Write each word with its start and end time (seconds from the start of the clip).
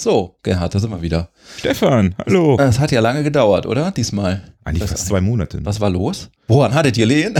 So, 0.00 0.36
Gerhard, 0.44 0.72
da 0.72 0.78
sind 0.78 0.90
wir 0.92 1.02
wieder. 1.02 1.28
Stefan, 1.56 2.14
hallo. 2.24 2.56
Es 2.60 2.78
hat 2.78 2.92
ja 2.92 3.00
lange 3.00 3.24
gedauert, 3.24 3.66
oder? 3.66 3.90
Diesmal. 3.90 4.42
Eigentlich 4.64 4.84
Was- 4.84 4.90
fast 4.90 5.06
zwei 5.08 5.20
Monate. 5.20 5.58
Was 5.64 5.80
war 5.80 5.90
los? 5.90 6.30
Woran 6.46 6.72
hattet 6.72 6.96
ihr 6.98 7.06
lehen? 7.06 7.34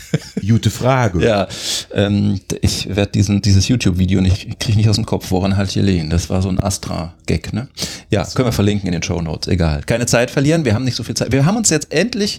Gute 0.46 0.70
Frage. 0.70 1.24
ja, 1.26 1.48
ähm, 1.92 2.40
ich 2.60 2.94
werde 2.94 3.10
diesen 3.10 3.42
dieses 3.42 3.66
YouTube-Video 3.66 4.20
nicht, 4.20 4.60
kriege 4.60 4.78
nicht 4.78 4.88
aus 4.88 4.94
dem 4.94 5.06
Kopf. 5.06 5.32
Woran 5.32 5.56
haltet 5.56 5.74
ihr 5.74 5.82
lehen? 5.82 6.08
Das 6.08 6.30
war 6.30 6.40
so 6.40 6.48
ein 6.50 6.60
Astra-Gag, 6.60 7.52
ne? 7.52 7.66
Ja, 8.10 8.24
können 8.32 8.46
wir 8.46 8.52
verlinken 8.52 8.86
in 8.86 8.92
den 8.92 9.02
Show 9.02 9.20
Notes. 9.20 9.48
Egal. 9.48 9.82
Keine 9.84 10.06
Zeit 10.06 10.30
verlieren. 10.30 10.64
Wir 10.64 10.74
haben 10.74 10.84
nicht 10.84 10.94
so 10.96 11.02
viel 11.02 11.16
Zeit. 11.16 11.32
Wir 11.32 11.44
haben 11.46 11.56
uns 11.56 11.68
jetzt 11.70 11.92
endlich 11.92 12.38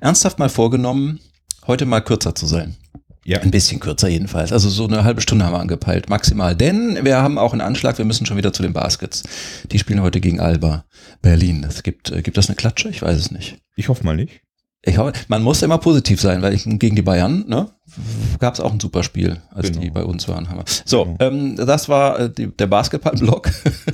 ernsthaft 0.00 0.38
mal 0.38 0.48
vorgenommen, 0.48 1.20
heute 1.66 1.84
mal 1.84 2.00
kürzer 2.00 2.34
zu 2.34 2.46
sein. 2.46 2.74
Ja. 3.24 3.40
Ein 3.40 3.50
bisschen 3.50 3.80
kürzer 3.80 4.08
jedenfalls. 4.08 4.52
Also 4.52 4.70
so 4.70 4.86
eine 4.86 5.04
halbe 5.04 5.20
Stunde 5.20 5.44
haben 5.44 5.52
wir 5.52 5.60
angepeilt, 5.60 6.08
maximal. 6.08 6.56
Denn 6.56 7.04
wir 7.04 7.18
haben 7.18 7.38
auch 7.38 7.52
einen 7.52 7.60
Anschlag, 7.60 7.98
wir 7.98 8.04
müssen 8.06 8.24
schon 8.24 8.38
wieder 8.38 8.52
zu 8.52 8.62
den 8.62 8.72
Baskets. 8.72 9.24
Die 9.70 9.78
spielen 9.78 10.00
heute 10.00 10.20
gegen 10.20 10.40
Alba 10.40 10.84
Berlin. 11.20 11.64
Es 11.68 11.82
gibt, 11.82 12.10
äh, 12.10 12.22
gibt 12.22 12.38
das 12.38 12.48
eine 12.48 12.56
Klatsche? 12.56 12.88
Ich 12.88 13.02
weiß 13.02 13.18
es 13.18 13.30
nicht. 13.30 13.58
Ich 13.76 13.88
hoffe 13.88 14.04
mal 14.04 14.16
nicht. 14.16 14.40
Ich 14.82 14.96
hoffe, 14.96 15.12
man 15.28 15.42
muss 15.42 15.60
immer 15.60 15.76
positiv 15.76 16.22
sein, 16.22 16.40
weil 16.40 16.54
ich, 16.54 16.64
gegen 16.64 16.96
die 16.96 17.02
Bayern, 17.02 17.44
ne, 17.46 17.68
gab 18.38 18.54
es 18.54 18.60
auch 18.60 18.72
ein 18.72 18.80
super 18.80 19.02
Spiel, 19.02 19.36
als 19.50 19.68
Genau. 19.68 19.80
die 19.82 19.90
bei 19.90 20.02
uns 20.04 20.26
waren. 20.26 20.48
So, 20.86 21.04
Genau. 21.04 21.16
ähm, 21.20 21.56
das 21.56 21.90
war 21.90 22.18
äh, 22.18 22.30
die, 22.32 22.46
der 22.46 22.66
Basketball-Block. 22.66 23.50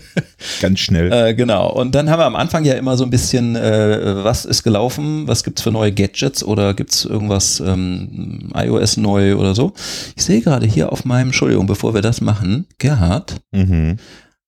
Ganz 0.60 0.78
schnell. 0.78 1.12
Äh, 1.12 1.34
genau. 1.34 1.72
Und 1.72 1.96
dann 1.96 2.08
haben 2.08 2.20
wir 2.20 2.24
am 2.27 2.36
Anfang 2.36 2.64
ja 2.64 2.74
immer 2.74 2.96
so 2.96 3.02
ein 3.02 3.10
bisschen, 3.10 3.56
äh, 3.56 4.22
was 4.22 4.44
ist 4.44 4.62
gelaufen, 4.62 5.27
was 5.27 5.42
gibt's 5.42 5.62
für 5.62 5.72
neue 5.72 5.91
Gadgets 5.92 6.44
oder 6.44 6.72
gibt's 6.72 7.05
irgendwas 7.05 7.58
ähm, 7.58 8.52
iOS 8.55 8.96
neu 8.96 9.34
oder 9.36 9.56
so. 9.56 9.72
Ich 10.14 10.24
sehe 10.24 10.41
gerade 10.41 10.66
hier 10.66 10.92
auf 10.92 11.05
meinem, 11.05 11.28
Entschuldigung, 11.28 11.66
bevor 11.66 11.94
wir 11.94 12.02
das 12.02 12.20
machen, 12.20 12.66
Gerhard, 12.78 13.41
mhm. 13.50 13.96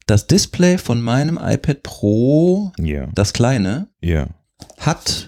das 0.07 0.29
Display 0.29 0.79
von 0.79 1.01
meinem 1.03 1.37
iPad 1.43 1.83
Pro, 1.83 2.71
Ja. 2.79 3.09
das 3.13 3.33
kleine, 3.33 3.89
Ja. 4.01 4.29
hat, 4.79 5.28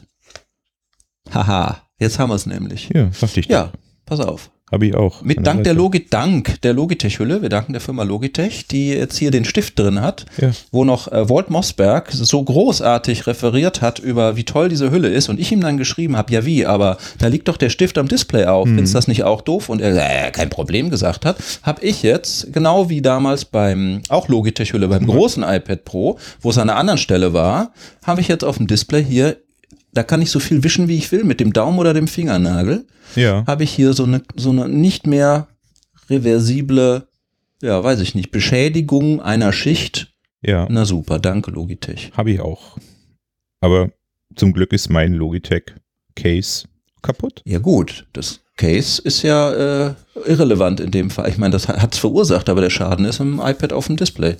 haha, 1.34 1.78
jetzt 1.98 2.18
haben 2.18 2.30
wir 2.30 2.36
es 2.36 2.46
nämlich. 2.46 2.90
Ja, 2.94 3.10
sagte 3.12 3.40
ich 3.40 3.46
Ja, 3.46 3.70
pass 4.06 4.20
auf. 4.20 4.50
Habe 4.72 4.86
ich 4.86 4.94
auch. 4.94 5.22
Mit 5.22 5.38
An 5.38 5.42
Dank 5.42 5.64
der. 5.64 5.74
Logi 5.74 6.06
Dank 6.08 6.60
der 6.62 6.72
Logitech-Hülle, 6.74 7.42
wir 7.42 7.48
danken 7.48 7.72
der 7.72 7.80
Firma 7.80 8.04
Logitech, 8.04 8.68
die 8.68 8.90
jetzt 8.90 9.16
hier 9.18 9.32
den 9.32 9.44
Stift 9.44 9.76
drin 9.76 10.00
hat, 10.00 10.26
Ja. 10.40 10.52
wo 10.70 10.84
noch 10.84 11.10
äh, 11.10 11.28
Walt 11.28 11.50
Mossberg 11.50 12.08
so 12.12 12.40
großartig 12.40 13.26
referiert 13.26 13.82
hat 13.82 13.98
über 13.98 14.36
wie 14.36 14.44
toll 14.44 14.68
diese 14.68 14.92
Hülle 14.92 15.08
ist 15.08 15.28
und 15.28 15.40
ich 15.40 15.50
ihm 15.50 15.60
dann 15.60 15.76
geschrieben 15.76 16.16
habe, 16.16 16.32
ja 16.32 16.44
wie, 16.46 16.66
aber 16.66 16.98
da 17.18 17.26
liegt 17.26 17.48
doch 17.48 17.56
der 17.56 17.68
Stift 17.70 17.98
am 17.98 18.06
Display 18.06 18.44
auf, 18.46 18.68
Mhm. 18.68 18.76
findest 18.76 18.94
das 18.94 19.08
nicht 19.08 19.24
auch 19.24 19.40
doof? 19.40 19.70
Und 19.70 19.80
er 19.80 20.28
äh, 20.28 20.30
kein 20.30 20.50
Problem 20.50 20.88
gesagt 20.88 21.26
hat, 21.26 21.38
habe 21.64 21.82
ich 21.84 22.04
jetzt, 22.04 22.52
genau 22.52 22.88
wie 22.88 23.02
damals 23.02 23.46
beim, 23.46 24.02
auch 24.08 24.28
Logitech-Hülle, 24.28 24.86
beim 24.86 25.04
großen 25.04 25.42
iPad 25.42 25.84
Pro, 25.84 26.16
wo 26.40 26.50
es 26.50 26.58
an 26.58 26.70
einer 26.70 26.78
anderen 26.78 26.98
Stelle 26.98 27.32
war, 27.32 27.72
habe 28.06 28.20
ich 28.20 28.28
jetzt 28.28 28.44
auf 28.44 28.58
dem 28.58 28.68
Display 28.68 29.02
hier, 29.02 29.36
da 29.92 30.02
kann 30.02 30.22
ich 30.22 30.30
so 30.30 30.38
viel 30.40 30.62
wischen, 30.62 30.88
wie 30.88 30.96
ich 30.96 31.10
will, 31.12 31.24
mit 31.24 31.40
dem 31.40 31.52
Daumen 31.52 31.78
oder 31.78 31.94
dem 31.94 32.08
Fingernagel 32.08 32.86
Ja. 33.16 33.44
habe 33.46 33.64
ich 33.64 33.70
hier 33.72 33.92
so 33.92 34.04
eine, 34.04 34.22
so 34.36 34.50
eine 34.50 34.68
nicht 34.68 35.06
mehr 35.06 35.48
reversible, 36.08 37.06
ja, 37.62 37.82
weiß 37.82 38.00
ich 38.00 38.14
nicht, 38.14 38.30
Beschädigung 38.30 39.20
einer 39.20 39.52
Schicht. 39.52 40.12
Ja. 40.42 40.66
Na 40.70 40.84
super, 40.84 41.18
danke 41.18 41.50
Logitech. 41.50 42.12
Habe 42.16 42.30
ich 42.32 42.40
auch. 42.40 42.78
Aber 43.60 43.90
zum 44.36 44.52
Glück 44.52 44.72
ist 44.72 44.88
mein 44.88 45.12
Logitech 45.14 45.74
Case 46.16 46.66
kaputt. 47.02 47.42
Ja 47.44 47.58
gut, 47.58 48.06
das 48.12 48.40
Case 48.56 49.00
ist 49.02 49.22
ja 49.22 49.88
äh, 49.88 49.94
irrelevant 50.26 50.80
in 50.80 50.90
dem 50.90 51.10
Fall. 51.10 51.28
Ich 51.30 51.38
meine, 51.38 51.52
das 51.52 51.68
hat 51.68 51.94
es 51.94 51.98
verursacht, 52.00 52.48
aber 52.48 52.60
der 52.60 52.70
Schaden 52.70 53.04
ist 53.04 53.20
im 53.20 53.40
iPad 53.40 53.72
auf 53.72 53.86
dem 53.86 53.96
Display. 53.96 54.36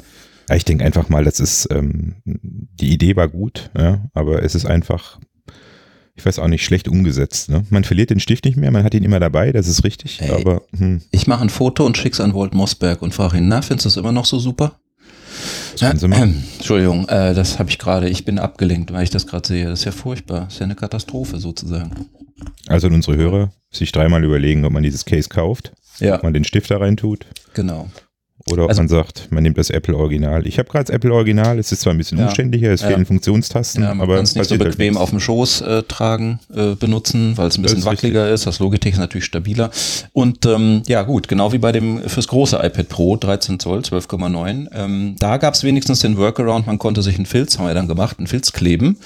Ja, 0.49 0.57
ich 0.57 0.65
denke 0.65 0.85
einfach 0.85 1.09
mal, 1.09 1.25
das 1.25 1.39
ist, 1.41 1.69
ähm, 1.71 2.17
die 2.25 2.93
Idee 2.93 3.15
war 3.17 3.29
gut, 3.29 3.71
ja, 3.79 4.05
aber 4.15 4.43
es 4.43 4.55
ist 4.55 4.67
einfach, 4.67 5.21
ich 6.21 6.27
weiß 6.27 6.39
auch 6.39 6.49
nicht, 6.49 6.65
schlecht 6.65 6.87
umgesetzt. 6.89 7.49
Ne? 7.51 7.65
Man 7.71 7.85
verliert 7.85 8.11
den 8.11 8.21
Stift 8.21 8.45
nicht 8.45 8.57
mehr, 8.57 8.71
man 8.71 8.85
hat 8.85 8.95
ihn 8.95 9.05
immer 9.05 9.21
dabei, 9.21 9.53
das 9.53 9.67
ist 9.67 9.85
richtig, 9.85 10.21
Ey. 10.21 10.31
aber 10.31 10.63
hm, 10.77 11.01
Ich 11.11 11.27
mache 11.27 11.43
ein 11.43 11.49
Foto 11.49 11.85
und 11.85 11.97
schick's 11.97 12.21
an 12.21 12.35
Walt 12.35 12.55
Mossberg 12.55 13.03
und 13.03 13.15
frage 13.15 13.39
ihn, 13.39 13.49
na, 13.49 13.63
findest 13.63 13.87
du 13.87 13.89
es 13.89 13.97
immer 13.97 14.13
noch 14.13 14.25
so 14.27 14.39
super? 14.39 14.79
sie 15.75 16.09
machen. 16.09 16.45
Entschuldigung, 16.59 17.09
äh, 17.09 17.33
das 17.33 17.59
habe 17.59 17.71
ich 17.71 17.79
gerade, 17.79 18.09
ich 18.11 18.27
bin 18.27 18.39
abgelenkt, 18.39 18.93
weil 18.93 19.05
ich 19.05 19.11
das 19.11 19.27
gerade 19.27 19.49
sehe. 19.49 19.67
Das 19.67 19.79
ist 19.79 19.85
ja 19.87 19.93
furchtbar. 19.93 20.41
Das 20.45 20.55
ist 20.55 20.59
ja 20.59 20.65
eine 20.67 20.75
Katastrophe 20.75 21.39
sozusagen. 21.39 22.07
Also 22.67 22.89
unsere 22.89 23.17
Hörer 23.17 23.53
sich 23.71 23.91
dreimal 23.91 24.23
überlegen, 24.23 24.65
ob 24.67 24.73
man 24.73 24.83
dieses 24.83 25.07
Case 25.07 25.31
kauft, 25.31 25.73
Ja, 25.99 26.17
ob 26.17 26.23
man 26.23 26.35
den 26.35 26.45
Stift 26.45 26.71
da 26.71 26.77
rein 26.77 26.99
tut 26.99 27.25
genau. 27.55 27.89
Oder 28.51 28.65
ob 28.65 28.69
Also- 28.71 28.81
man 28.83 28.89
sagt, 28.89 29.29
man 29.31 29.43
nimmt 29.43 29.59
das 29.59 29.71
Apple 29.71 29.95
Original. 29.97 30.47
Ich 30.47 30.59
habe 30.59 30.69
gerade 30.69 30.85
das 30.87 30.95
Apple 30.95 31.13
Original, 31.13 31.59
es 31.59 31.73
ist 31.73 31.81
zwar 31.83 31.93
ein 31.93 31.99
bisschen 31.99 32.19
Ja. 32.19 32.25
umständlicher, 32.27 32.71
es 32.73 32.81
Ja. 32.83 32.89
fehlen 32.89 33.05
Funktionstasten, 33.07 33.83
Ja, 33.83 33.91
man 33.91 34.01
aber 34.03 34.15
kann 34.17 34.25
es 34.25 34.35
nicht 34.35 34.49
so 34.49 34.57
halt 34.57 34.65
bequem 34.65 34.89
nichts. 34.95 35.01
auf 35.01 35.11
dem 35.11 35.21
Schoß 35.21 35.61
äh, 35.61 35.83
tragen, 35.85 36.41
äh, 36.55 36.75
benutzen, 36.75 37.37
weil 37.37 37.49
es 37.49 37.59
ein 37.59 37.63
bisschen 37.63 37.79
ist 37.81 37.85
wackeliger 37.85 38.31
ist. 38.31 38.47
Das 38.47 38.59
Logitech 38.59 38.95
ist 38.95 38.99
natürlich 38.99 39.25
stabiler. 39.27 39.71
Und 40.13 40.47
ähm, 40.47 40.83
ja 40.87 41.03
gut, 41.03 41.29
genau 41.29 41.53
wie 41.53 41.59
bei 41.59 41.73
dem 41.73 42.01
fürs 42.09 42.29
große 42.29 42.57
iPad 42.57 42.89
Pro, 42.89 43.17
13 43.17 43.59
Zoll, 43.61 43.81
12,9. 43.83 44.69
Ähm, 44.73 45.17
da 45.19 45.37
gab 45.37 45.55
es 45.55 45.63
wenigstens 45.65 46.01
den 46.01 46.17
Workaround, 46.17 46.67
man 46.67 46.79
konnte 46.79 47.03
sich 47.03 47.17
einen 47.17 47.27
Filz, 47.27 47.59
haben 47.59 47.67
wir 47.67 47.75
dann 47.75 47.89
gemacht, 47.89 48.19
einen 48.19 48.27
Filz 48.27 48.53
kleben 48.53 48.97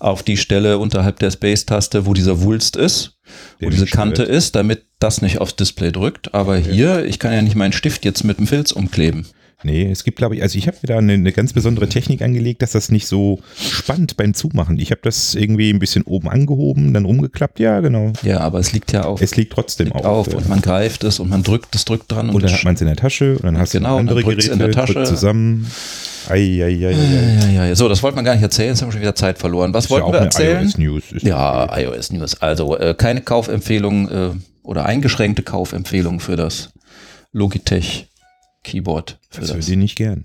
auf 0.00 0.22
die 0.22 0.36
Stelle 0.36 0.78
unterhalb 0.78 1.18
der 1.18 1.30
Space-Taste, 1.30 2.06
wo 2.06 2.14
dieser 2.14 2.40
Wulst 2.42 2.76
ist, 2.76 3.12
wo 3.60 3.70
diese 3.70 3.86
Kante 3.86 4.22
stört. 4.24 4.28
ist, 4.36 4.54
damit 4.56 4.82
das 4.98 5.22
nicht 5.22 5.40
aufs 5.40 5.56
Display 5.56 5.92
drückt. 5.92 6.34
Aber 6.34 6.56
hier, 6.56 7.04
ich 7.04 7.18
kann 7.18 7.32
ja 7.32 7.42
nicht 7.42 7.56
meinen 7.56 7.72
Stift 7.72 8.04
jetzt 8.04 8.24
mit 8.24 8.38
dem 8.38 8.46
Filz 8.46 8.72
umkleben. 8.72 9.26
Nee, 9.64 9.90
es 9.90 10.04
gibt, 10.04 10.18
glaube 10.18 10.36
ich, 10.36 10.42
also 10.42 10.56
ich 10.56 10.68
habe 10.68 10.76
mir 10.82 10.86
da 10.86 10.98
eine, 10.98 11.14
eine 11.14 11.32
ganz 11.32 11.52
besondere 11.52 11.88
Technik 11.88 12.22
angelegt, 12.22 12.62
dass 12.62 12.70
das 12.72 12.92
nicht 12.92 13.08
so 13.08 13.40
spannt 13.60 14.16
beim 14.16 14.32
Zumachen. 14.32 14.78
Ich 14.78 14.92
habe 14.92 15.00
das 15.02 15.34
irgendwie 15.34 15.70
ein 15.70 15.80
bisschen 15.80 16.04
oben 16.04 16.28
angehoben, 16.28 16.94
dann 16.94 17.04
rumgeklappt, 17.04 17.58
ja, 17.58 17.80
genau. 17.80 18.12
Ja, 18.22 18.38
aber 18.38 18.60
es 18.60 18.72
liegt 18.72 18.92
ja 18.92 19.02
auf, 19.02 19.20
Es 19.20 19.34
liegt 19.34 19.52
trotzdem 19.52 19.88
liegt 19.88 19.96
auf. 20.04 20.28
auf 20.28 20.34
und 20.34 20.48
man 20.48 20.60
greift 20.60 21.02
es 21.02 21.18
und 21.18 21.28
man 21.28 21.42
drückt, 21.42 21.74
es 21.74 21.84
drückt 21.84 22.12
dran 22.12 22.30
und 22.30 22.40
dann 22.40 22.50
es 22.52 22.58
hat 22.58 22.64
man 22.64 22.74
es 22.76 22.80
in 22.82 22.86
der 22.86 22.94
Tasche 22.94 23.32
und 23.34 23.42
dann 23.44 23.58
hast 23.58 23.72
Genau, 23.72 23.94
du 23.94 24.00
und 24.02 24.06
dann 24.06 24.16
andere 24.18 24.30
Geräte 24.30 24.52
in 24.52 24.60
der 24.60 24.70
Tasche. 24.70 25.02
zusammen. 25.02 25.66
Ei, 26.28 26.62
ei, 26.62 26.62
ei, 26.64 26.86
ei, 26.86 26.94
ei. 26.94 27.38
Ja, 27.40 27.48
ja, 27.48 27.66
ja. 27.66 27.74
So, 27.76 27.88
das 27.88 28.02
wollten 28.02 28.16
wir 28.18 28.22
gar 28.22 28.34
nicht 28.34 28.42
erzählen, 28.42 28.70
jetzt 28.70 28.80
haben 28.82 28.88
wir 28.88 28.92
schon 28.92 29.00
wieder 29.00 29.14
Zeit 29.14 29.38
verloren. 29.38 29.72
Was 29.74 29.84
Ist 29.84 29.90
ja 29.90 29.94
wollten 29.96 30.06
auch 30.08 30.12
wir 30.12 30.20
erzählen? 30.20 30.62
iOS-News. 30.64 31.12
Ist 31.12 31.22
Ja, 31.26 31.64
okay. 31.64 31.84
iOS 31.84 32.12
News. 32.12 32.40
Also 32.40 32.76
äh, 32.78 32.94
keine 32.94 33.20
Kaufempfehlung 33.22 34.08
äh, 34.10 34.30
oder 34.62 34.86
eingeschränkte 34.86 35.42
Kaufempfehlung 35.42 36.20
für 36.20 36.36
das 36.36 36.70
Logitech 37.32 38.08
Keyboard. 38.64 39.18
Für 39.30 39.40
Das 39.40 39.50
das. 39.50 39.56
höre 39.66 39.72
ich 39.72 39.76
nicht 39.78 39.96
gern. 39.96 40.24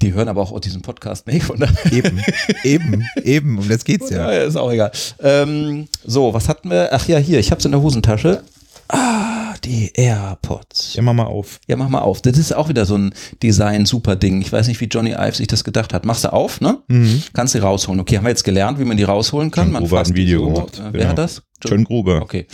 Die 0.00 0.14
hören 0.14 0.28
aber 0.28 0.40
auch 0.40 0.58
diesen 0.60 0.80
Podcast 0.82 1.26
nicht. 1.26 1.44
Von 1.44 1.62
Eben, 1.90 2.20
eben, 2.64 3.04
eben, 3.22 3.58
um 3.58 3.68
das 3.68 3.84
geht's 3.84 4.08
ja, 4.10 4.30
ist 4.30 4.56
auch 4.56 4.72
egal. 4.72 4.90
Ähm, 5.22 5.86
so, 6.04 6.32
was 6.32 6.48
hatten 6.48 6.70
wir? 6.70 6.88
Ach 6.92 7.06
ja, 7.08 7.18
hier, 7.18 7.38
ich 7.38 7.50
habe 7.50 7.58
es 7.58 7.64
in 7.66 7.72
der 7.72 7.82
Hosentasche. 7.82 8.42
Ah, 8.88 9.29
die 9.64 9.92
AirPods. 9.94 10.94
Ja, 10.94 11.02
mach 11.02 11.12
mal 11.14 11.24
auf. 11.24 11.60
Ja, 11.66 11.76
mach 11.76 11.88
mal 11.88 12.00
auf. 12.00 12.22
Das 12.22 12.36
ist 12.38 12.52
auch 12.54 12.68
wieder 12.68 12.86
so 12.86 12.96
ein 12.96 13.14
Design-Super-Ding. 13.42 14.40
Ich 14.40 14.52
weiß 14.52 14.68
nicht, 14.68 14.80
wie 14.80 14.86
Johnny 14.86 15.12
Ive 15.12 15.34
sich 15.36 15.46
das 15.46 15.64
gedacht 15.64 15.92
hat. 15.94 16.04
Machst 16.04 16.24
du 16.24 16.32
auf, 16.32 16.60
ne? 16.60 16.78
Mhm. 16.88 17.22
Kannst 17.32 17.54
du 17.54 17.58
rausholen. 17.62 18.00
Okay, 18.00 18.16
haben 18.16 18.24
wir 18.24 18.30
jetzt 18.30 18.44
gelernt, 18.44 18.78
wie 18.78 18.84
man 18.84 18.96
die 18.96 19.04
rausholen 19.04 19.50
kann. 19.50 19.66
John 19.66 19.72
man 19.74 19.82
Gruber 19.84 19.98
hat 20.00 20.06
ein 20.08 20.14
Video 20.16 20.40
so. 20.40 20.46
gemacht. 20.52 20.82
Wer 20.82 20.90
Genau. 20.92 21.08
hat 21.10 21.18
das? 21.18 21.42
John 21.64 21.84
Gruber. 21.84 22.22
Okay. 22.22 22.46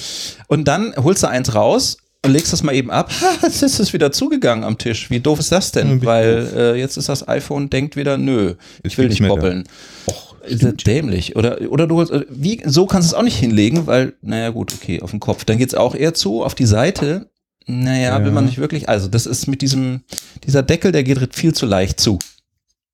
Und 0.49 0.67
dann 0.69 0.93
holst 0.97 1.23
du 1.23 1.29
eins 1.29 1.55
raus 1.55 1.99
und 2.25 2.33
legst 2.33 2.53
das 2.53 2.63
mal 2.65 2.75
eben 2.75 2.91
ab. 2.91 3.11
Ha, 3.21 3.27
jetzt 3.47 3.63
ist 3.63 3.79
es 3.79 3.93
wieder 3.93 4.11
zugegangen 4.11 4.65
am 4.65 4.79
Tisch. 4.79 5.11
Wie 5.11 5.21
doof 5.21 5.39
ist 5.39 5.53
das 5.53 5.73
Ja, 5.75 5.83
denn? 5.83 6.01
bisschen 6.01 6.07
Weil 6.07 6.53
äh, 6.57 6.75
jetzt 6.79 6.97
ist 6.97 7.09
das 7.09 7.27
iPhone, 7.29 7.71
denkt 7.71 7.95
wieder, 7.95 8.19
nö, 8.19 8.55
Ist 8.83 8.93
ich 8.93 8.99
will 8.99 9.09
nicht 9.09 9.23
koppeln. 9.27 9.65
Och, 10.09 10.26
Ist 10.49 10.87
dämlich. 10.87 11.37
Oder, 11.37 11.61
oder 11.71 11.87
du 11.87 12.05
wie, 12.29 12.63
so 12.65 12.87
kannst 12.87 13.11
du 13.11 13.15
es 13.15 13.19
auch 13.19 13.23
nicht 13.25 13.39
hinlegen, 13.39 13.87
weil, 13.87 14.15
naja, 14.23 14.51
gut, 14.51 14.73
okay, 14.75 15.01
auf 15.03 15.11
den 15.11 15.21
Kopf. 15.21 15.45
Dann 15.45 15.59
geht's 15.59 15.75
auch 15.75 15.95
eher 15.95 16.15
zu, 16.15 16.43
auf 16.43 16.55
die 16.55 16.67
Seite. 16.67 17.31
Naja, 17.67 18.19
Ja. 18.19 18.25
will 18.25 18.33
man 18.33 18.47
nicht 18.47 18.59
wirklich. 18.59 18.89
Also, 18.89 19.09
das 19.09 19.27
ist 19.27 19.47
mit 19.47 19.63
diesem, 19.63 20.03
dieser 20.45 20.63
Deckel, 20.63 20.93
der 20.93 21.03
geht 21.03 21.35
viel 21.35 21.55
zu 21.55 21.67
leicht 21.67 22.01
zu. 22.01 22.19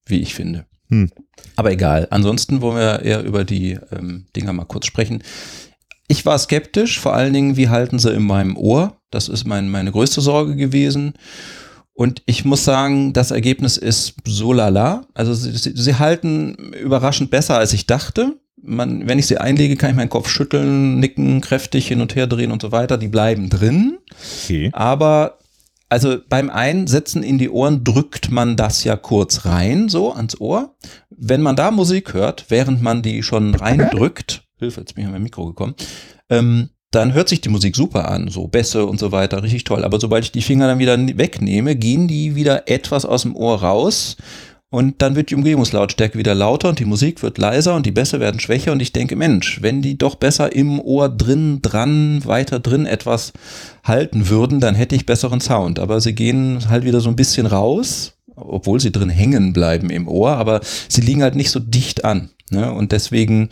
Wie 0.07 0.21
ich 0.21 0.35
finde. 0.35 0.67
Hm. 0.89 1.11
Aber 1.57 1.71
egal. 1.71 2.09
Ansonsten 2.11 2.61
wollen 2.61 2.77
wir 2.77 3.03
eher 3.03 3.23
über 3.23 3.45
die 3.45 3.79
ähm, 3.93 4.27
Dinger 4.35 4.53
mal 4.53 4.65
kurz 4.65 4.87
sprechen. 4.87 5.23
Ich 6.09 6.27
war 6.27 6.39
skeptisch, 6.39 6.99
vor 7.01 7.15
allen 7.15 7.33
Dingen, 7.33 7.57
wie 7.57 7.69
halten 7.69 7.99
sie 7.99 8.13
in 8.13 8.23
meinem 8.25 8.57
Ohr? 8.57 8.97
Das 9.11 9.29
ist 9.29 9.45
mein, 9.47 9.69
meine 9.71 9.93
größte 9.93 10.21
Sorge 10.21 10.57
gewesen. 10.57 11.15
Und 11.95 12.23
ich 12.27 12.45
muss 12.45 12.65
sagen, 12.65 13.13
das 13.13 13.31
Ergebnis 13.31 13.77
ist 13.77 14.15
so 14.25 14.53
lala. 14.53 15.07
Also 15.15 15.35
sie, 15.35 15.53
sie, 15.53 15.73
sie 15.75 15.95
halten 15.97 16.73
überraschend 16.73 17.31
besser, 17.31 17.59
als 17.59 17.73
ich 17.73 17.87
dachte. 17.87 18.39
Man, 18.65 19.09
wenn 19.09 19.19
ich 19.19 19.27
sie 19.27 19.39
einlege, 19.39 19.77
kann 19.77 19.91
ich 19.91 19.97
meinen 19.97 20.09
Kopf 20.09 20.29
schütteln, 20.29 21.01
nicken, 21.01 21.41
kräftig 21.41 21.89
hin 21.89 22.01
und 22.01 22.15
her 22.15 22.27
drehen 22.27 22.53
und 22.53 22.63
so 22.63 22.73
weiter. 22.73 22.97
Die 22.97 23.09
bleiben 23.09 23.51
drin. 23.51 23.99
okay. 24.45 24.71
Aber 24.73 25.39
also 25.93 26.17
beim 26.27 26.49
Einsetzen 26.49 27.23
in 27.23 27.37
die 27.37 27.51
Ohren 27.51 27.85
drückt 27.85 28.31
man 28.31 28.57
das 28.57 28.83
ja 28.83 28.97
kurz 28.97 29.45
rein, 29.45 29.91
so 29.91 30.15
ans 30.15 30.41
Ohr. 30.41 30.75
Wenn 31.11 31.43
man 31.43 31.55
da 31.55 31.71
Musik 31.71 32.15
hört, 32.15 32.47
während 32.49 32.81
man 32.81 33.03
die 33.03 33.23
schon 33.23 33.55
reindrückt, 33.55 34.43
Hilfe, 34.59 34.81
jetzt 34.81 34.95
bin 34.95 35.03
ich 35.03 35.07
an 35.07 35.13
mein 35.13 35.23
Mikro 35.23 35.45
gekommen, 35.45 35.75
ähm, 36.31 36.71
dann 36.93 37.15
hört 37.15 37.29
sich 37.29 37.41
die 37.41 37.49
Musik 37.49 37.75
super 37.75 38.09
an, 38.11 38.29
so 38.29 38.47
Bässe 38.47 38.87
und 38.87 39.01
so 39.01 39.13
weiter, 39.13 39.43
richtig 39.43 39.65
toll. 39.65 39.83
Aber 39.85 39.99
sobald 39.99 40.25
ich 40.25 40.33
die 40.33 40.43
Finger 40.43 40.69
dann 40.69 40.79
wieder 40.79 40.97
wegnehme, 40.97 41.75
gehen 41.75 42.07
die 42.07 42.37
wieder 42.37 42.69
etwas 42.69 43.05
aus 43.05 43.23
dem 43.23 43.35
Ohr 43.35 43.61
raus. 43.61 44.17
und 44.71 45.03
dann 45.03 45.17
wird 45.17 45.29
die 45.29 45.35
Umgebungslautstärke 45.35 46.17
wieder 46.19 46.35
lauter 46.35 46.71
und 46.71 46.79
die 46.79 46.87
Musik 46.87 47.23
wird 47.23 47.37
leiser 47.37 47.75
und 47.75 47.85
die 47.85 47.91
Bässe 47.91 48.21
werden 48.21 48.41
schwächer 48.41 48.73
und 48.73 48.81
ich 48.81 48.93
denke, 48.93 49.17
Mensch, 49.17 49.61
wenn 49.61 49.83
die 49.83 49.99
doch 49.99 50.15
besser 50.15 50.55
im 50.55 50.81
Ohr 50.81 51.11
drin, 51.11 51.61
dran, 51.61 52.25
weiter 52.25 52.59
drin 52.59 52.87
etwas 52.87 53.35
halten 53.85 54.31
würden, 54.31 54.61
dann 54.61 54.75
hätte 54.75 54.95
ich 54.95 55.05
besseren 55.05 55.43
Sound. 55.43 55.79
Aber 55.79 56.01
sie 56.01 56.15
gehen 56.15 56.71
halt 56.71 56.85
wieder 56.85 57.01
so 57.01 57.11
ein 57.11 57.17
bisschen 57.17 57.47
raus, 57.47 58.15
obwohl 58.35 58.81
sie 58.81 58.93
drin 58.93 59.11
hängen 59.11 59.53
bleiben 59.53 59.91
im 59.91 60.09
Ohr, 60.09 60.33
aber 60.33 60.61
sie 60.89 61.03
liegen 61.03 61.23
halt 61.23 61.35
nicht 61.35 61.51
so 61.51 61.61
dicht 61.61 62.07
an. 62.07 62.31
Ne? 62.51 62.73
Und 62.73 62.93
deswegen 62.93 63.51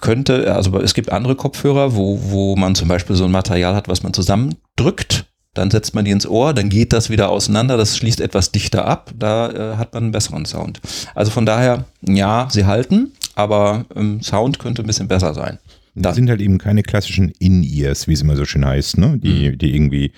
könnte, 0.00 0.54
also 0.54 0.78
es 0.80 0.94
gibt 0.94 1.12
andere 1.12 1.34
Kopfhörer, 1.36 1.94
wo, 1.94 2.20
wo 2.22 2.56
man 2.56 2.74
zum 2.74 2.88
Beispiel 2.88 3.16
so 3.16 3.24
ein 3.24 3.30
Material 3.30 3.74
hat, 3.74 3.88
was 3.88 4.02
man 4.02 4.12
zusammendrückt 4.12 5.26
dann 5.58 5.70
setzt 5.70 5.94
man 5.94 6.04
die 6.04 6.12
ins 6.12 6.26
Ohr, 6.26 6.54
dann 6.54 6.68
geht 6.68 6.92
das 6.92 7.10
wieder 7.10 7.30
auseinander, 7.30 7.76
das 7.76 7.96
schließt 7.96 8.20
etwas 8.20 8.52
dichter 8.52 8.86
ab, 8.86 9.12
da 9.18 9.50
äh, 9.50 9.76
hat 9.76 9.92
man 9.92 10.04
einen 10.04 10.12
besseren 10.12 10.44
Sound. 10.44 10.80
Also 11.14 11.30
von 11.30 11.46
daher, 11.46 11.84
ja, 12.00 12.48
sie 12.50 12.64
halten, 12.64 13.12
aber 13.34 13.84
ähm, 13.96 14.22
Sound 14.22 14.58
könnte 14.58 14.82
ein 14.82 14.86
bisschen 14.86 15.08
besser 15.08 15.34
sein. 15.34 15.58
Das 15.94 16.14
sind 16.14 16.30
halt 16.30 16.40
eben 16.40 16.58
keine 16.58 16.84
klassischen 16.84 17.32
In-Ears, 17.40 18.06
wie 18.06 18.12
es 18.12 18.22
immer 18.22 18.36
so 18.36 18.44
schön 18.44 18.64
heißt, 18.64 18.98
ne? 18.98 19.18
die, 19.18 19.50
mhm. 19.50 19.58
die 19.58 19.74
irgendwie 19.74 20.12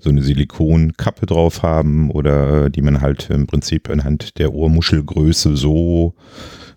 so 0.00 0.10
eine 0.10 0.22
Silikonkappe 0.22 1.26
drauf 1.26 1.64
haben 1.64 2.12
oder 2.12 2.66
äh, 2.66 2.70
die 2.70 2.82
man 2.82 3.00
halt 3.00 3.28
im 3.30 3.48
Prinzip 3.48 3.90
anhand 3.90 4.38
der 4.38 4.54
Ohrmuschelgröße 4.54 5.56
so 5.56 6.14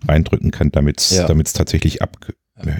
reindrücken 0.08 0.50
kann, 0.50 0.72
damit 0.72 1.00
es 1.00 1.10
ja. 1.10 1.28
tatsächlich 1.28 2.02
ab, 2.02 2.16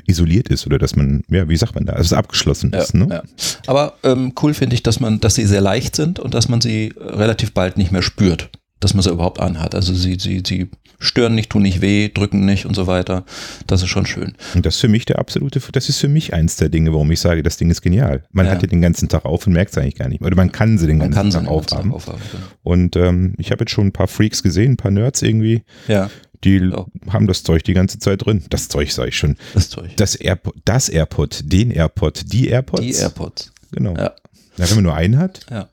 isoliert 0.07 0.49
ist 0.49 0.67
oder 0.67 0.79
dass 0.79 0.97
man, 0.97 1.23
ja, 1.29 1.49
wie 1.49 1.57
sagt 1.57 1.75
man 1.75 1.87
da, 1.87 1.95
also 1.95 2.17
abgeschlossen 2.17 2.73
ist. 2.73 2.95
Ja, 2.95 3.01
ne? 3.01 3.15
ja. 3.15 3.23
Aber 3.67 3.95
ähm, 4.03 4.33
cool 4.43 4.55
finde 4.55 4.75
ich, 4.75 4.83
dass 4.83 5.01
man, 5.01 5.21
dass 5.21 5.35
sie 5.35 5.47
sehr 5.47 5.61
leicht 5.61 5.97
sind 5.97 6.19
und 6.19 6.35
dass 6.35 6.49
man 6.49 6.61
sie 6.61 6.93
relativ 6.99 7.53
bald 7.53 7.77
nicht 7.77 7.93
mehr 7.93 8.03
spürt, 8.03 8.51
dass 8.81 8.95
man 8.95 9.03
sie 9.03 9.11
überhaupt 9.11 9.41
anhat. 9.41 9.75
Also 9.75 9.95
sie, 9.95 10.17
sie, 10.19 10.43
sie 10.47 10.71
stören 10.99 11.35
nicht, 11.35 11.51
tun 11.51 11.63
nicht 11.63 11.81
weh, 11.81 12.11
drücken 12.13 12.45
nicht 12.45 12.67
und 12.67 12.75
so 12.75 12.87
weiter. 12.87 13.25
Das 13.67 13.83
ist 13.83 13.89
schon 13.89 14.07
schön. 14.07 14.35
Und 14.55 14.67
das 14.67 14.75
ist 14.77 14.81
für 14.81 14.89
mich 14.89 15.07
der 15.07 15.19
absolute, 15.19 15.61
das 15.73 15.89
ist 15.89 15.99
für 15.99 16.09
mich 16.09 16.35
eins 16.35 16.57
der 16.57 16.69
Dinge, 16.69 16.93
warum 16.93 17.11
ich 17.11 17.21
sage, 17.21 17.43
das 17.43 17.57
Ding 17.57 17.71
ist 17.71 17.81
genial. 17.81 18.23
Man 18.33 18.47
ja. 18.47 18.53
hat 18.53 18.63
die 18.63 18.67
den 18.67 18.83
ganzen 18.83 19.09
Tag 19.09 19.25
auf 19.25 19.47
und 19.47 19.55
merkt 19.55 19.73
es 19.73 19.79
eigentlich 19.79 19.97
gar 19.97 20.09
nicht. 20.09 20.23
Oder 20.23 20.37
man 20.37 20.53
kann 20.53 20.79
sie 20.79 20.87
den 20.87 20.99
man 20.99 21.11
ganzen 21.11 21.45
Tag 21.45 21.51
aufhaben. 21.51 21.93
aufhaben 21.93 22.21
genau. 22.31 22.45
Und 22.63 22.97
ähm, 22.97 23.35
ich 23.39 23.51
habe 23.51 23.63
jetzt 23.63 23.73
schon 23.73 23.89
ein 23.89 23.93
paar 23.93 24.09
Freaks 24.09 24.43
gesehen, 24.43 24.73
ein 24.73 24.77
paar 24.77 24.91
Nerds 24.91 25.23
irgendwie. 25.23 25.63
Ja 25.89 26.11
die 26.45 26.71
oh. 26.73 26.87
haben 27.09 27.27
das 27.27 27.43
Zeug 27.43 27.65
die 27.65 27.75
ganze 27.75 27.99
Zeit 27.99 28.25
drin. 28.25 28.45
Das 28.51 28.69
Zeug 28.69 28.93
sage 28.93 29.11
ich 29.11 29.17
schon. 29.17 29.37
Das 29.55 29.69
Zeug. 29.69 29.91
Das 29.97 30.15
AirPod, 30.15 30.55
das 30.65 30.89
AirPod, 30.89 31.43
den 31.45 31.71
AirPod, 31.71 32.33
die 32.33 32.49
AirPods. 32.49 32.83
Die 32.83 32.93
AirPods. 32.93 33.53
Genau. 33.73 33.95
Ja. 33.95 34.15
ja 34.57 34.69
wenn 34.69 34.77
man 34.77 34.85
nur 34.85 34.95
einen 34.95 35.19
hat. 35.19 35.47
Ja. 35.51 35.69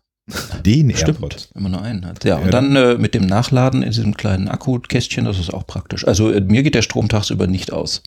Den 0.65 0.93
Stimmt, 0.93 1.21
AirPod. 1.21 1.49
Wenn 1.53 1.63
man 1.63 1.71
nur 1.71 1.81
einen 1.81 2.05
hat. 2.05 2.25
Ja, 2.25 2.37
und 2.37 2.53
dann 2.53 2.75
äh, 2.75 2.97
mit 2.97 3.13
dem 3.13 3.25
Nachladen 3.25 3.81
in 3.81 3.91
diesem 3.91 4.17
kleinen 4.17 4.49
Akkukästchen, 4.49 5.23
das 5.23 5.39
ist 5.39 5.53
auch 5.53 5.65
praktisch. 5.65 6.05
Also 6.05 6.31
äh, 6.31 6.41
mir 6.41 6.63
geht 6.63 6.75
der 6.75 6.81
Strom 6.81 7.07
tagsüber 7.07 7.47
nicht 7.47 7.71
aus. 7.71 8.03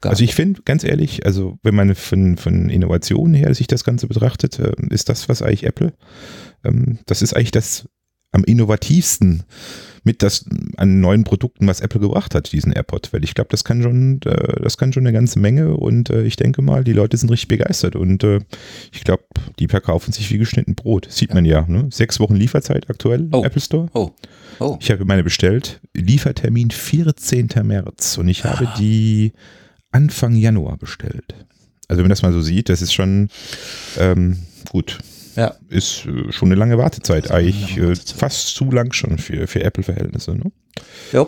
Gar 0.00 0.10
also 0.10 0.22
ich 0.22 0.36
finde, 0.36 0.62
ganz 0.62 0.84
ehrlich, 0.84 1.26
also 1.26 1.58
wenn 1.64 1.74
man 1.74 1.96
von, 1.96 2.36
von 2.36 2.70
Innovationen 2.70 3.34
her 3.34 3.52
sich 3.54 3.66
das 3.66 3.82
Ganze 3.82 4.06
betrachtet, 4.06 4.60
äh, 4.60 4.72
ist 4.90 5.08
das, 5.08 5.28
was 5.28 5.42
eigentlich 5.42 5.64
Apple, 5.64 5.94
ähm, 6.62 7.00
das 7.06 7.22
ist 7.22 7.34
eigentlich 7.34 7.50
das 7.50 7.88
am 8.30 8.44
innovativsten 8.44 9.42
mit 10.04 10.22
das 10.22 10.44
an 10.76 11.00
neuen 11.00 11.24
Produkten, 11.24 11.66
was 11.66 11.80
Apple 11.80 12.00
gebracht 12.00 12.34
hat, 12.34 12.52
diesen 12.52 12.72
AirPod. 12.72 13.12
Weil 13.12 13.24
ich 13.24 13.34
glaube, 13.34 13.48
das 13.50 13.64
kann 13.64 13.82
schon, 13.82 14.20
äh, 14.24 14.62
das 14.62 14.78
kann 14.78 14.92
schon 14.92 15.06
eine 15.06 15.12
ganze 15.12 15.38
Menge 15.38 15.76
und 15.76 16.10
äh, 16.10 16.22
ich 16.22 16.36
denke 16.36 16.62
mal, 16.62 16.84
die 16.84 16.92
Leute 16.92 17.16
sind 17.16 17.30
richtig 17.30 17.48
begeistert 17.48 17.96
und 17.96 18.24
äh, 18.24 18.40
ich 18.92 19.04
glaube, 19.04 19.24
die 19.58 19.68
verkaufen 19.68 20.12
sich 20.12 20.30
wie 20.30 20.38
geschnitten 20.38 20.74
Brot. 20.74 21.06
sieht 21.10 21.34
man 21.34 21.44
ja. 21.44 21.64
Ne? 21.68 21.88
Sechs 21.90 22.20
Wochen 22.20 22.36
Lieferzeit 22.36 22.88
aktuell 22.90 23.28
oh. 23.32 23.44
Apple 23.44 23.60
Store. 23.60 23.88
Oh. 23.94 24.10
Oh. 24.60 24.76
Ich 24.80 24.90
habe 24.90 25.04
meine 25.04 25.22
bestellt. 25.22 25.80
Liefertermin 25.94 26.70
14. 26.70 27.48
März 27.62 28.18
und 28.18 28.28
ich 28.28 28.44
ah. 28.44 28.52
habe 28.52 28.68
die 28.78 29.32
Anfang 29.90 30.34
Januar 30.34 30.76
bestellt. 30.76 31.34
Also 31.88 31.98
wenn 31.98 32.04
man 32.04 32.10
das 32.10 32.22
mal 32.22 32.32
so 32.32 32.42
sieht, 32.42 32.68
das 32.68 32.82
ist 32.82 32.92
schon 32.92 33.30
ähm, 33.98 34.38
gut. 34.70 34.98
Ja. 35.38 35.54
Ist 35.68 36.04
äh, 36.04 36.32
schon 36.32 36.48
eine 36.48 36.56
lange 36.56 36.78
Wartezeit. 36.78 37.30
Eigentlich 37.30 37.76
lange 37.76 37.82
äh, 37.82 37.88
Wartezeit. 37.90 38.18
fast 38.18 38.48
zu 38.48 38.70
lang 38.72 38.92
schon 38.92 39.18
für, 39.18 39.46
für 39.46 39.62
Apple-Verhältnisse. 39.62 40.32
Ne? 40.32 40.50
Ja. 41.12 41.26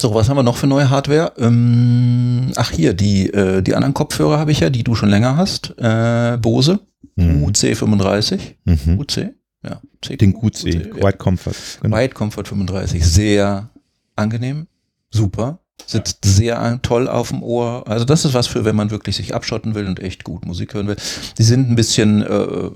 So, 0.00 0.14
was 0.14 0.28
haben 0.28 0.38
wir 0.38 0.42
noch 0.42 0.56
für 0.56 0.66
neue 0.66 0.88
Hardware? 0.88 1.34
Ähm, 1.38 2.50
ach 2.56 2.70
hier, 2.70 2.94
die, 2.94 3.28
äh, 3.32 3.62
die 3.62 3.74
anderen 3.74 3.94
Kopfhörer 3.94 4.38
habe 4.38 4.50
ich 4.50 4.60
ja, 4.60 4.70
die 4.70 4.82
du 4.82 4.94
schon 4.94 5.10
länger 5.10 5.36
hast. 5.36 5.78
Äh, 5.78 6.38
Bose 6.40 6.80
mhm. 7.16 7.44
UC35. 7.44 8.40
Mhm. 8.64 8.98
UC? 8.98 9.34
Ja. 9.62 9.80
C 10.02 10.16
Den 10.16 10.32
QC, 10.32 10.44
UC, 10.44 10.64
White 10.64 11.02
ja. 11.02 11.12
Comfort. 11.12 11.54
Genau. 11.82 11.96
White 11.96 12.14
Comfort 12.14 12.44
35. 12.46 13.06
Sehr 13.06 13.70
angenehm. 14.16 14.66
Super. 15.10 15.60
Sitzt 15.86 16.24
sehr 16.24 16.78
toll 16.82 17.08
auf 17.08 17.28
dem 17.28 17.42
Ohr. 17.42 17.84
Also 17.86 18.04
das 18.04 18.24
ist 18.24 18.32
was 18.32 18.46
für, 18.46 18.64
wenn 18.64 18.76
man 18.76 18.90
wirklich 18.90 19.16
sich 19.16 19.34
abschotten 19.34 19.74
will 19.74 19.86
und 19.86 20.00
echt 20.00 20.24
gut 20.24 20.46
Musik 20.46 20.74
hören 20.74 20.86
will. 20.86 20.96
Die 21.36 21.42
sind 21.42 21.70
ein 21.70 21.74
bisschen, 21.74 22.22
äh, 22.22 22.70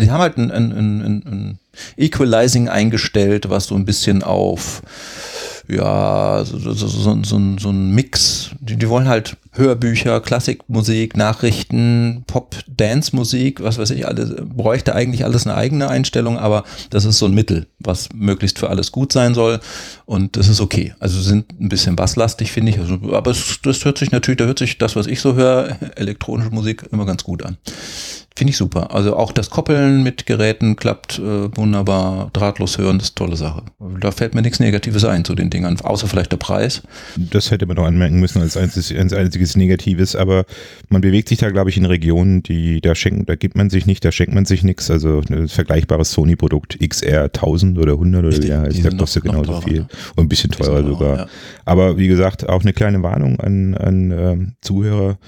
die 0.00 0.10
haben 0.10 0.20
halt 0.20 0.38
ein, 0.38 0.50
ein, 0.50 0.72
ein, 0.72 1.02
ein 1.26 1.58
Equalizing 1.96 2.68
eingestellt, 2.68 3.50
was 3.50 3.66
so 3.66 3.74
ein 3.74 3.84
bisschen 3.84 4.22
auf 4.22 4.82
ja, 5.68 6.44
so, 6.44 6.58
so, 6.58 6.72
so, 6.72 6.88
so, 7.22 7.40
so 7.58 7.70
ein 7.70 7.94
Mix. 7.94 8.50
Die, 8.60 8.76
die 8.76 8.88
wollen 8.88 9.08
halt 9.08 9.36
Hörbücher, 9.52 10.20
Klassikmusik, 10.20 11.16
Nachrichten, 11.16 12.24
Pop, 12.26 12.56
Dance-Musik, 12.66 13.62
was 13.62 13.78
weiß 13.78 13.90
ich, 13.90 14.06
alles, 14.06 14.34
bräuchte 14.42 14.94
eigentlich 14.94 15.24
alles 15.24 15.46
eine 15.46 15.56
eigene 15.56 15.88
Einstellung, 15.88 16.38
aber 16.38 16.64
das 16.90 17.04
ist 17.04 17.18
so 17.18 17.26
ein 17.26 17.34
Mittel, 17.34 17.66
was 17.78 18.08
möglichst 18.14 18.58
für 18.58 18.70
alles 18.70 18.92
gut 18.92 19.12
sein 19.12 19.34
soll 19.34 19.60
und 20.06 20.36
das 20.36 20.48
ist 20.48 20.60
okay. 20.60 20.94
Also 21.00 21.20
sind 21.20 21.52
ein 21.60 21.68
bisschen 21.68 21.96
basslastig, 21.96 22.50
finde 22.50 22.72
ich, 22.72 22.78
also, 22.78 22.98
aber 23.12 23.30
es, 23.30 23.60
das 23.62 23.84
hört 23.84 23.98
sich 23.98 24.10
natürlich, 24.10 24.38
da 24.38 24.46
hört 24.46 24.58
sich 24.58 24.78
das, 24.78 24.96
was 24.96 25.06
ich 25.06 25.20
so 25.20 25.34
höre, 25.34 25.76
elektronische 25.96 26.50
Musik 26.50 26.84
immer 26.90 27.04
ganz 27.04 27.22
gut 27.22 27.44
an. 27.44 27.58
Finde 28.34 28.50
ich 28.50 28.56
super. 28.56 28.94
Also 28.94 29.16
auch 29.16 29.30
das 29.30 29.50
Koppeln 29.50 30.02
mit 30.02 30.24
Geräten 30.26 30.76
klappt 30.76 31.18
äh, 31.18 31.54
wunderbar. 31.56 32.30
Drahtlos 32.32 32.78
hören, 32.78 32.98
das 32.98 33.08
ist 33.08 33.20
eine 33.20 33.26
tolle 33.26 33.36
Sache. 33.36 33.62
Da 34.00 34.10
fällt 34.10 34.34
mir 34.34 34.42
nichts 34.42 34.58
Negatives 34.58 35.04
ein 35.04 35.24
zu 35.24 35.34
den 35.34 35.50
Dingern, 35.50 35.78
außer 35.80 36.06
vielleicht 36.06 36.32
der 36.32 36.38
Preis. 36.38 36.82
Das 37.16 37.50
hätte 37.50 37.66
man 37.66 37.76
noch 37.76 37.84
anmerken 37.84 38.20
müssen 38.20 38.40
als 38.40 38.56
einziges, 38.56 38.90
als 38.96 39.12
einziges 39.12 39.56
Negatives, 39.56 40.16
aber 40.16 40.44
man 40.88 41.02
bewegt 41.02 41.28
sich 41.28 41.38
da, 41.38 41.50
glaube 41.50 41.70
ich, 41.70 41.76
in 41.76 41.84
Regionen, 41.84 42.42
die 42.42 42.80
da 42.80 42.94
schenken, 42.94 43.26
da 43.26 43.34
gibt 43.34 43.56
man 43.56 43.68
sich 43.68 43.84
nicht, 43.84 44.04
da 44.04 44.12
schenkt 44.12 44.34
man 44.34 44.46
sich 44.46 44.62
nichts. 44.62 44.90
Also 44.90 45.22
ein 45.28 45.48
vergleichbares 45.48 46.12
Sony-Produkt 46.12 46.78
XR 46.80 47.24
1000 47.24 47.78
oder 47.78 47.92
100 47.92 48.24
oder 48.24 48.36
wie 48.36 48.46
der 48.46 48.60
heißt, 48.62 48.84
das 48.84 48.96
kostet 48.96 49.24
genauso 49.24 49.52
teurer, 49.52 49.62
viel. 49.62 49.80
Ne? 49.80 49.88
Und 50.16 50.24
ein 50.24 50.28
bisschen 50.28 50.50
teurer, 50.50 50.84
sogar. 50.84 51.16
Ja. 51.16 51.26
Aber 51.66 51.98
wie 51.98 52.08
gesagt, 52.08 52.48
auch 52.48 52.62
eine 52.62 52.72
kleine 52.72 53.02
Warnung 53.02 53.40
an, 53.40 53.74
an 53.74 54.10
ähm, 54.10 54.52
Zuhörer 54.62 55.18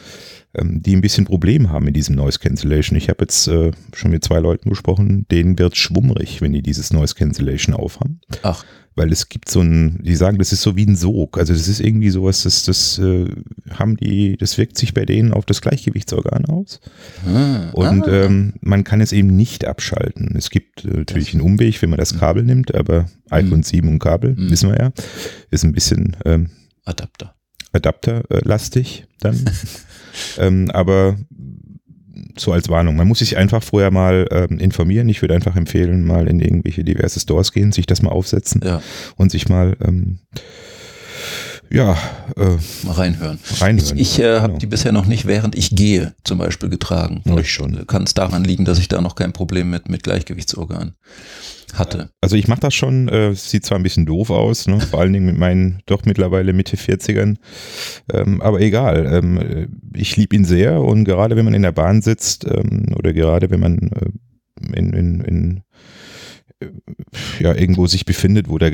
die 0.62 0.94
ein 0.94 1.00
bisschen 1.00 1.24
Problem 1.24 1.70
haben 1.70 1.84
mit 1.84 1.96
diesem 1.96 2.14
Noise 2.14 2.38
Cancellation. 2.38 2.96
Ich 2.96 3.08
habe 3.08 3.22
jetzt 3.22 3.48
äh, 3.48 3.72
schon 3.92 4.10
mit 4.10 4.24
zwei 4.24 4.38
Leuten 4.38 4.70
gesprochen, 4.70 5.26
denen 5.30 5.58
wird 5.58 5.76
schwummrig, 5.76 6.40
wenn 6.40 6.52
die 6.52 6.62
dieses 6.62 6.92
Noise 6.92 7.14
Cancellation 7.14 7.74
aufhaben. 7.74 8.20
Ach. 8.42 8.64
Weil 8.96 9.10
es 9.10 9.28
gibt 9.28 9.48
so 9.48 9.60
ein, 9.60 10.00
die 10.04 10.14
sagen, 10.14 10.38
das 10.38 10.52
ist 10.52 10.62
so 10.62 10.76
wie 10.76 10.86
ein 10.86 10.94
Sog. 10.94 11.36
Also 11.36 11.52
das 11.52 11.66
ist 11.66 11.80
irgendwie 11.80 12.10
sowas, 12.10 12.44
das, 12.44 12.62
das 12.62 12.98
äh, 13.00 13.26
haben 13.70 13.96
die, 13.96 14.36
das 14.36 14.56
wirkt 14.56 14.78
sich 14.78 14.94
bei 14.94 15.04
denen 15.04 15.32
auf 15.32 15.44
das 15.44 15.60
Gleichgewichtsorgan 15.60 16.44
aus. 16.44 16.80
Ah, 17.26 17.70
und 17.72 18.06
ah. 18.06 18.26
ähm, 18.26 18.54
man 18.60 18.84
kann 18.84 19.00
es 19.00 19.10
eben 19.10 19.34
nicht 19.34 19.64
abschalten. 19.64 20.36
Es 20.36 20.50
gibt 20.50 20.84
äh, 20.84 20.98
natürlich 20.98 21.32
einen 21.32 21.42
Umweg, 21.42 21.82
wenn 21.82 21.90
man 21.90 21.98
das 21.98 22.16
Kabel 22.16 22.44
nimmt, 22.44 22.72
aber 22.72 23.06
iPhone 23.30 23.58
mhm. 23.58 23.64
7 23.64 23.88
und 23.88 23.98
Kabel, 23.98 24.36
mhm. 24.36 24.50
wissen 24.50 24.70
wir 24.70 24.78
ja, 24.78 24.92
ist 25.50 25.64
ein 25.64 25.72
bisschen 25.72 26.16
ähm, 26.24 26.50
Adapter. 26.84 27.34
Adapterlastig 27.74 29.06
dann. 29.20 29.44
ähm, 30.38 30.70
aber 30.70 31.16
so 32.36 32.52
als 32.52 32.68
Warnung. 32.68 32.96
Man 32.96 33.08
muss 33.08 33.18
sich 33.18 33.36
einfach 33.36 33.62
vorher 33.62 33.90
mal 33.90 34.26
ähm, 34.30 34.58
informieren. 34.58 35.08
Ich 35.08 35.22
würde 35.22 35.34
einfach 35.34 35.56
empfehlen, 35.56 36.04
mal 36.04 36.28
in 36.28 36.40
irgendwelche 36.40 36.84
diverse 36.84 37.20
Stores 37.20 37.52
gehen, 37.52 37.72
sich 37.72 37.86
das 37.86 38.02
mal 38.02 38.10
aufsetzen 38.10 38.60
ja. 38.64 38.82
und 39.16 39.30
sich 39.30 39.48
mal 39.48 39.76
ähm, 39.80 40.18
ja, 41.74 41.98
äh, 42.36 42.56
mal 42.86 42.92
reinhören. 42.92 43.38
reinhören. 43.60 43.98
Ich, 43.98 44.18
ich 44.18 44.20
äh, 44.20 44.36
habe 44.36 44.48
genau. 44.48 44.58
die 44.58 44.66
bisher 44.66 44.92
noch 44.92 45.06
nicht, 45.06 45.26
während 45.26 45.56
ich 45.56 45.70
gehe, 45.70 46.14
zum 46.24 46.38
Beispiel 46.38 46.68
getragen. 46.68 47.22
Oh, 47.28 47.38
ich 47.38 47.52
schon. 47.52 47.86
Kann 47.86 48.04
es 48.04 48.14
daran 48.14 48.44
liegen, 48.44 48.64
dass 48.64 48.78
ich 48.78 48.88
da 48.88 49.00
noch 49.00 49.16
kein 49.16 49.32
Problem 49.32 49.70
mit, 49.70 49.88
mit 49.88 50.02
Gleichgewichtsorganen 50.02 50.94
hatte. 51.74 52.10
Also 52.20 52.36
ich 52.36 52.48
mache 52.48 52.60
das 52.60 52.74
schon, 52.74 53.08
äh, 53.08 53.34
sieht 53.34 53.66
zwar 53.66 53.78
ein 53.78 53.82
bisschen 53.82 54.06
doof 54.06 54.30
aus, 54.30 54.66
ne? 54.66 54.80
vor 54.80 55.00
allen 55.00 55.12
Dingen 55.12 55.26
mit 55.26 55.36
meinen 55.36 55.82
doch 55.86 56.04
mittlerweile 56.04 56.52
Mitte 56.52 56.76
40ern, 56.76 57.36
ähm, 58.12 58.40
aber 58.40 58.60
egal. 58.60 59.06
Ähm, 59.12 59.80
ich 59.94 60.16
liebe 60.16 60.36
ihn 60.36 60.44
sehr 60.44 60.80
und 60.80 61.04
gerade 61.04 61.36
wenn 61.36 61.44
man 61.44 61.54
in 61.54 61.62
der 61.62 61.72
Bahn 61.72 62.02
sitzt 62.02 62.46
ähm, 62.46 62.94
oder 62.96 63.12
gerade 63.12 63.50
wenn 63.50 63.60
man 63.60 63.78
äh, 63.78 64.78
in, 64.78 64.92
in, 64.92 65.20
in 65.20 65.62
äh, 66.60 66.66
ja, 67.40 67.54
irgendwo 67.54 67.86
sich 67.86 68.04
befindet, 68.04 68.48
wo 68.48 68.58
der 68.58 68.70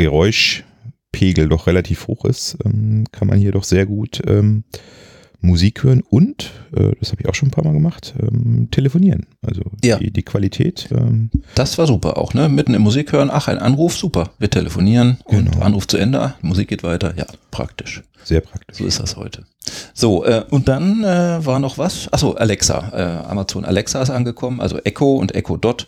Geräuschpegel 1.13 1.49
doch 1.49 1.67
relativ 1.67 2.07
hoch 2.07 2.25
ist, 2.25 2.57
ähm, 2.65 3.05
kann 3.13 3.29
man 3.29 3.39
hier 3.39 3.53
doch 3.53 3.65
sehr 3.65 3.87
gut 3.87 4.23
ähm, 4.27 4.65
Musik 5.43 5.83
hören 5.85 6.03
und, 6.09 6.51
äh, 6.77 6.93
das 7.01 7.13
habe 7.13 7.23
ich 7.23 7.29
auch 7.29 7.35
schon 7.35 7.49
ein 7.49 7.53
paar 7.53 7.65
Mal 7.65 7.73
gemacht, 7.73 8.15
ähm, 8.21 8.69
telefonieren. 8.71 9.25
Also 9.43 9.63
Ja. 9.83 9.99
die, 9.99 10.11
die 10.11 10.23
Qualität. 10.23 10.89
Ähm, 10.93 11.31
Das 11.55 11.79
war 11.79 11.87
super 11.87 12.19
auch, 12.19 12.35
ne? 12.35 12.49
Mitten 12.51 12.75
im 12.75 12.83
Musik 12.83 13.13
hören, 13.13 13.31
ach, 13.33 13.49
ein 13.49 13.59
Anruf, 13.59 13.97
super. 13.97 14.31
Wir 14.39 14.51
telefonieren 14.51 15.19
und 15.25 15.53
Genau. 15.53 15.65
Anruf 15.65 15.87
zu 15.87 15.97
Ende, 15.97 16.35
Musik 16.43 16.69
geht 16.69 16.83
weiter. 16.83 17.15
Ja, 17.17 17.25
praktisch. 17.51 18.03
Sehr 18.25 18.41
praktisch. 18.41 18.79
So 18.79 18.87
ist 18.87 19.01
das 19.01 19.17
heute. 19.17 19.45
So, 19.93 20.25
äh, 20.25 20.45
und 20.51 20.69
dann 20.69 21.05
äh, 21.05 21.45
war 21.45 21.59
noch 21.59 21.77
was? 21.79 22.11
Achso, 22.13 22.33
Alexa. 22.33 22.93
Äh, 22.93 23.29
Amazon 23.29 23.65
Alexa 23.65 24.01
ist 24.01 24.11
angekommen, 24.11 24.61
also 24.61 24.79
Echo 24.79 25.17
und 25.17 25.35
Echo 25.35 25.57
Dot. 25.57 25.87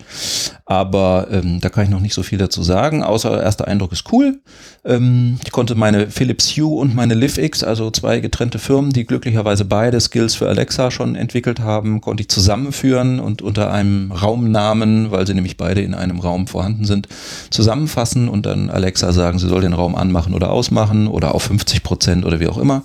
Aber 0.66 1.28
ähm, 1.30 1.60
da 1.60 1.68
kann 1.68 1.84
ich 1.84 1.90
noch 1.90 2.00
nicht 2.00 2.14
so 2.14 2.22
viel 2.22 2.38
dazu 2.38 2.62
sagen, 2.62 3.02
außer 3.02 3.42
erster 3.42 3.66
Eindruck 3.66 3.92
ist 3.92 4.12
cool. 4.12 4.40
Ähm, 4.84 5.38
ich 5.44 5.52
konnte 5.52 5.74
meine 5.74 6.10
Philips 6.10 6.56
Hue 6.56 6.78
und 6.78 6.94
meine 6.94 7.14
LiveX, 7.14 7.64
also 7.64 7.90
zwei 7.90 8.20
getrennte 8.20 8.58
Firmen, 8.58 8.92
die 8.92 9.04
glücklicherweise 9.04 9.64
beide 9.64 10.00
Skills 10.00 10.34
für 10.34 10.48
Alexa 10.48 10.90
schon 10.90 11.14
entwickelt 11.14 11.60
haben, 11.60 12.00
konnte 12.00 12.22
ich 12.22 12.28
zusammenführen 12.28 13.20
und 13.20 13.42
unter 13.42 13.72
einem 13.72 14.12
Raumnamen, 14.12 15.10
weil 15.10 15.26
sie 15.26 15.34
nämlich 15.34 15.56
beide 15.56 15.80
in 15.80 15.94
einem 15.94 16.20
Raum 16.20 16.46
vorhanden 16.46 16.84
sind, 16.84 17.08
zusammenfassen 17.50 18.28
und 18.28 18.46
dann 18.46 18.70
Alexa 18.70 19.12
sagen, 19.12 19.38
sie 19.38 19.48
soll 19.48 19.62
den 19.62 19.72
Raum 19.72 19.94
anmachen 19.94 20.34
oder 20.34 20.50
ausmachen 20.50 21.06
oder 21.06 21.34
auf 21.34 21.44
50 21.44 21.82
Prozent 21.82 22.21
oder 22.24 22.40
wie 22.40 22.48
auch 22.48 22.58
immer. 22.58 22.82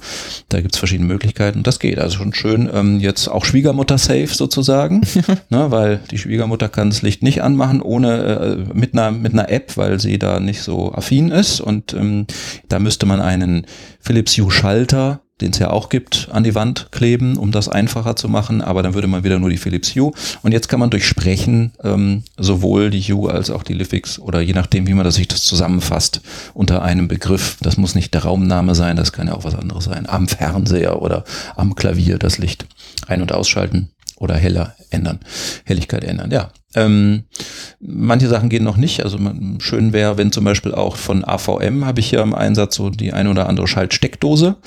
Da 0.49 0.61
gibt's 0.61 0.77
verschiedene 0.77 1.07
Möglichkeiten 1.07 1.59
und 1.59 1.67
das 1.67 1.79
geht. 1.79 1.99
Also 1.99 2.17
schon 2.17 2.33
schön, 2.33 2.69
ähm, 2.73 2.99
jetzt 2.99 3.27
auch 3.27 3.45
Schwiegermutter-safe 3.45 4.33
sozusagen, 4.33 5.01
ne, 5.49 5.71
weil 5.71 5.99
die 6.11 6.17
Schwiegermutter 6.17 6.69
kann 6.69 6.89
das 6.89 7.01
Licht 7.01 7.23
nicht 7.23 7.41
anmachen 7.41 7.81
ohne 7.81 8.67
äh, 8.71 8.77
mit, 8.77 8.93
einer, 8.93 9.11
mit 9.11 9.33
einer 9.33 9.49
App, 9.49 9.77
weil 9.77 9.99
sie 9.99 10.19
da 10.19 10.39
nicht 10.39 10.61
so 10.61 10.93
affin 10.93 11.29
ist 11.29 11.61
und 11.61 11.93
ähm, 11.93 12.27
da 12.69 12.79
müsste 12.79 13.05
man 13.05 13.21
einen 13.21 13.65
Philips 13.99 14.37
Hue 14.37 14.51
Schalter 14.51 15.21
den 15.41 15.51
es 15.51 15.59
ja 15.59 15.69
auch 15.69 15.89
gibt, 15.89 16.29
an 16.31 16.43
die 16.43 16.55
Wand 16.55 16.87
kleben, 16.91 17.37
um 17.37 17.51
das 17.51 17.69
einfacher 17.69 18.15
zu 18.15 18.27
machen, 18.27 18.61
aber 18.61 18.81
dann 18.81 18.93
würde 18.93 19.07
man 19.07 19.23
wieder 19.23 19.39
nur 19.39 19.49
die 19.49 19.57
Philips 19.57 19.95
Hue. 19.95 20.11
Und 20.41 20.51
jetzt 20.51 20.67
kann 20.67 20.79
man 20.79 20.89
durch 20.89 21.07
Sprechen 21.07 21.73
ähm, 21.83 22.23
sowohl 22.37 22.89
die 22.89 23.01
Hue 23.01 23.31
als 23.31 23.51
auch 23.51 23.63
die 23.63 23.73
Livix 23.73 24.17
oder 24.19 24.41
je 24.41 24.53
nachdem, 24.53 24.87
wie 24.87 24.93
man 24.93 25.05
das 25.05 25.15
sich 25.15 25.27
das 25.27 25.43
zusammenfasst, 25.43 26.21
unter 26.53 26.81
einem 26.81 27.07
Begriff. 27.07 27.57
Das 27.61 27.77
muss 27.77 27.93
nicht 27.93 28.13
der 28.13 28.23
Raumname 28.23 28.73
sein, 28.73 28.95
das 28.95 29.13
kann 29.13 29.27
ja 29.27 29.35
auch 29.35 29.43
was 29.43 29.55
anderes 29.55 29.85
sein. 29.85 30.09
Am 30.09 30.27
Fernseher 30.27 31.01
oder 31.01 31.23
am 31.55 31.75
Klavier 31.75 32.17
das 32.17 32.39
Licht 32.39 32.65
ein- 33.07 33.21
und 33.21 33.31
ausschalten 33.31 33.89
oder 34.17 34.35
heller 34.35 34.75
ändern, 34.89 35.19
Helligkeit 35.65 36.03
ändern, 36.03 36.31
ja. 36.31 36.49
Ähm, 36.75 37.23
manche 37.79 38.27
Sachen 38.27 38.49
gehen 38.49 38.63
noch 38.63 38.77
nicht. 38.77 39.03
Also 39.03 39.17
schön 39.59 39.93
wäre, 39.93 40.17
wenn 40.17 40.31
zum 40.31 40.43
Beispiel 40.43 40.73
auch 40.73 40.95
von 40.95 41.23
AVM 41.23 41.85
habe 41.85 41.99
ich 41.99 42.09
hier 42.09 42.21
im 42.21 42.35
Einsatz 42.35 42.75
so 42.75 42.89
die 42.89 43.13
ein 43.13 43.27
oder 43.27 43.47
andere 43.47 43.67
Schaltsteckdose, 43.67 44.57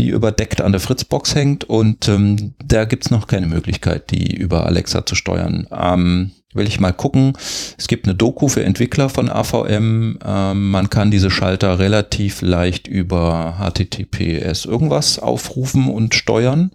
die 0.00 0.08
überdeckt 0.08 0.62
an 0.62 0.72
der 0.72 0.80
Fritzbox 0.80 1.34
hängt 1.34 1.64
und 1.64 2.08
ähm, 2.08 2.54
da 2.64 2.86
gibt's 2.86 3.10
noch 3.10 3.26
keine 3.26 3.46
Möglichkeit, 3.46 4.10
die 4.10 4.34
über 4.34 4.64
Alexa 4.66 5.04
zu 5.04 5.14
steuern. 5.14 5.66
Ähm, 5.70 6.30
will 6.54 6.66
ich 6.66 6.80
mal 6.80 6.92
gucken. 6.92 7.34
Es 7.78 7.86
gibt 7.86 8.06
eine 8.06 8.14
Doku 8.14 8.48
für 8.48 8.64
Entwickler 8.64 9.10
von 9.10 9.28
AVM. 9.28 10.18
Ähm, 10.24 10.70
man 10.70 10.88
kann 10.90 11.10
diese 11.10 11.30
Schalter 11.30 11.78
relativ 11.78 12.40
leicht 12.40 12.88
über 12.88 13.56
HTTPS 13.60 14.64
irgendwas 14.64 15.18
aufrufen 15.18 15.88
und 15.90 16.14
steuern. 16.14 16.70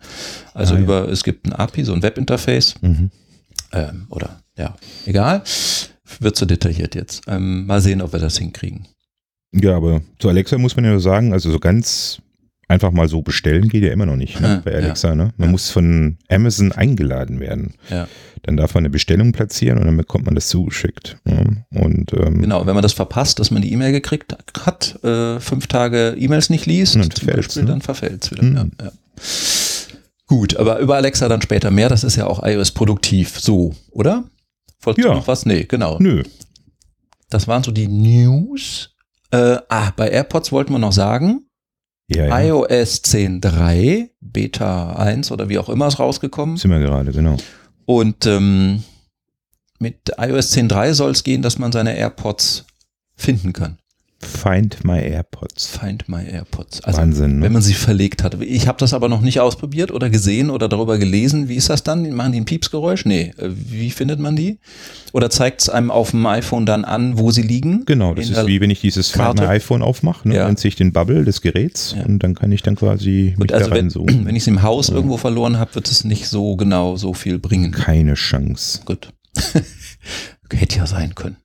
Also 0.54 0.76
Ah, 0.76 0.78
ja. 0.78 0.84
über, 0.84 1.10
es 1.10 1.24
gibt 1.24 1.48
ein 1.48 1.54
API, 1.54 1.84
so 1.84 1.94
ein 1.94 2.04
Webinterface 2.04 2.76
Mhm. 2.82 3.10
ähm, 3.74 4.06
oder 4.10 4.40
ja, 4.56 4.76
egal. 5.08 5.42
Wird 6.20 6.36
zu 6.36 6.46
detailliert 6.46 6.94
jetzt. 6.94 7.24
Ähm, 7.28 7.66
mal 7.66 7.82
sehen, 7.82 8.02
ob 8.04 8.14
wir 8.14 8.20
das 8.20 8.38
hinkriegen. 8.38 8.88
Ja, 9.52 9.76
aber 9.78 10.02
zu 10.20 10.30
Alexa 10.30 10.58
muss 10.60 10.76
man 10.76 10.86
ja 10.86 11.00
sagen, 11.00 11.34
also 11.34 11.52
so 11.52 11.60
ganz 11.60 12.22
einfach 12.68 12.92
mal 12.92 13.08
so 13.08 13.22
bestellen 13.22 13.70
geht 13.70 13.84
ja 13.84 13.92
immer 13.92 14.06
noch 14.06 14.16
nicht 14.16 14.40
ne, 14.42 14.48
Ja, 14.48 14.62
bei 14.64 14.72
ja. 14.72 14.78
Alexa. 14.78 15.16
Ne? 15.16 15.34
Man 15.38 15.48
Ja. 15.50 15.52
muss 15.52 15.70
von 15.70 16.18
Amazon 16.30 16.72
eingeladen 16.72 17.40
werden. 17.40 17.76
Ja. 17.90 18.08
Dann 18.44 18.58
darf 18.58 18.74
man 18.76 18.82
eine 18.82 18.90
Bestellung 18.90 19.32
platzieren 19.32 19.78
und 19.80 19.86
dann 19.86 19.98
bekommt 19.98 20.26
man 20.26 20.36
das 20.36 20.48
zugeschickt. 20.48 21.18
Ne? 21.26 21.66
Und 21.74 22.14
ähm, 22.14 22.42
Genau, 22.42 22.66
wenn 22.66 22.74
man 22.76 22.84
das 22.84 22.94
verpasst, 22.94 23.40
dass 23.40 23.52
man 23.52 23.62
die 23.62 23.72
E-Mail 23.74 23.92
gekriegt 23.92 24.36
hat, 24.66 25.04
äh, 25.04 25.40
fünf 25.40 25.68
Tage 25.68 26.16
E-Mails 26.18 26.50
nicht 26.50 26.66
liest, 26.66 26.96
Dann 26.96 27.10
Beispiel, 27.36 27.64
ne? 27.64 27.70
dann 27.70 27.82
verfällt's 27.82 28.32
wieder. 28.32 28.44
Mhm. 28.44 28.56
Ja, 28.80 28.86
ja. 28.86 28.92
Gut, 30.28 30.58
aber 30.58 30.80
über 30.80 30.96
Alexa 30.96 31.28
dann 31.30 31.42
später 31.42 31.70
mehr, 31.70 31.88
das 31.90 32.04
ist 32.04 32.16
ja 32.16 32.26
auch 32.26 32.44
iOS 32.44 32.72
produktiv. 32.72 33.40
So, 33.40 33.76
oder? 33.92 34.24
Wolltest 34.82 35.08
Ja. 35.08 35.14
noch 35.14 35.28
was? 35.28 35.46
Nee, 35.46 35.66
genau. 35.66 35.98
nö. 36.00 36.24
Das 37.30 37.48
waren 37.48 37.64
so 37.64 37.72
die 37.72 37.88
News. 37.88 38.92
Äh, 39.32 39.58
ah, 39.70 39.92
bei 39.96 40.10
AirPods 40.10 40.52
wollten 40.52 40.72
wir 40.74 40.80
noch 40.80 40.92
sagen, 40.94 41.42
Ja, 42.08 42.26
ja. 42.28 42.42
iOS 42.42 43.04
10.3, 43.04 44.10
Beta 44.22 44.94
1 44.94 45.32
oder 45.32 45.50
wie 45.50 45.58
auch 45.58 45.70
immer 45.70 45.88
ist 45.88 46.00
rausgekommen. 46.00 46.58
Sind 46.58 46.72
wir 46.72 46.80
gerade, 46.80 47.12
genau. 47.12 47.38
Und 47.86 48.26
ähm, 48.26 48.84
mit 49.80 50.12
iOS 50.18 50.54
10.3 50.54 50.94
soll 50.94 51.12
es 51.12 51.24
gehen, 51.24 51.42
dass 51.42 51.58
man 51.58 51.72
seine 51.72 51.98
AirPods 51.98 52.66
finden 53.16 53.54
kann. 53.54 53.78
Find 54.26 54.84
my 54.84 55.00
AirPods. 55.00 55.68
Find 55.68 56.08
my 56.10 56.24
AirPods. 56.26 56.82
Also 56.82 57.00
Wahnsinn, 57.00 57.38
ne? 57.40 57.46
wenn 57.46 57.54
man 57.54 57.62
sie 57.62 57.74
verlegt 57.74 58.24
hat. 58.24 58.42
Ich 58.42 58.68
habe 58.68 58.78
das 58.80 58.94
aber 58.94 59.08
noch 59.10 59.22
nicht 59.22 59.40
ausprobiert 59.40 59.92
oder 59.92 60.10
gesehen 60.10 60.50
oder 60.50 60.68
darüber 60.68 60.98
gelesen. 60.98 61.48
Wie 61.48 61.56
ist 61.56 61.70
das 61.70 61.84
dann? 61.84 62.10
Machen 62.14 62.32
die 62.34 62.42
ein 62.42 62.46
Piepsgeräusch? 62.46 63.06
Nee. 63.06 63.34
Äh, 63.38 63.50
Wie 63.50 63.90
findet 63.92 64.20
man 64.20 64.36
die? 64.36 64.60
Oder 65.14 65.30
zeigt 65.30 65.62
es 65.62 65.70
einem 65.70 65.92
auf 65.92 66.12
dem 66.12 66.26
iPhone 66.26 66.66
dann 66.66 66.84
an, 66.86 67.18
wo 67.18 67.32
sie 67.32 67.42
liegen? 67.42 67.86
Genau, 67.86 68.14
das 68.14 68.30
ist 68.30 68.48
wie 68.48 68.60
wenn 68.60 68.70
ich 68.70 68.82
dieses 68.82 69.12
Find 69.12 69.40
my 69.40 69.46
iPhone 69.48 69.82
aufmache, 69.82 70.28
ne? 70.28 70.36
Ja. 70.36 70.46
nennt 70.48 70.60
sich 70.60 70.76
den 70.76 70.92
Bubble 70.92 71.24
des 71.24 71.42
Geräts 71.42 71.96
Ja. 71.98 72.04
und 72.06 72.20
dann 72.20 72.36
kann 72.36 72.52
ich 72.52 72.62
dann 72.64 72.76
quasi 72.76 73.34
Gut, 73.38 73.44
mich 73.44 73.54
also 73.54 73.70
da 73.70 73.76
wenn, 73.76 73.86
reinzoomen. 73.86 74.26
wenn 74.26 74.36
ich 74.36 74.44
es 74.44 74.48
im 74.48 74.62
Haus 74.62 74.90
irgendwo 74.90 75.18
verloren 75.18 75.58
habe, 75.60 75.76
wird 75.76 75.90
es 75.90 76.04
nicht 76.04 76.28
so 76.28 76.56
genau 76.56 76.96
so 76.98 77.14
viel 77.14 77.40
bringen. 77.40 77.72
Keine 77.72 78.16
Chance. 78.16 78.82
Gut. 78.86 79.10
Hätte 80.52 80.78
ja 80.78 80.86
sein 80.86 81.16
können. 81.16 81.38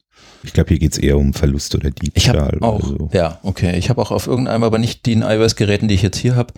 Ich 0.42 0.52
glaube, 0.52 0.68
hier 0.68 0.78
geht 0.78 0.92
es 0.92 0.98
eher 0.98 1.18
um 1.18 1.34
Verlust 1.34 1.74
oder 1.74 1.88
Ich 1.88 1.94
Diebstahl. 1.94 2.36
habe 2.52 2.62
auch, 2.62 2.80
so. 2.86 3.10
ja, 3.12 3.38
okay. 3.42 3.76
Ich 3.78 3.90
habe 3.90 4.00
auch 4.00 4.10
auf 4.10 4.26
irgendeinem, 4.26 4.62
aber 4.64 4.78
nicht 4.78 5.04
den 5.06 5.22
iOS-Geräten, 5.22 5.88
die 5.88 5.94
ich 5.94 6.02
jetzt 6.02 6.16
hier 6.18 6.34
habe, 6.36 6.54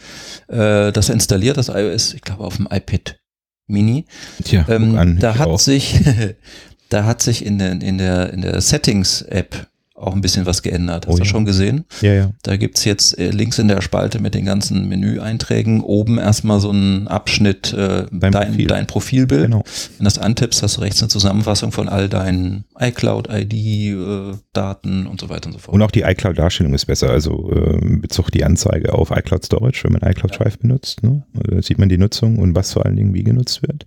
äh, 0.48 0.92
das 0.92 1.08
installiert, 1.08 1.56
das 1.56 1.68
iOS, 1.68 2.14
ich 2.14 2.22
glaube 2.22 2.44
auf 2.44 2.56
dem 2.56 2.68
iPad 2.70 3.18
Mini. 3.66 4.04
Tja, 4.44 4.62
guck 4.66 4.74
Ähm, 4.74 4.96
an. 4.96 5.18
da 5.18 5.32
ich 5.32 5.38
hat 5.38 5.48
auch. 5.48 5.58
sich, 5.58 6.00
da 6.90 7.04
hat 7.04 7.22
sich 7.22 7.44
in 7.44 7.58
der, 7.58 7.72
in 7.82 7.98
der, 7.98 8.32
in 8.32 8.42
der 8.42 8.60
Settings-App 8.60 9.66
auch 10.02 10.14
ein 10.14 10.20
bisschen 10.20 10.46
was 10.46 10.62
geändert. 10.62 11.06
Hast 11.06 11.14
Oh 11.14 11.16
du 11.16 11.22
ja. 11.22 11.28
schon 11.28 11.44
gesehen? 11.44 11.84
Ja, 12.00 12.12
ja. 12.12 12.30
Da 12.42 12.56
gibt's 12.56 12.84
jetzt 12.84 13.18
äh, 13.18 13.30
links 13.30 13.58
in 13.58 13.68
der 13.68 13.80
Spalte 13.82 14.20
mit 14.20 14.34
den 14.34 14.44
ganzen 14.44 14.88
Menüeinträgen 14.88 15.80
oben 15.80 16.18
erstmal 16.18 16.60
so 16.60 16.70
einen 16.70 17.08
Abschnitt, 17.08 17.72
äh, 17.72 18.06
Dein 18.10 18.32
dein, 18.32 18.48
Profil. 18.48 18.66
dein 18.66 18.86
Profilbild. 18.86 19.42
Genau. 19.44 19.64
Wenn 19.96 19.98
du 19.98 20.04
das 20.04 20.18
antippst, 20.18 20.62
hast 20.62 20.76
du 20.76 20.80
rechts 20.82 21.00
eine 21.02 21.08
Zusammenfassung 21.08 21.72
von 21.72 21.88
all 21.88 22.08
deinen 22.08 22.64
iCloud-ID-Daten 22.78 25.06
und 25.06 25.20
so 25.20 25.28
weiter 25.28 25.46
und 25.46 25.52
so 25.52 25.58
fort. 25.58 25.74
Und 25.74 25.82
auch 25.82 25.90
die 25.90 26.02
iCloud-Darstellung 26.02 26.74
ist 26.74 26.86
besser. 26.86 27.10
Also 27.10 27.50
ähm, 27.52 28.00
Bezug 28.00 28.30
die 28.30 28.44
Anzeige 28.44 28.94
auf 28.94 29.10
iCloud 29.10 29.44
Storage, 29.44 29.84
wenn 29.84 29.92
man 29.92 30.02
iCloud 30.10 30.38
Drive 30.38 30.58
benutzt. 30.58 31.02
Ne? 31.02 31.24
Äh, 31.50 31.62
sieht 31.62 31.78
man 31.78 31.88
die 31.88 31.98
Nutzung 31.98 32.38
und 32.38 32.54
was 32.54 32.72
vor 32.72 32.86
allen 32.86 32.96
Dingen 32.96 33.14
wie 33.14 33.24
genutzt 33.24 33.62
wird. 33.62 33.86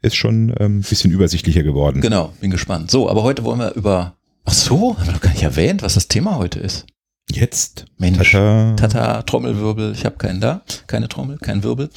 Ist 0.00 0.16
schon 0.16 0.50
ein 0.50 0.54
ähm, 0.58 0.80
bisschen 0.82 1.12
übersichtlicher 1.12 1.62
geworden. 1.62 2.00
Genau, 2.00 2.32
bin 2.40 2.50
gespannt. 2.50 2.90
So, 2.90 3.08
aber 3.08 3.22
heute 3.22 3.44
wollen 3.44 3.60
wir 3.60 3.72
über. 3.74 4.16
Ach 4.44 4.52
so, 4.52 4.96
haben 4.98 5.06
wir 5.06 5.12
noch 5.12 5.20
gar 5.20 5.32
nicht 5.32 5.42
erwähnt, 5.42 5.82
was 5.82 5.94
das 5.94 6.08
Thema 6.08 6.36
heute 6.36 6.58
ist. 6.58 6.86
Jetzt. 7.30 7.86
Mensch. 7.98 8.32
Tata. 8.32 8.74
Tata, 8.76 9.22
Trommelwirbel, 9.22 9.92
ich 9.92 10.04
habe 10.04 10.16
keinen 10.16 10.40
da, 10.40 10.62
keine 10.86 11.08
Trommel, 11.08 11.38
kein 11.38 11.62
Wirbel. 11.62 11.88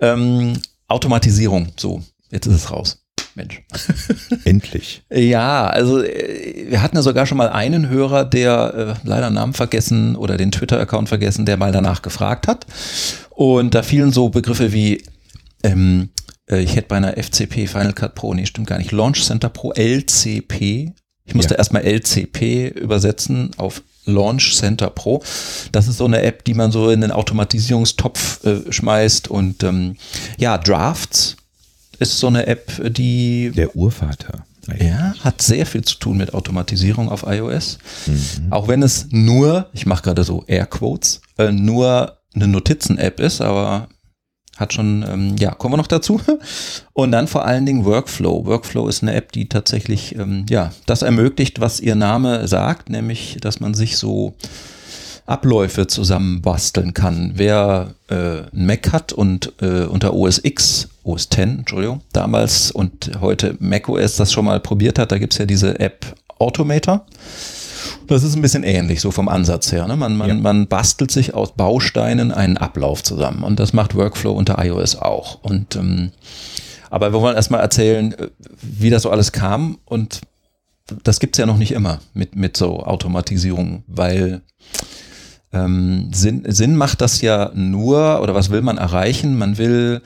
Ähm, 0.00 0.58
Automatisierung, 0.88 1.68
so, 1.76 2.02
jetzt 2.30 2.46
ist 2.46 2.54
es 2.54 2.70
raus. 2.70 2.98
Mensch. 3.34 3.62
Endlich. 4.44 5.04
Ja, 5.10 5.66
also 5.66 6.02
äh, 6.02 6.66
wir 6.68 6.82
hatten 6.82 6.96
ja 6.96 7.02
sogar 7.02 7.26
schon 7.26 7.38
mal 7.38 7.48
einen 7.48 7.88
Hörer, 7.88 8.24
der 8.24 8.98
äh, 9.04 9.08
leider 9.08 9.30
Namen 9.30 9.54
vergessen 9.54 10.16
oder 10.16 10.36
den 10.36 10.52
Twitter-Account 10.52 11.08
vergessen, 11.08 11.46
der 11.46 11.56
mal 11.56 11.72
danach 11.72 12.02
gefragt 12.02 12.46
hat. 12.46 12.66
Und 13.30 13.74
da 13.74 13.82
fielen 13.82 14.12
so 14.12 14.28
Begriffe 14.28 14.72
wie, 14.72 15.04
ähm, 15.62 16.10
äh, 16.46 16.60
ich 16.60 16.76
hätte 16.76 16.88
bei 16.88 16.96
einer 16.96 17.16
FCP 17.16 17.66
Final 17.68 17.94
Cut 17.94 18.14
Pro, 18.14 18.34
nee, 18.34 18.44
stimmt 18.44 18.66
gar 18.66 18.78
nicht, 18.78 18.92
Launch 18.92 19.24
Center 19.24 19.48
Pro 19.48 19.72
LCP. 19.72 20.92
Ich 21.24 21.34
musste 21.34 21.54
Ja. 21.54 21.58
erstmal 21.58 21.84
LCP 21.84 22.68
übersetzen 22.68 23.50
auf 23.56 23.82
Launch 24.04 24.54
Center 24.56 24.90
Pro. 24.90 25.22
Das 25.70 25.86
ist 25.86 25.98
so 25.98 26.04
eine 26.06 26.22
App, 26.22 26.44
die 26.44 26.54
man 26.54 26.72
so 26.72 26.90
in 26.90 27.00
den 27.00 27.12
Automatisierungstopf 27.12 28.44
äh, 28.44 28.72
schmeißt. 28.72 29.28
Und 29.28 29.62
ähm, 29.62 29.96
ja, 30.38 30.58
Drafts 30.58 31.36
ist 31.98 32.18
so 32.18 32.26
eine 32.26 32.46
App, 32.46 32.72
die 32.92 33.52
Der 33.54 33.76
Urvater. 33.76 34.44
ja, 34.80 35.14
hat 35.20 35.40
sehr 35.42 35.66
viel 35.66 35.82
zu 35.82 35.96
tun 35.96 36.16
mit 36.16 36.34
Automatisierung 36.34 37.08
auf 37.08 37.24
iOS. 37.26 37.78
Mhm. 38.06 38.46
Auch 38.50 38.66
wenn 38.66 38.82
es 38.82 39.06
nur, 39.10 39.68
ich 39.72 39.86
mache 39.86 40.02
gerade 40.02 40.24
so 40.24 40.42
Airquotes, 40.48 41.20
äh, 41.38 41.52
nur 41.52 42.16
eine 42.34 42.48
Notizen-App 42.48 43.20
ist, 43.20 43.40
aber 43.40 43.88
hat 44.62 44.72
schon, 44.72 45.04
ähm, 45.06 45.36
ja, 45.38 45.52
kommen 45.52 45.74
wir 45.74 45.76
noch 45.76 45.86
dazu. 45.86 46.20
Und 46.94 47.12
dann 47.12 47.28
vor 47.28 47.44
allen 47.44 47.66
Dingen 47.66 47.84
Workflow. 47.84 48.46
Workflow 48.46 48.88
ist 48.88 49.02
eine 49.02 49.14
App, 49.14 49.32
die 49.32 49.48
tatsächlich, 49.48 50.14
ähm, 50.16 50.46
ja, 50.48 50.72
das 50.86 51.02
ermöglicht, 51.02 51.60
was 51.60 51.80
ihr 51.80 51.94
Name 51.94 52.48
sagt, 52.48 52.88
nämlich, 52.88 53.36
dass 53.40 53.60
man 53.60 53.74
sich 53.74 53.98
so 53.98 54.34
Abläufe 55.26 55.86
zusammenbasteln 55.86 56.94
kann. 56.94 57.32
Wer 57.34 57.94
äh, 58.08 58.42
ein 58.52 58.66
Mac 58.66 58.92
hat 58.92 59.12
und 59.12 59.52
äh, 59.60 59.84
unter 59.84 60.14
OS 60.14 60.40
X, 60.42 60.88
OS 61.04 61.24
X, 61.26 61.36
Entschuldigung, 61.36 62.00
damals 62.12 62.70
und 62.70 63.12
heute 63.20 63.56
Mac 63.60 63.88
OS 63.88 64.16
das 64.16 64.32
schon 64.32 64.44
mal 64.44 64.60
probiert 64.60 64.98
hat, 64.98 65.12
da 65.12 65.18
gibt 65.18 65.32
es 65.34 65.38
ja 65.38 65.46
diese 65.46 65.78
App 65.78 66.14
Automator. 66.38 67.06
Das 68.06 68.22
ist 68.22 68.36
ein 68.36 68.42
bisschen 68.42 68.64
ähnlich, 68.64 69.00
so 69.00 69.10
vom 69.10 69.28
Ansatz 69.28 69.72
her. 69.72 69.86
Ne? 69.86 69.96
Man, 69.96 70.16
man, 70.16 70.28
ja. 70.28 70.34
man 70.34 70.66
bastelt 70.66 71.10
sich 71.10 71.34
aus 71.34 71.52
Bausteinen 71.52 72.32
einen 72.32 72.56
Ablauf 72.56 73.02
zusammen 73.02 73.42
und 73.42 73.58
das 73.58 73.72
macht 73.72 73.94
Workflow 73.94 74.32
unter 74.32 74.62
iOS 74.64 74.96
auch. 74.96 75.42
Und 75.42 75.76
ähm, 75.76 76.12
aber 76.90 77.12
wir 77.12 77.20
wollen 77.20 77.36
erstmal 77.36 77.60
erzählen, 77.60 78.12
äh, 78.12 78.28
wie 78.60 78.90
das 78.90 79.02
so 79.02 79.10
alles 79.10 79.32
kam 79.32 79.78
und 79.84 80.20
das 81.04 81.20
gibt 81.20 81.36
es 81.36 81.38
ja 81.38 81.46
noch 81.46 81.56
nicht 81.56 81.72
immer 81.72 82.00
mit, 82.12 82.36
mit 82.36 82.56
so 82.56 82.80
Automatisierung, 82.80 83.82
weil 83.86 84.42
ähm, 85.52 86.10
Sinn, 86.12 86.44
Sinn 86.48 86.76
macht 86.76 87.00
das 87.00 87.20
ja 87.20 87.50
nur, 87.54 88.20
oder 88.22 88.34
was 88.34 88.50
will 88.50 88.62
man 88.62 88.78
erreichen? 88.78 89.36
Man 89.36 89.58
will 89.58 90.02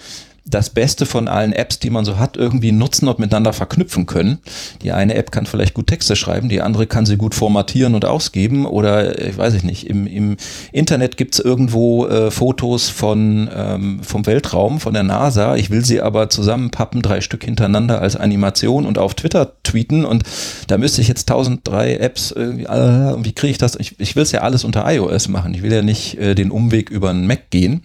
das 0.49 0.71
Beste 0.71 1.07
von 1.07 1.27
allen 1.27 1.53
Apps, 1.53 1.81
die 1.81 1.91
man 1.91 2.05
so 2.05 2.19
hat, 2.19 2.37
irgendwie 2.37 2.71
nutzen 2.71 3.09
und 3.09 3.19
miteinander 3.19 3.53
verknüpfen 3.53 4.07
können. 4.07 4.39
Die 4.83 4.93
eine 4.93 5.15
App 5.15 5.33
kann 5.33 5.47
vielleicht 5.47 5.75
gut 5.75 5.89
Texte 5.89 6.15
schreiben, 6.15 6.49
die 6.49 6.63
andere 6.63 6.87
kann 6.87 7.05
sie 7.05 7.17
gut 7.17 7.35
formatieren 7.35 7.95
und 7.95 8.05
ausgeben 8.05 8.65
oder 8.65 9.21
ich 9.21 9.37
weiß 9.37 9.55
ich 9.55 9.65
nicht, 9.65 9.89
im, 9.89 10.07
im 10.07 10.37
Internet 10.73 11.17
gibt's 11.17 11.41
irgendwo 11.41 12.07
äh, 12.07 12.31
Fotos 12.31 12.89
von, 12.89 13.51
ähm, 13.55 14.01
vom 14.03 14.27
Weltraum, 14.27 14.79
von 14.79 14.95
der 14.95 15.03
NASA. 15.03 15.57
Ich 15.57 15.71
will 15.71 15.85
sie 15.85 16.01
aber 16.01 16.31
zusammenpappen, 16.31 17.03
drei 17.03 17.21
Stück 17.21 17.45
hintereinander 17.45 18.01
als 18.01 18.15
Animation 18.15 18.87
und 18.87 18.99
auf 18.99 19.15
Twitter 19.15 19.53
tweeten 19.65 20.05
und 20.05 20.23
da 20.69 20.79
müsste 20.79 21.01
ich 21.01 21.09
jetzt 21.09 21.29
1003 21.29 21.97
Apps 21.97 22.31
irgendwie, 22.31 22.65
äh, 22.65 23.25
wie 23.25 23.33
kriege 23.33 23.51
ich 23.51 23.59
das? 23.59 23.75
Ich, 23.77 23.99
ich 23.99 24.15
will 24.15 24.23
es 24.23 24.33
ja 24.33 24.43
alles 24.43 24.63
unter 24.63 24.91
iOS 24.91 25.29
machen. 25.29 25.55
Ich 25.55 25.63
will 25.63 25.73
ja 25.73 25.83
nicht 25.83 26.19
äh, 26.19 26.35
den 26.35 26.53
Umweg 26.53 26.91
über 26.91 27.11
einen 27.11 27.27
Mac 27.27 27.51
gehen. 27.51 27.83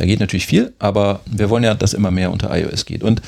Da 0.00 0.06
geht 0.06 0.18
natürlich 0.18 0.46
viel, 0.46 0.72
aber 0.78 1.20
wir 1.26 1.50
wollen 1.50 1.62
ja 1.62 1.74
das 1.74 1.92
immer 1.92 2.10
mehr 2.10 2.32
unter 2.32 2.56
iOS 2.56 2.86
geht. 2.86 3.02
Und 3.02 3.20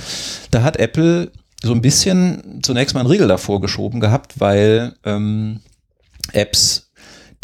da 0.50 0.62
hat 0.62 0.78
Apple 0.78 1.30
so 1.62 1.74
ein 1.74 1.82
bisschen 1.82 2.60
zunächst 2.62 2.94
mal 2.94 3.00
einen 3.00 3.10
Riegel 3.10 3.28
davor 3.28 3.60
geschoben 3.60 4.00
gehabt, 4.00 4.40
weil 4.40 4.94
ähm, 5.04 5.60
Apps, 6.32 6.90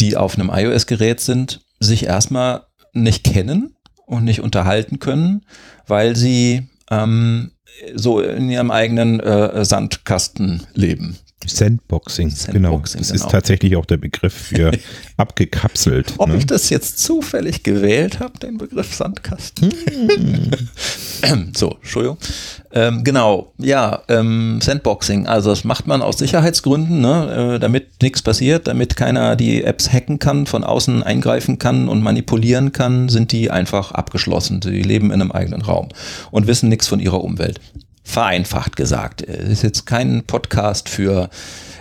die 0.00 0.16
auf 0.16 0.38
einem 0.38 0.50
iOS-Gerät 0.50 1.20
sind, 1.20 1.60
sich 1.78 2.06
erstmal 2.06 2.62
nicht 2.94 3.22
kennen 3.22 3.76
und 4.06 4.24
nicht 4.24 4.40
unterhalten 4.40 4.98
können, 4.98 5.44
weil 5.86 6.16
sie 6.16 6.66
ähm, 6.90 7.50
so 7.94 8.20
in 8.20 8.48
ihrem 8.48 8.70
eigenen 8.70 9.20
äh, 9.20 9.62
Sandkasten 9.62 10.66
leben. 10.72 11.18
Sandboxing, 11.46 12.30
Sandboxing 12.30 12.52
genau. 12.52 12.80
Das 12.80 12.92
genau. 12.92 13.14
ist 13.14 13.30
tatsächlich 13.30 13.76
auch 13.76 13.86
der 13.86 13.96
Begriff 13.96 14.34
für 14.34 14.72
abgekapselt. 15.16 16.14
Ob 16.18 16.28
ne? 16.28 16.36
ich 16.36 16.46
das 16.46 16.68
jetzt 16.68 16.98
zufällig 16.98 17.62
gewählt 17.62 18.18
habe, 18.20 18.38
den 18.38 18.58
Begriff 18.58 18.94
Sandkasten. 18.94 19.72
Hm. 21.22 21.52
so, 21.56 21.76
Entschuldigung. 21.80 22.18
Ähm, 22.72 23.02
genau, 23.04 23.52
ja, 23.58 24.02
ähm, 24.08 24.60
Sandboxing. 24.60 25.26
Also 25.26 25.50
das 25.50 25.64
macht 25.64 25.86
man 25.86 26.02
aus 26.02 26.18
Sicherheitsgründen, 26.18 27.00
ne, 27.00 27.54
äh, 27.54 27.58
damit 27.58 28.02
nichts 28.02 28.20
passiert, 28.20 28.66
damit 28.66 28.96
keiner 28.96 29.36
die 29.36 29.64
Apps 29.64 29.90
hacken 29.90 30.18
kann, 30.18 30.46
von 30.46 30.64
außen 30.64 31.02
eingreifen 31.02 31.58
kann 31.58 31.88
und 31.88 32.02
manipulieren 32.02 32.72
kann, 32.72 33.08
sind 33.08 33.32
die 33.32 33.50
einfach 33.50 33.92
abgeschlossen. 33.92 34.60
Sie 34.60 34.82
leben 34.82 35.06
in 35.06 35.22
einem 35.22 35.32
eigenen 35.32 35.62
Raum 35.62 35.88
und 36.30 36.46
wissen 36.46 36.68
nichts 36.68 36.88
von 36.88 37.00
ihrer 37.00 37.22
Umwelt 37.22 37.60
vereinfacht 38.08 38.74
gesagt. 38.74 39.20
Es 39.20 39.50
ist 39.50 39.62
jetzt 39.62 39.84
kein 39.84 40.24
Podcast 40.24 40.88
für 40.88 41.28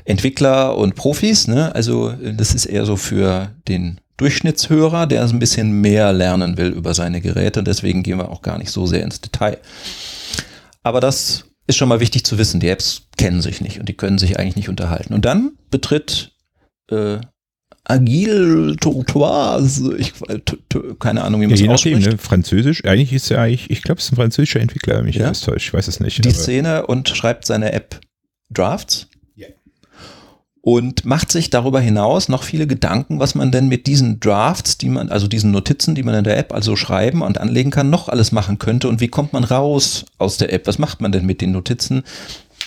Entwickler 0.04 0.76
und 0.76 0.96
Profis, 0.96 1.48
ne? 1.48 1.74
Also 1.74 2.12
das 2.12 2.54
ist 2.54 2.66
eher 2.66 2.86
so 2.86 2.98
für 2.98 3.52
den 3.70 4.02
Durchschnittshörer, 4.18 5.08
der 5.08 5.24
ein 5.24 5.40
bisschen 5.40 5.80
mehr 5.80 6.12
lernen 6.12 6.58
will 6.58 6.68
über 6.68 6.94
seine 6.94 7.22
Geräte 7.22 7.60
und 7.60 7.68
deswegen 7.68 8.04
gehen 8.04 8.18
wir 8.18 8.30
auch 8.30 8.42
gar 8.42 8.58
nicht 8.58 8.72
so 8.72 8.86
sehr 8.86 9.04
ins 9.04 9.22
Detail. 9.22 9.58
Aber 10.84 11.00
das 11.00 11.46
ist 11.66 11.78
schon 11.78 11.88
mal 11.88 12.02
wichtig 12.02 12.26
zu 12.26 12.38
wissen. 12.38 12.60
Die 12.60 12.70
Apps 12.70 13.04
kennen 13.18 13.42
sich 13.42 13.62
nicht 13.62 13.80
und 13.80 13.88
die 13.88 13.96
können 13.96 14.18
sich 14.18 14.38
eigentlich 14.38 14.58
nicht 14.58 14.70
unterhalten. 14.70 15.14
Und 15.14 15.24
dann 15.24 15.54
betritt 15.72 16.34
äh, 16.92 17.20
Agile 17.90 18.76
Tourtoise, 18.76 19.96
ich, 19.98 20.14
keine 21.00 21.24
Ahnung, 21.24 21.42
wie 21.42 21.48
man 21.48 21.56
ja, 21.56 21.66
es 21.66 21.72
ausspricht. 21.72 22.12
Ne? 22.12 22.18
Französisch, 22.18 22.84
eigentlich 22.84 23.14
ist 23.14 23.32
er 23.32 23.42
eigentlich, 23.42 23.70
ich 23.70 23.82
glaube, 23.82 24.00
es 24.00 24.06
ist 24.06 24.12
ein 24.12 24.18
französischer 24.18 24.60
Entwickler, 24.60 24.98
wenn 24.98 25.06
mich 25.06 25.16
ja? 25.16 25.28
alles 25.28 25.42
täuscht, 25.42 25.68
ich 25.68 25.74
weiß 25.74 25.88
es 25.88 26.02
nicht. 26.02 26.24
Die 26.26 26.32
Szene 26.32 26.86
und 26.86 27.08
schreibt 27.08 27.46
seine 27.46 27.72
App 27.72 28.02
Drafts. 28.50 29.08
Ja. 29.36 29.48
Und 30.62 31.06
macht 31.06 31.32
sich 31.32 31.50
darüber 31.50 31.80
hinaus 31.80 32.28
noch 32.28 32.44
viele 32.44 32.68
Gedanken, 32.68 33.22
was 33.22 33.36
man 33.36 33.54
denn 33.54 33.70
mit 33.70 33.88
diesen 33.88 34.20
Drafts, 34.20 34.78
die 34.78 34.90
man, 34.90 35.10
also 35.10 35.28
diesen 35.28 35.52
Notizen, 35.52 35.96
die 35.96 36.04
man 36.04 36.16
in 36.16 36.26
der 36.26 36.38
App 36.38 36.54
also 36.54 36.76
schreiben 36.76 37.22
und 37.22 37.38
anlegen 37.38 37.72
kann, 37.72 37.90
noch 37.90 38.10
alles 38.10 38.34
machen 38.34 38.60
könnte 38.60 38.90
und 38.90 39.00
wie 39.00 39.08
kommt 39.08 39.32
man 39.32 39.46
raus 39.46 40.06
aus 40.18 40.36
der 40.36 40.52
App? 40.52 40.68
Was 40.68 40.78
macht 40.78 41.00
man 41.00 41.14
denn 41.14 41.26
mit 41.26 41.40
den 41.40 41.52
Notizen? 41.52 42.04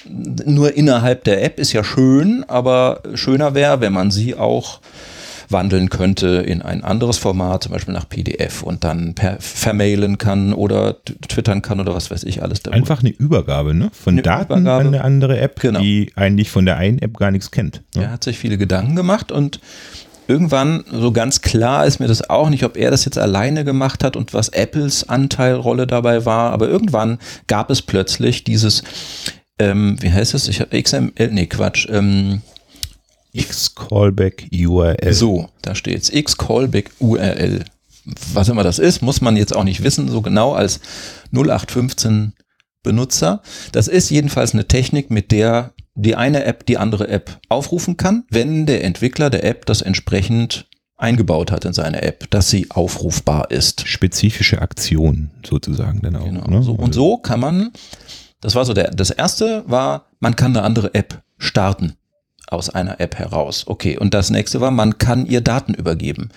Nur 0.04 0.74
innerhalb 0.74 1.24
der 1.24 1.42
App 1.44 1.58
ist 1.58 1.72
ja 1.72 1.84
schön, 1.84 2.44
aber 2.48 3.02
schöner 3.14 3.54
wäre, 3.54 3.80
wenn 3.80 3.92
man 3.92 4.10
sie 4.10 4.34
auch 4.34 4.80
wandeln 5.50 5.90
könnte 5.90 6.28
in 6.28 6.62
ein 6.62 6.84
anderes 6.84 7.18
Format, 7.18 7.64
zum 7.64 7.72
Beispiel 7.72 7.92
nach 7.92 8.08
PDF 8.08 8.62
und 8.62 8.84
dann 8.84 9.14
per 9.14 9.36
vermailen 9.40 10.18
kann 10.18 10.52
oder 10.52 10.96
twittern 11.28 11.62
kann 11.62 11.80
oder 11.80 11.94
was 11.94 12.10
weiß 12.10 12.24
ich 12.24 12.42
alles. 12.42 12.62
Darüber. 12.62 12.76
Einfach 12.76 13.00
eine 13.00 13.10
Übergabe, 13.10 13.74
ne? 13.74 13.90
Von 13.92 14.14
eine 14.14 14.22
Daten 14.22 14.52
Übergabe. 14.52 14.80
an 14.80 14.94
eine 14.94 15.04
andere 15.04 15.40
App, 15.40 15.60
genau. 15.60 15.80
die 15.80 16.12
eigentlich 16.14 16.50
von 16.50 16.66
der 16.66 16.76
einen 16.76 17.00
App 17.00 17.16
gar 17.16 17.30
nichts 17.30 17.50
kennt. 17.50 17.82
Ne? 17.96 18.04
Er 18.04 18.12
hat 18.12 18.24
sich 18.24 18.38
viele 18.38 18.58
Gedanken 18.58 18.94
gemacht 18.96 19.32
und 19.32 19.60
irgendwann, 20.28 20.84
so 20.92 21.10
ganz 21.10 21.40
klar 21.42 21.84
ist 21.86 21.98
mir 21.98 22.06
das 22.06 22.30
auch 22.30 22.50
nicht, 22.50 22.62
ob 22.62 22.76
er 22.76 22.92
das 22.92 23.04
jetzt 23.04 23.18
alleine 23.18 23.64
gemacht 23.64 24.04
hat 24.04 24.16
und 24.16 24.32
was 24.32 24.48
Apples 24.50 25.08
Anteilrolle 25.08 25.88
dabei 25.88 26.24
war, 26.24 26.52
aber 26.52 26.68
irgendwann 26.68 27.18
gab 27.48 27.70
es 27.70 27.82
plötzlich 27.82 28.44
dieses 28.44 28.84
ähm, 29.60 29.96
wie 30.00 30.10
heißt 30.10 30.34
es? 30.34 30.48
Ich 30.48 30.60
habe 30.60 30.82
XML, 30.82 31.28
nee, 31.30 31.46
Quatsch, 31.46 31.86
ähm, 31.90 32.40
X-Callback 33.32 34.48
URL. 34.52 35.12
So, 35.12 35.48
da 35.62 35.74
steht's. 35.74 36.10
X-Callback 36.10 36.90
URL. 36.98 37.64
Was 38.32 38.48
immer 38.48 38.64
das 38.64 38.78
ist, 38.78 39.02
muss 39.02 39.20
man 39.20 39.36
jetzt 39.36 39.54
auch 39.54 39.64
nicht 39.64 39.84
wissen, 39.84 40.08
so 40.08 40.22
genau 40.22 40.54
als 40.54 40.80
0815 41.32 42.32
Benutzer. 42.82 43.42
Das 43.72 43.88
ist 43.88 44.10
jedenfalls 44.10 44.54
eine 44.54 44.66
Technik, 44.66 45.10
mit 45.10 45.30
der 45.30 45.74
die 45.94 46.16
eine 46.16 46.44
App 46.44 46.64
die 46.64 46.78
andere 46.78 47.08
App 47.08 47.38
aufrufen 47.48 47.96
kann, 47.96 48.24
wenn 48.30 48.64
der 48.64 48.84
Entwickler 48.84 49.28
der 49.28 49.44
App 49.44 49.66
das 49.66 49.82
entsprechend 49.82 50.66
eingebaut 50.96 51.50
hat 51.50 51.64
in 51.64 51.72
seine 51.72 52.02
App, 52.02 52.30
dass 52.30 52.48
sie 52.48 52.70
aufrufbar 52.70 53.50
ist. 53.50 53.86
Spezifische 53.86 54.62
Aktion 54.62 55.30
sozusagen 55.46 56.00
dann 56.00 56.16
auch. 56.16 56.24
Genau. 56.24 56.46
Ne? 56.46 56.62
So, 56.62 56.72
und 56.72 56.94
so 56.94 57.18
kann 57.18 57.40
man 57.40 57.70
das 58.40 58.54
war 58.54 58.64
so 58.64 58.72
der, 58.72 58.90
das 58.90 59.10
erste 59.10 59.64
war, 59.66 60.06
man 60.18 60.36
kann 60.36 60.56
eine 60.56 60.64
andere 60.64 60.94
App 60.94 61.22
starten 61.38 61.94
aus 62.46 62.70
einer 62.70 63.00
App 63.00 63.16
heraus. 63.16 63.64
Okay. 63.66 63.98
Und 63.98 64.14
das 64.14 64.30
nächste 64.30 64.60
war, 64.60 64.70
man 64.70 64.98
kann 64.98 65.26
ihr 65.26 65.40
Daten 65.40 65.74
übergeben. 65.74 66.30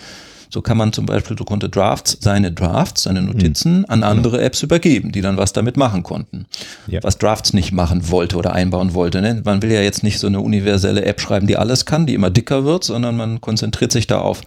So 0.49 0.61
kann 0.61 0.77
man 0.77 0.93
zum 0.93 1.07
Beispiel, 1.07 1.35
so 1.35 1.45
konnte 1.45 1.67
Drafts 1.67 2.17
seine 2.21 2.51
Drafts, 2.51 3.03
seine 3.03 3.23
Notizen 3.23 3.79
mhm. 3.79 3.85
an 3.87 4.03
andere 4.03 4.39
Apps 4.39 4.61
übergeben, 4.61 5.11
die 5.11 5.21
dann 5.21 5.35
was 5.35 5.51
damit 5.51 5.77
machen 5.77 6.03
konnten. 6.03 6.45
Ja. 6.85 6.99
Was 7.01 7.17
Drafts 7.17 7.53
nicht 7.53 7.71
machen 7.71 8.11
wollte 8.11 8.37
oder 8.37 8.53
einbauen 8.53 8.93
wollte. 8.93 9.19
Ne? 9.21 9.41
Man 9.43 9.63
will 9.63 9.71
ja 9.71 9.81
jetzt 9.81 10.03
nicht 10.03 10.19
so 10.19 10.27
eine 10.27 10.41
universelle 10.41 11.05
App 11.05 11.19
schreiben, 11.21 11.47
die 11.47 11.57
alles 11.57 11.87
kann, 11.87 12.05
die 12.05 12.13
immer 12.13 12.29
dicker 12.29 12.65
wird, 12.65 12.83
sondern 12.83 13.17
man 13.17 13.41
konzentriert 13.41 13.91
sich 13.91 14.05
da 14.05 14.19
auf 14.19 14.41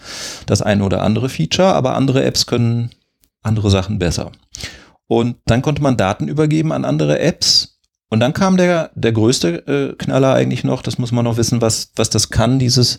das 0.46 0.62
eine 0.62 0.84
oder 0.84 1.02
andere 1.02 1.28
Feature, 1.28 1.74
aber 1.74 1.96
andere 1.96 2.22
Apps 2.22 2.46
können 2.46 2.90
andere 3.42 3.70
Sachen 3.70 3.98
besser. 3.98 4.30
Und 5.08 5.36
dann 5.46 5.62
konnte 5.62 5.82
man 5.82 5.96
Daten 5.96 6.28
übergeben 6.28 6.72
an 6.72 6.84
andere 6.84 7.18
Apps. 7.18 7.78
Und 8.08 8.20
dann 8.20 8.32
kam 8.32 8.56
der, 8.56 8.90
der 8.94 9.12
größte 9.12 9.66
äh, 9.66 9.96
Knaller 9.96 10.34
eigentlich 10.34 10.62
noch, 10.62 10.82
das 10.82 10.98
muss 10.98 11.10
man 11.10 11.24
noch 11.24 11.36
wissen, 11.36 11.60
was, 11.60 11.90
was 11.96 12.08
das 12.08 12.30
kann, 12.30 12.58
dieses 12.58 12.98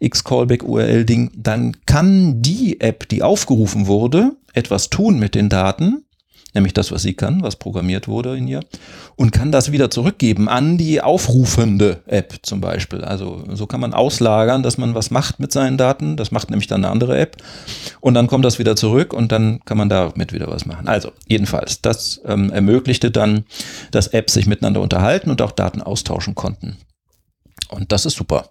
X-Callback-URL-Ding. 0.00 1.30
Dann 1.36 1.76
kann 1.86 2.42
die 2.42 2.80
App, 2.80 3.08
die 3.08 3.22
aufgerufen 3.22 3.86
wurde, 3.86 4.32
etwas 4.54 4.90
tun 4.90 5.18
mit 5.18 5.36
den 5.36 5.48
Daten 5.48 6.04
nämlich 6.54 6.72
das, 6.72 6.90
was 6.92 7.02
sie 7.02 7.14
kann, 7.14 7.42
was 7.42 7.56
programmiert 7.56 8.08
wurde 8.08 8.36
in 8.36 8.48
ihr, 8.48 8.60
und 9.16 9.32
kann 9.32 9.52
das 9.52 9.72
wieder 9.72 9.90
zurückgeben 9.90 10.48
an 10.48 10.78
die 10.78 11.00
aufrufende 11.00 12.02
App 12.06 12.38
zum 12.42 12.60
Beispiel. 12.60 13.04
Also 13.04 13.44
so 13.52 13.66
kann 13.66 13.80
man 13.80 13.94
auslagern, 13.94 14.62
dass 14.62 14.78
man 14.78 14.94
was 14.94 15.10
macht 15.10 15.40
mit 15.40 15.52
seinen 15.52 15.76
Daten. 15.76 16.16
Das 16.16 16.30
macht 16.30 16.50
nämlich 16.50 16.66
dann 16.66 16.84
eine 16.84 16.92
andere 16.92 17.18
App. 17.18 17.36
Und 18.00 18.14
dann 18.14 18.26
kommt 18.26 18.44
das 18.44 18.58
wieder 18.58 18.76
zurück 18.76 19.12
und 19.12 19.32
dann 19.32 19.60
kann 19.64 19.78
man 19.78 19.88
damit 19.88 20.32
wieder 20.32 20.48
was 20.48 20.66
machen. 20.66 20.88
Also 20.88 21.12
jedenfalls, 21.26 21.82
das 21.82 22.20
ähm, 22.24 22.50
ermöglichte 22.50 23.10
dann, 23.10 23.44
dass 23.90 24.08
Apps 24.08 24.34
sich 24.34 24.46
miteinander 24.46 24.80
unterhalten 24.80 25.30
und 25.30 25.42
auch 25.42 25.52
Daten 25.52 25.82
austauschen 25.82 26.34
konnten. 26.34 26.76
Und 27.70 27.92
das 27.92 28.06
ist 28.06 28.16
super. 28.16 28.50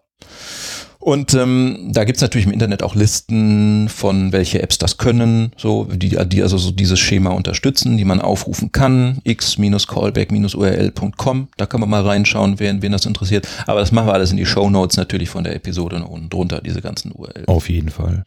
Und 1.00 1.34
ähm, 1.36 1.92
da 1.94 2.04
gibt's 2.04 2.22
natürlich 2.22 2.48
im 2.48 2.54
Internet 2.54 2.84
auch 2.84 2.96
Listen 2.96 3.88
von 3.88 4.32
welche 4.32 4.62
Apps 4.62 4.78
das 4.78 4.98
können, 4.98 5.52
so 5.56 5.86
die, 5.86 6.18
die 6.28 6.42
also 6.42 6.58
so 6.58 6.72
dieses 6.72 7.00
Schema 7.00 7.30
unterstützen, 7.32 7.98
die 7.98 8.06
man 8.06 8.20
aufrufen 8.20 8.72
kann. 8.72 9.20
x-callback-url.com. 9.24 11.48
Da 11.56 11.66
kann 11.66 11.80
man 11.80 11.90
mal 11.90 12.06
reinschauen, 12.06 12.60
wen, 12.60 12.82
wen 12.82 12.92
das 12.92 13.06
interessiert. 13.06 13.48
Aber 13.68 13.80
das 13.80 13.92
machen 13.92 14.08
wir 14.08 14.14
alles 14.14 14.32
in 14.32 14.38
die 14.38 14.46
Show 14.46 14.70
Notes 14.70 14.98
natürlich 14.98 15.30
von 15.30 15.44
der 15.44 15.56
Episode 15.56 16.04
unten 16.04 16.30
drunter, 16.30 16.62
diese 16.62 16.82
ganzen 16.82 17.12
URL. 17.12 17.44
Auf 17.48 17.70
jeden 17.70 17.90
Fall. 17.90 18.24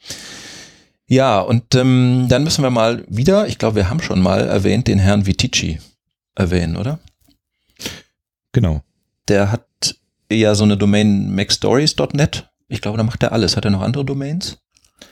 Ja, 1.06 1.40
und 1.40 1.74
ähm, 1.74 2.26
dann 2.28 2.44
müssen 2.44 2.62
wir 2.62 2.70
mal 2.70 3.04
wieder, 3.08 3.48
ich 3.48 3.58
glaube, 3.58 3.76
wir 3.76 3.90
haben 3.90 4.00
schon 4.00 4.22
mal 4.22 4.46
erwähnt, 4.46 4.86
den 4.86 5.00
Herrn 5.00 5.26
Vitici 5.26 5.80
erwähnen, 6.36 6.76
oder? 6.76 7.00
Genau. 8.52 8.82
Der 9.26 9.50
hat 9.50 9.66
ja 10.30 10.54
so 10.54 10.62
eine 10.64 10.76
Domain 10.76 11.34
macstories.net. 11.34 12.49
Ich 12.70 12.80
glaube, 12.80 12.96
da 12.96 13.04
macht 13.04 13.22
er 13.22 13.32
alles. 13.32 13.56
Hat 13.56 13.64
er 13.66 13.70
noch 13.70 13.82
andere 13.82 14.04
Domains? 14.04 14.56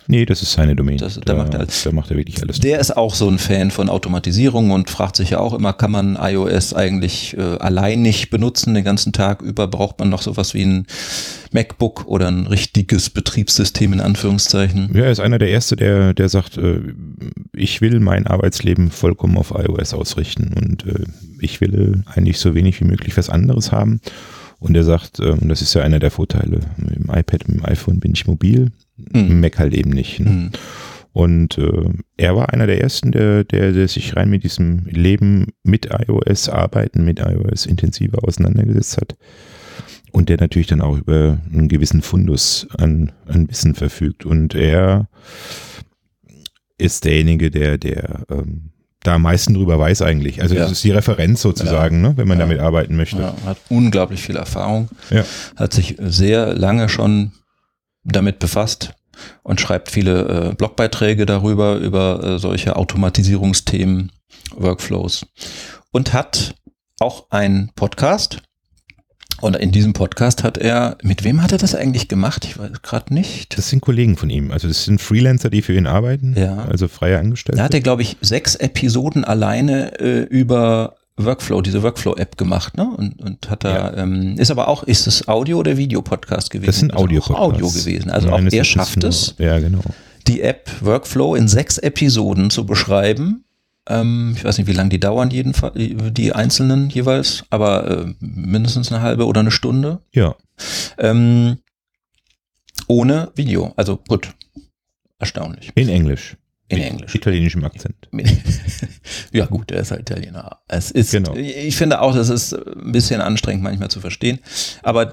Nee, 0.07 0.25
das 0.27 0.43
ist 0.43 0.53
seine 0.53 0.75
Domain. 0.77 0.97
Das- 0.99 1.15
da 1.17 1.21
da, 1.21 1.35
macht 1.35 1.53
er 1.55 1.61
alles. 1.61 1.83
da 1.83 1.93
macht 1.93 2.11
er 2.11 2.17
wirklich 2.17 2.41
alles. 2.43 2.61
Der 2.61 2.79
ist 2.79 2.97
auch 2.97 3.15
so 3.15 3.29
ein 3.29 3.39
Fan 3.39 3.71
von 3.71 3.89
Automatisierung 3.91 4.71
und 4.71 4.89
fragt 4.91 5.17
sich 5.17 5.31
ja 5.31 5.39
auch 5.41 5.53
immer, 5.55 5.73
kann 5.75 5.91
man 5.91 6.17
iOS 6.21 6.73
eigentlich 6.73 7.37
äh, 7.37 7.41
allein 7.59 8.01
nicht 8.03 8.31
benutzen 8.31 8.75
den 8.75 8.85
ganzen 8.85 9.13
Tag 9.13 9.43
über? 9.43 9.67
Braucht 9.67 9.99
man 9.99 10.09
noch 10.09 10.23
sowas 10.23 10.55
wie 10.55 10.63
ein 10.63 10.87
MacBook 11.53 12.07
oder 12.07 12.29
ein 12.29 12.47
richtiges 12.47 13.11
Betriebssystem 13.11 13.93
in 13.95 14.01
Anführungszeichen? 14.01 14.91
Ja, 14.95 15.05
er 15.05 15.11
ist 15.11 15.21
einer 15.21 15.39
der 15.39 15.49
Erste, 15.49 15.77
der, 15.77 16.15
der 16.15 16.29
sagt, 16.29 16.57
äh, 16.59 16.81
ich 17.55 17.81
will 17.81 17.99
mein 18.01 18.27
Arbeitsleben 18.27 18.91
vollkommen 18.91 19.37
auf 19.37 19.53
iOS 19.57 19.95
ausrichten 19.95 20.53
und 20.55 20.87
äh, 20.87 21.05
ich 21.41 21.61
will 21.61 22.03
eigentlich 22.07 22.39
so 22.39 22.55
wenig 22.55 22.81
wie 22.81 22.85
möglich 22.85 23.17
was 23.17 23.31
anderes 23.31 23.73
haben. 23.73 24.01
Und 24.59 24.77
er 24.77 24.85
sagt, 24.85 25.21
äh, 25.21 25.31
und 25.31 25.49
das 25.49 25.63
ist 25.63 25.75
ja 25.75 25.83
einer 25.83 25.99
der 25.99 26.11
Vorteile, 26.11 26.61
mit 26.77 26.97
dem 26.97 27.11
iPad, 27.11 27.49
mit 27.49 27.59
dem 27.59 27.65
iPhone 27.65 28.01
bin 28.01 28.13
ich 28.13 28.27
mobil, 28.27 28.73
Mhm. 29.13 29.41
Mac 29.41 29.59
halt 29.59 29.75
eben 29.75 29.91
nicht. 29.91 30.21
Ne? 30.21 30.31
Mhm. 30.31 30.51
Und 31.13 31.59
äh, 31.59 31.91
er 32.17 32.37
war 32.37 32.53
einer 32.53 32.67
der 32.67 32.81
Ersten, 32.81 33.13
der, 33.13 33.45
der, 33.45 33.73
der 33.73 33.89
sich 33.89 34.15
rein 34.15 34.31
mit 34.31 34.45
diesem 34.45 34.87
Leben 34.87 35.47
mit 35.63 35.89
iOS, 35.91 36.49
Arbeiten 36.49 37.05
mit 37.05 37.19
iOS 37.19 37.67
intensiver 37.67 38.23
auseinandergesetzt 38.23 38.99
hat. 38.99 39.17
Und 40.13 40.29
der 40.29 40.39
natürlich 40.39 40.69
dann 40.69 40.81
auch 40.81 40.97
über 40.97 41.41
einen 41.53 41.69
gewissen 41.69 42.03
Fundus 42.03 42.67
an, 42.77 43.13
an 43.27 43.49
Wissen 43.49 43.75
verfügt. 43.75 44.27
Und 44.27 44.55
er 44.55 45.09
ist 46.79 47.05
derjenige, 47.05 47.51
der, 47.51 47.79
der 47.79 48.25
ähm, 48.31 48.71
da 49.03 49.15
am 49.15 49.23
meisten 49.23 49.55
drüber 49.55 49.79
weiß 49.79 50.03
eigentlich. 50.03 50.43
Also 50.43 50.55
Ja. 50.55 50.63
das 50.63 50.73
ist 50.73 50.85
die 50.85 50.91
Referenz 50.91 51.41
sozusagen, 51.43 52.01
ne, 52.03 52.17
wenn 52.17 52.27
man 52.29 52.39
Ja. 52.39 52.47
damit 52.47 52.61
arbeiten 52.61 52.97
möchte. 52.97 53.19
Ja, 53.21 53.35
hat 53.47 53.59
unglaublich 53.69 54.23
viel 54.23 54.37
Erfahrung, 54.37 54.89
Ja. 55.11 55.25
hat 55.57 55.73
sich 55.73 55.97
sehr 56.01 56.55
lange 56.55 56.89
schon 56.89 57.33
damit 58.05 58.39
befasst 58.39 58.95
und 59.43 59.61
schreibt 59.61 59.91
viele 59.91 60.51
äh, 60.51 60.55
Blogbeiträge 60.55 61.27
darüber, 61.27 61.77
über 61.77 62.23
äh, 62.25 62.39
solche 62.39 62.77
Automatisierungsthemen, 62.77 64.13
Workflows 64.57 65.27
und 65.93 66.13
hat 66.13 66.55
auch 67.01 67.31
einen 67.31 67.71
Podcast. 67.77 68.39
Und 69.41 69.55
in 69.57 69.71
diesem 69.71 69.93
Podcast 69.93 70.43
hat 70.43 70.59
er, 70.59 70.99
mit 71.03 71.23
wem 71.23 71.43
hat 71.43 71.53
er 71.53 71.59
das 71.59 71.75
eigentlich 71.75 72.09
gemacht? 72.09 72.45
Ich 72.45 72.59
weiß 72.59 72.83
gerade 72.83 73.15
nicht. 73.15 73.57
Das 73.57 73.69
sind 73.71 73.81
Kollegen 73.81 74.17
von 74.17 74.31
ihm. 74.31 74.51
Also 74.51 74.67
das 74.67 74.85
sind 74.85 75.01
Freelancer, 75.01 75.49
die 75.49 75.63
für 75.63 75.75
ihn 75.75 75.87
arbeiten, 75.87 76.35
Ja. 76.37 76.65
also 76.69 76.89
freie 76.89 77.19
Angestellte. 77.19 77.59
Da 77.59 77.65
hat 77.65 77.75
er, 77.75 77.81
glaube 77.81 78.03
ich, 78.03 78.17
sechs 78.21 78.57
Episoden 78.57 79.25
alleine 79.25 79.99
äh, 80.01 80.23
über 80.23 80.97
Workflow, 81.17 81.63
diese 81.63 81.83
Workflow-App 81.83 82.37
gemacht, 82.37 82.77
ne? 82.77 82.89
Und, 82.97 83.21
und 83.21 83.51
hat 83.51 83.65
da, 83.65 83.93
ähm, 83.97 84.37
ist 84.39 84.51
aber 84.53 84.69
auch, 84.69 84.85
ist 84.85 85.07
es 85.09 85.27
Audio- 85.29 85.59
oder 85.59 85.77
Videopodcast 85.77 86.51
gewesen? 86.51 86.67
das 86.67 86.79
sind 86.79 86.91
Also 86.93 87.01
auch 87.01 87.05
Audio-Podcasts. 87.09 87.43
Audio 87.55 87.69
gewesen. 87.71 88.11
Also 88.11 88.29
auch 88.29 88.33
Meines 88.33 88.53
er 88.55 88.65
schafft 88.65 89.03
nur- 89.03 89.09
es, 89.11 89.35
Ja, 89.39 89.59
genau. 89.59 89.81
die 90.29 90.43
App 90.43 90.69
Workflow 90.81 91.35
in 91.35 91.49
sechs 91.49 91.79
Episoden 91.79 92.51
zu 92.51 92.67
beschreiben. 92.67 93.45
Ähm, 93.89 94.35
ich 94.37 94.45
weiß 94.45 94.59
nicht, 94.59 94.67
wie 94.67 94.75
lange 94.75 94.91
die 94.91 95.01
dauern, 95.01 95.31
jedenfalls, 95.31 95.75
die 95.77 96.33
einzelnen 96.33 96.91
jeweils, 96.91 97.45
aber 97.51 97.91
äh, 97.91 98.15
mindestens 98.21 98.93
eine 98.93 99.01
halbe 99.03 99.27
oder 99.27 99.41
eine 99.41 99.51
Stunde. 99.51 100.01
Ja. 100.13 100.37
Ähm, 100.99 101.59
ohne 102.87 103.33
Video. 103.35 103.73
Also 103.77 103.99
gut. 104.09 104.35
Erstaunlich. 105.19 105.73
In 105.75 105.89
Englisch. 105.89 106.37
In 106.71 106.79
Mit 106.79 106.87
Englisch. 106.87 107.15
Italienischem 107.15 107.65
Akzent. 107.65 107.97
ja 109.33 109.47
gut, 109.47 109.71
der 109.71 109.81
ist 109.81 109.91
halt 109.91 110.03
Italiener. 110.03 110.59
Es 110.69 110.91
ist, 110.91 111.13
Genau. 111.13 111.35
ich 111.35 111.75
finde 111.77 112.03
auch, 112.03 112.15
das 112.15 112.29
ist 112.29 112.53
ein 112.53 112.93
bisschen 112.93 113.23
anstrengend 113.23 113.63
manchmal 113.63 113.89
zu 113.91 114.01
verstehen. 114.01 114.39
Aber 114.83 115.11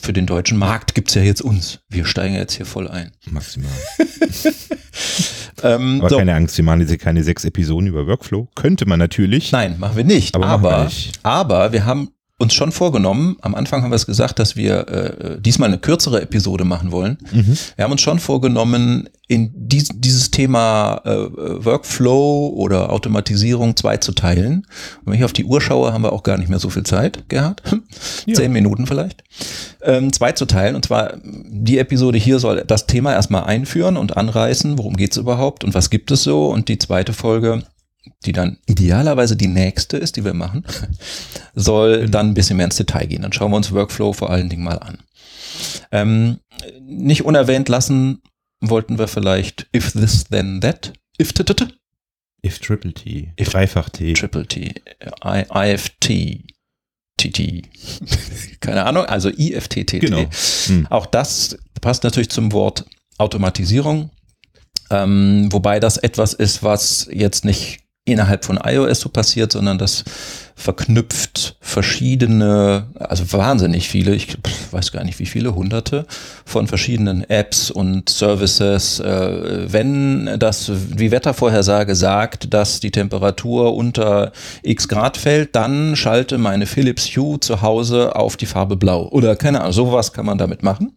für 0.00 0.12
den 0.12 0.26
deutschen 0.26 0.58
Markt 0.58 0.94
gibt's 0.94 1.14
ja 1.14 1.22
jetzt 1.22 1.42
uns. 1.42 1.80
Wir 1.88 2.04
steigen 2.04 2.34
jetzt 2.36 2.54
hier 2.54 2.66
voll 2.66 2.86
ein. 2.88 3.10
Maximal. 3.30 3.70
Ähm, 5.62 6.00
Aber 6.00 6.08
so. 6.10 6.16
keine 6.18 6.34
Angst, 6.34 6.56
wir 6.56 6.64
machen 6.64 6.80
jetzt 6.80 6.88
hier 6.88 6.98
keine 6.98 7.22
sechs 7.22 7.44
Episoden 7.44 7.86
über 7.86 8.06
Workflow. 8.08 8.48
Könnte 8.56 8.84
man 8.84 8.98
natürlich. 8.98 9.52
Nein, 9.52 9.78
machen 9.78 9.96
wir 9.96 10.04
nicht. 10.04 10.34
Aber 10.34 10.46
Aber, 10.46 10.70
wir 10.70 10.74
aber, 11.22 11.64
nicht. 11.66 11.72
wir 11.72 11.84
haben 11.84 12.10
uns 12.42 12.54
schon 12.54 12.72
vorgenommen, 12.72 13.36
am 13.40 13.54
Anfang 13.54 13.82
haben 13.82 13.90
wir 13.90 13.96
es 13.96 14.06
gesagt, 14.06 14.38
dass 14.38 14.56
wir 14.56 14.88
äh, 14.88 15.40
diesmal 15.40 15.68
eine 15.68 15.78
kürzere 15.78 16.20
Episode 16.20 16.64
machen 16.64 16.90
wollen. 16.90 17.18
Mhm. 17.30 17.56
Wir 17.76 17.84
haben 17.84 17.92
uns 17.92 18.00
schon 18.00 18.18
vorgenommen, 18.18 19.08
in 19.28 19.50
dies, 19.54 19.88
dieses 19.94 20.30
Thema 20.30 21.00
äh, 21.04 21.64
Workflow 21.64 22.48
oder 22.54 22.90
Automatisierung 22.90 23.76
zwei 23.76 23.96
zu 23.96 24.12
teilen. 24.12 24.66
Und 25.04 25.12
wenn 25.12 25.14
ich 25.14 25.24
auf 25.24 25.32
die 25.32 25.44
Uhr 25.44 25.60
schaue, 25.60 25.92
haben 25.92 26.02
wir 26.02 26.12
auch 26.12 26.22
gar 26.22 26.36
nicht 26.36 26.48
mehr 26.48 26.58
so 26.58 26.68
viel 26.68 26.82
Zeit, 26.82 27.28
Gerhard. 27.28 27.62
Ja. 28.26 28.34
Zehn 28.34 28.52
Minuten 28.52 28.86
vielleicht. 28.86 29.24
Ähm, 29.82 30.12
zwei 30.12 30.32
zu 30.32 30.46
teilen. 30.46 30.74
Und 30.76 30.84
zwar, 30.84 31.14
die 31.24 31.78
Episode 31.78 32.18
hier 32.18 32.38
soll 32.38 32.62
das 32.66 32.86
Thema 32.86 33.12
erstmal 33.12 33.44
einführen 33.44 33.96
und 33.96 34.16
anreißen. 34.16 34.78
Worum 34.78 34.96
geht's 34.96 35.16
überhaupt 35.16 35.64
und 35.64 35.74
was 35.74 35.90
gibt 35.90 36.10
es 36.10 36.22
so? 36.22 36.48
Und 36.48 36.68
die 36.68 36.78
zweite 36.78 37.12
Folge, 37.12 37.62
die 38.24 38.32
dann 38.32 38.58
idealerweise 38.66 39.36
die 39.36 39.48
nächste 39.48 39.96
ist, 39.96 40.16
die 40.16 40.24
wir 40.24 40.34
machen, 40.34 40.64
soll 41.54 42.08
dann 42.08 42.28
ein 42.28 42.34
bisschen 42.34 42.56
mehr 42.56 42.66
ins 42.66 42.76
Detail 42.76 43.06
gehen. 43.06 43.22
Dann 43.22 43.32
schauen 43.32 43.50
wir 43.50 43.56
uns 43.56 43.72
Workflow 43.72 44.12
vor 44.12 44.30
allen 44.30 44.48
Dingen 44.48 44.64
mal 44.64 44.78
an. 44.78 44.98
Ähm, 45.90 46.38
nicht 46.80 47.24
unerwähnt 47.24 47.68
lassen 47.68 48.22
wollten 48.60 48.98
wir 48.98 49.08
vielleicht 49.08 49.66
if 49.74 49.92
this 49.92 50.24
then 50.24 50.60
that, 50.60 50.92
if 51.20 51.32
t, 51.32 51.42
t, 51.44 51.54
t 51.54 51.66
If 52.44 52.58
Triple 52.58 52.92
T. 52.92 53.32
If- 53.38 53.50
Dreifach 53.50 53.88
T. 53.90 54.14
triple 54.14 54.46
T, 54.46 54.74
I, 55.24 55.44
IFT, 55.48 56.44
TT, 57.16 57.62
keine 58.60 58.84
Ahnung, 58.84 59.06
also 59.06 59.28
IFTTT. 59.28 60.00
Genau. 60.00 60.24
Hm. 60.66 60.86
Auch 60.90 61.06
das 61.06 61.56
passt 61.80 62.02
natürlich 62.02 62.30
zum 62.30 62.50
Wort 62.50 62.84
Automatisierung, 63.18 64.10
ähm, 64.90 65.52
wobei 65.52 65.78
das 65.78 65.98
etwas 65.98 66.34
ist, 66.34 66.64
was 66.64 67.08
jetzt 67.12 67.44
nicht 67.44 67.80
innerhalb 68.04 68.44
von 68.44 68.58
iOS 68.62 69.00
so 69.00 69.08
passiert, 69.08 69.52
sondern 69.52 69.78
das 69.78 70.02
verknüpft 70.56 71.56
verschiedene, 71.60 72.86
also 72.98 73.32
wahnsinnig 73.32 73.88
viele, 73.88 74.14
ich 74.14 74.36
weiß 74.70 74.92
gar 74.92 75.04
nicht 75.04 75.18
wie 75.18 75.26
viele, 75.26 75.54
hunderte 75.54 76.06
von 76.44 76.66
verschiedenen 76.66 77.28
Apps 77.28 77.70
und 77.70 78.08
Services. 78.10 79.00
Äh, 79.00 79.72
wenn 79.72 80.38
das, 80.38 80.70
die 80.70 81.10
Wettervorhersage 81.10 81.94
sagt, 81.94 82.52
dass 82.52 82.80
die 82.80 82.90
Temperatur 82.90 83.74
unter 83.74 84.32
x 84.62 84.88
Grad 84.88 85.16
fällt, 85.16 85.54
dann 85.54 85.96
schalte 85.96 86.38
meine 86.38 86.66
Philips 86.66 87.06
Hue 87.16 87.40
zu 87.40 87.62
Hause 87.62 88.16
auf 88.16 88.36
die 88.36 88.46
Farbe 88.46 88.76
blau. 88.76 89.08
Oder 89.08 89.36
keine 89.36 89.60
Ahnung, 89.60 89.72
sowas 89.72 90.12
kann 90.12 90.26
man 90.26 90.38
damit 90.38 90.62
machen. 90.62 90.92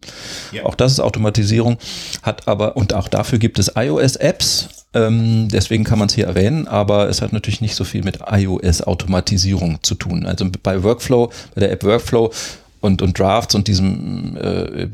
Ja. 0.52 0.64
Auch 0.64 0.74
das 0.74 0.92
ist 0.92 1.00
Automatisierung, 1.00 1.78
hat 2.22 2.46
aber, 2.48 2.76
und 2.76 2.94
auch 2.94 3.08
dafür 3.08 3.38
gibt 3.38 3.58
es 3.58 3.72
iOS-Apps. 3.76 4.85
Ähm, 4.96 5.48
deswegen 5.48 5.84
kann 5.84 5.98
man 5.98 6.08
es 6.08 6.14
hier 6.14 6.26
erwähnen, 6.26 6.66
aber 6.66 7.10
es 7.10 7.20
hat 7.20 7.34
natürlich 7.34 7.60
nicht 7.60 7.74
so 7.74 7.84
viel 7.84 8.02
mit 8.02 8.20
iOS-Automatisierung 8.26 9.82
zu 9.82 9.94
tun. 9.94 10.24
Also 10.24 10.46
bei 10.62 10.82
Workflow, 10.82 11.30
bei 11.54 11.60
der 11.60 11.70
App 11.70 11.84
Workflow 11.84 12.32
und, 12.80 13.02
und 13.02 13.18
Drafts 13.18 13.54
und 13.54 13.68
diesem 13.68 14.38
äh, 14.38 14.88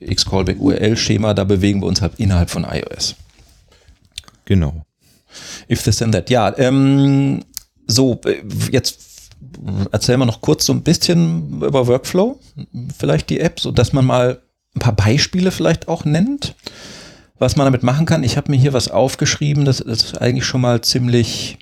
X-Callback 0.00 0.58
URL-Schema, 0.60 1.34
da 1.34 1.44
bewegen 1.44 1.80
wir 1.80 1.86
uns 1.86 2.02
halt 2.02 2.14
innerhalb 2.16 2.50
von 2.50 2.64
iOS. 2.64 3.14
Genau. 4.44 4.84
If 5.70 5.84
this 5.84 5.98
then 5.98 6.10
that. 6.10 6.30
Ja, 6.30 6.52
ähm, 6.58 7.44
so, 7.86 8.20
äh, 8.24 8.42
jetzt 8.72 9.30
erzählen 9.92 10.18
wir 10.18 10.26
noch 10.26 10.40
kurz 10.40 10.66
so 10.66 10.72
ein 10.72 10.82
bisschen 10.82 11.62
über 11.62 11.86
Workflow, 11.86 12.40
vielleicht 12.98 13.30
die 13.30 13.38
App, 13.38 13.60
so 13.60 13.70
dass 13.70 13.92
man 13.92 14.04
mal 14.04 14.42
ein 14.74 14.80
paar 14.80 14.96
Beispiele 14.96 15.52
vielleicht 15.52 15.86
auch 15.86 16.04
nennt, 16.04 16.56
was 17.38 17.56
man 17.56 17.66
damit 17.66 17.82
machen 17.82 18.06
kann. 18.06 18.24
Ich 18.24 18.36
habe 18.36 18.50
mir 18.50 18.56
hier 18.56 18.72
was 18.72 18.90
aufgeschrieben, 18.90 19.64
das 19.64 19.80
ist 19.80 20.20
eigentlich 20.20 20.44
schon 20.44 20.60
mal 20.60 20.80
ziemlich, 20.80 21.58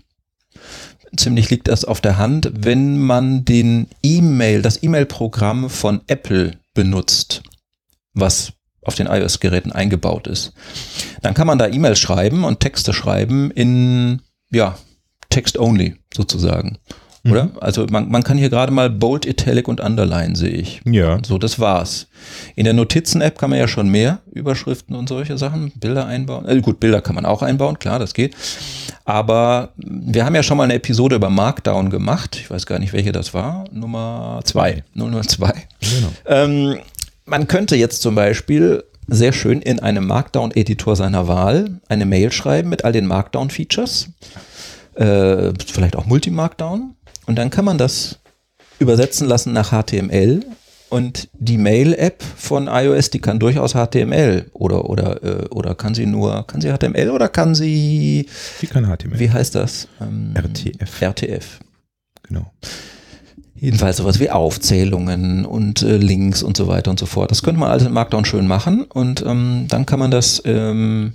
ziemlich 1.17 1.51
liegt 1.51 1.69
das 1.69 1.85
auf 1.85 2.01
der 2.01 2.19
Hand, 2.19 2.51
wenn 2.55 2.99
man 2.99 3.45
den 3.45 3.89
E-Mail, 4.03 4.63
das 4.63 4.83
E-Mail-Programm 4.83 5.71
von 5.71 6.01
Apple 6.07 6.59
benutzt, 6.75 7.43
was 8.15 8.53
auf 8.83 8.95
den 8.95 9.09
iOS-Geräten 9.09 9.73
eingebaut 9.73 10.27
ist 10.29 10.53
dann 11.27 11.35
kann 11.35 11.49
man 11.49 11.59
da 11.59 11.67
E-Mails 11.67 11.99
schreiben 11.99 12.45
und 12.45 12.61
Texte 12.61 12.93
schreiben 12.93 13.51
in, 13.51 14.23
ja, 14.53 14.79
Text-only 15.29 15.97
sozusagen. 16.15 16.79
Oder? 17.31 17.51
Also 17.61 17.87
man, 17.91 18.11
man 18.11 18.23
kann 18.23 18.39
hier 18.39 18.51
gerade 18.51 18.73
mal 18.73 18.91
Bold, 18.91 19.27
Italic 19.27 19.69
und 19.69 19.81
Underline 19.81 20.37
sehe 20.37 20.51
ich. 20.51 20.81
Ja. 20.85 21.19
So, 21.25 21.39
das 21.39 21.59
war's. 21.59 22.09
In 22.55 22.65
der 22.65 22.73
Notizen-App 22.73 23.39
kann 23.39 23.51
man 23.51 23.59
ja 23.59 23.69
schon 23.69 23.89
mehr 23.89 24.21
Überschriften 24.33 24.97
und 24.97 25.09
solche 25.09 25.39
Sachen, 25.39 25.73
Bilder 25.77 26.07
einbauen. 26.07 26.47
Also 26.47 26.61
gut, 26.63 26.81
Bilder 26.81 27.01
kann 27.01 27.15
man 27.15 27.27
auch 27.27 27.43
einbauen, 27.43 27.79
klar, 27.79 27.99
das 27.99 28.15
geht. 28.15 28.35
Aber 29.05 29.73
wir 29.77 30.25
haben 30.25 30.35
ja 30.35 30.43
schon 30.43 30.57
mal 30.57 30.65
eine 30.65 30.75
Episode 30.75 31.17
über 31.17 31.31
Markdown 31.31 31.91
gemacht. 31.91 32.37
Ich 32.37 32.51
weiß 32.51 32.67
gar 32.67 32.79
nicht, 32.79 32.93
welche 32.93 33.13
das 33.13 33.35
war. 33.35 33.65
Nummer 33.71 34.41
zwei. 34.45 34.83
Nummer 34.95 35.23
zwei. 35.23 35.55
Genau. 35.81 36.09
Ähm, 36.27 36.79
man 37.25 37.47
könnte 37.47 37.77
jetzt 37.77 38.03
zum 38.03 38.15
Beispiel 38.15 38.85
sehr 39.09 39.33
schön 39.33 39.63
in 39.63 39.81
einem 39.81 40.07
Markdown-Editor 40.07 40.97
seiner 40.97 41.29
Wahl 41.29 41.81
eine 41.89 42.07
Mail 42.07 42.33
schreiben 42.33 42.69
mit 42.69 42.85
all 42.85 42.93
den 42.93 43.07
Markdown-Features, 43.07 44.09
äh, 44.95 45.53
vielleicht 45.65 45.97
auch 45.97 46.07
Multi-Markdown. 46.07 46.95
Und 47.27 47.37
dann 47.37 47.51
kann 47.51 47.65
man 47.65 47.79
das 47.79 48.19
übersetzen 48.79 49.29
lassen 49.29 49.53
nach 49.53 49.71
HTML. 49.71 50.45
Und 50.89 51.29
die 51.33 51.59
Mail-App 51.59 52.23
von 52.23 52.69
iOS, 52.69 53.11
die 53.11 53.19
kann 53.19 53.41
durchaus 53.41 53.73
HTML 53.73 54.47
oder 54.53 54.89
oder 54.89 55.23
äh, 55.25 55.49
oder 55.49 55.75
kann 55.75 55.95
sie 55.95 56.07
nur, 56.07 56.47
kann 56.47 56.61
sie 56.61 56.73
HTML 56.73 57.11
oder 57.11 57.29
kann 57.29 57.57
sie? 57.57 58.29
Die 58.63 58.67
kann 58.69 58.85
HTML. 58.87 59.19
Wie 59.19 59.31
heißt 59.31 59.57
das? 59.57 59.89
Ähm, 60.01 60.33
RTF. 60.37 61.03
RTF. 61.03 61.61
Genau. 62.23 62.53
Jedenfalls 63.57 63.97
sowas 63.97 64.21
wie 64.21 64.31
Aufzählungen 64.31 65.45
und 65.45 65.83
äh, 65.83 65.97
Links 65.97 66.45
und 66.45 66.57
so 66.57 66.69
weiter 66.69 66.93
und 66.93 67.01
so 67.01 67.07
fort. 67.07 67.33
Das 67.33 67.43
könnte 67.43 67.59
man 67.59 67.71
alles 67.71 67.85
in 67.85 67.93
Markdown 67.93 68.25
schön 68.25 68.47
machen 68.47 68.85
und 68.85 69.25
ähm, 69.27 69.67
dann 69.69 69.87
kann 69.87 69.99
man 69.99 70.13
das 70.13 70.41
ähm, 70.45 71.15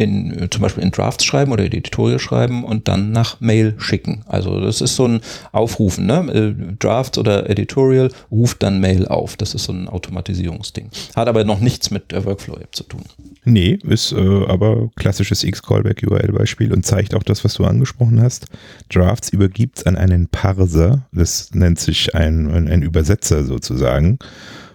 in, 0.00 0.44
äh, 0.44 0.50
zum 0.50 0.62
Beispiel 0.62 0.82
in 0.82 0.90
Drafts 0.90 1.24
schreiben 1.24 1.52
oder 1.52 1.64
Editorial 1.64 2.18
schreiben 2.18 2.64
und 2.64 2.88
dann 2.88 3.12
nach 3.12 3.40
Mail 3.40 3.74
schicken. 3.78 4.22
Also 4.26 4.60
das 4.60 4.80
ist 4.80 4.96
so 4.96 5.06
ein 5.06 5.20
Aufrufen, 5.52 6.06
ne? 6.06 6.32
Äh, 6.32 6.74
Drafts 6.78 7.18
oder 7.18 7.50
Editorial 7.50 8.10
ruft 8.30 8.62
dann 8.62 8.80
Mail 8.80 9.06
auf. 9.06 9.36
Das 9.36 9.54
ist 9.54 9.64
so 9.64 9.72
ein 9.72 9.88
Automatisierungsding. 9.88 10.90
Hat 11.14 11.28
aber 11.28 11.44
noch 11.44 11.60
nichts 11.60 11.90
mit 11.90 12.12
der 12.12 12.24
Workflow-App 12.24 12.74
zu 12.74 12.84
tun. 12.84 13.02
Nee, 13.44 13.78
ist 13.84 14.12
äh, 14.12 14.44
aber 14.46 14.90
klassisches 14.96 15.44
X-Callback-URL-Beispiel 15.44 16.72
und 16.72 16.84
zeigt 16.84 17.14
auch 17.14 17.22
das, 17.22 17.44
was 17.44 17.54
du 17.54 17.64
angesprochen 17.64 18.20
hast. 18.22 18.46
Drafts 18.90 19.30
übergibt 19.30 19.78
es 19.78 19.86
an 19.86 19.96
einen 19.96 20.28
Parser, 20.28 21.06
das 21.12 21.50
nennt 21.54 21.78
sich 21.78 22.14
ein, 22.14 22.68
ein 22.68 22.82
Übersetzer 22.82 23.44
sozusagen 23.44 24.18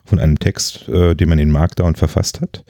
von 0.04 0.20
einem 0.20 0.38
Text, 0.38 0.88
äh, 0.90 1.16
den 1.16 1.30
man 1.30 1.40
in 1.40 1.52
Markdown 1.52 1.96
verfasst 1.96 2.42
hat 2.42 2.64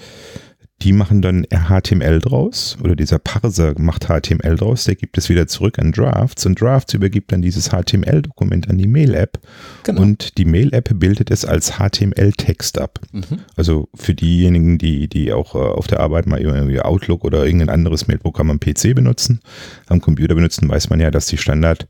die 0.82 0.92
machen 0.92 1.22
dann 1.22 1.46
HTML 1.46 2.20
draus 2.20 2.78
oder 2.84 2.96
dieser 2.96 3.18
Parser 3.18 3.74
macht 3.78 4.08
HTML 4.08 4.58
draus, 4.58 4.84
der 4.84 4.96
gibt 4.96 5.18
es 5.18 5.30
wieder 5.30 5.48
zurück 5.48 5.80
an 5.80 5.94
Drafts 5.94 6.46
und 6.46 6.60
Drafts 6.60 6.94
übergibt 6.94 7.32
dann 7.32 7.42
dieses 7.42 7.70
HTML-Dokument 7.70 8.70
an 8.70 8.78
die 8.78 8.88
Mail-App 8.88 9.40
genau. 9.84 10.02
und 10.02 10.38
die 10.38 10.44
Mail-App 10.44 10.90
bildet 11.00 11.32
es 11.32 11.46
als 11.46 11.78
HTML-Text 11.78 12.80
ab. 12.80 13.00
Mhm. 13.14 13.40
Also 13.56 13.88
für 13.96 14.14
diejenigen, 14.14 14.78
die, 14.78 15.08
die 15.08 15.32
auch 15.32 15.56
äh, 15.56 15.60
auf 15.60 15.88
der 15.88 16.02
Arbeit 16.02 16.28
mal 16.28 16.42
irgendwie 16.42 16.82
Outlook 16.82 17.24
oder 17.24 17.46
irgendein 17.46 17.70
anderes 17.70 18.08
Mailprogramm 18.08 18.52
am 18.52 18.60
PC 18.60 18.94
benutzen, 18.94 19.40
am 19.88 20.02
Computer 20.02 20.36
benutzen, 20.36 20.68
weiß 20.68 20.90
man 20.90 21.00
ja, 21.00 21.10
dass 21.10 21.28
die 21.28 21.38
Standard 21.38 21.88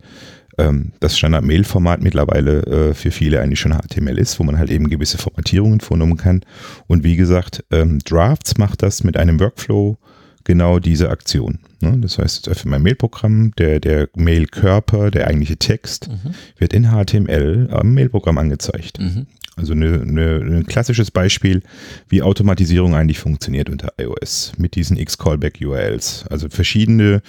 ähm, 0.58 0.92
das 1.00 1.18
Standard-Mail-Format 1.18 2.02
mittlerweile 2.02 2.62
äh, 2.64 2.94
für 2.94 3.12
viele 3.12 3.42
eigentlich 3.42 3.60
schon 3.60 3.74
HTML 3.74 4.18
ist, 4.18 4.40
wo 4.40 4.44
man 4.44 4.58
halt 4.58 4.70
eben 4.70 4.90
gewisse 4.90 5.18
Formatierungen 5.18 5.80
vornehmen 5.80 6.18
kann. 6.18 6.42
Und 6.88 7.04
wie 7.04 7.16
gesagt, 7.16 7.64
ähm, 7.72 8.00
Drafts 8.00 8.58
macht 8.58 8.84
das 8.84 9.04
mit 9.04 9.18
einem 9.18 9.40
Workflow 9.40 9.98
genau 10.44 10.80
diese 10.80 11.10
Aktion. 11.10 11.60
Ne? 11.82 11.98
Das 12.00 12.18
heißt, 12.18 12.50
für 12.56 12.70
mein 12.70 12.84
Mailprogramm, 12.84 13.52
der, 13.58 13.80
der 13.80 14.10
Mail-Körper, 14.16 15.12
der 15.12 15.28
eigentliche 15.28 15.58
Text, 15.58 16.10
mhm. 16.10 16.34
wird 16.58 16.74
in 16.74 16.92
HTML 16.92 17.70
am 17.72 17.94
Mailprogramm 17.94 18.38
angezeigt. 18.38 19.00
Mhm. 19.00 19.26
Also 19.58 19.74
eine, 19.74 20.02
eine, 20.02 20.38
ein 20.38 20.66
klassisches 20.66 21.12
Beispiel, 21.12 21.62
wie 22.10 22.22
Automatisierung 22.22 22.94
eigentlich 22.94 23.20
funktioniert 23.20 23.70
unter 23.70 23.94
iOS 23.98 24.54
mit 24.58 24.76
diesen 24.76 24.98
X-Callback-URLs. 24.98 26.26
Also 26.30 26.50
verschiedene 26.50 27.22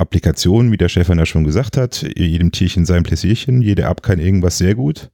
Applikationen, 0.00 0.72
wie 0.72 0.76
der 0.76 0.88
Stefan 0.88 1.18
ja 1.18 1.26
schon 1.26 1.44
gesagt 1.44 1.76
hat, 1.76 2.06
jedem 2.16 2.52
Tierchen 2.52 2.86
sein 2.86 3.02
Pläsierchen, 3.02 3.62
jede 3.62 3.82
App 3.82 4.02
kann 4.02 4.18
irgendwas 4.18 4.58
sehr 4.58 4.74
gut. 4.74 5.10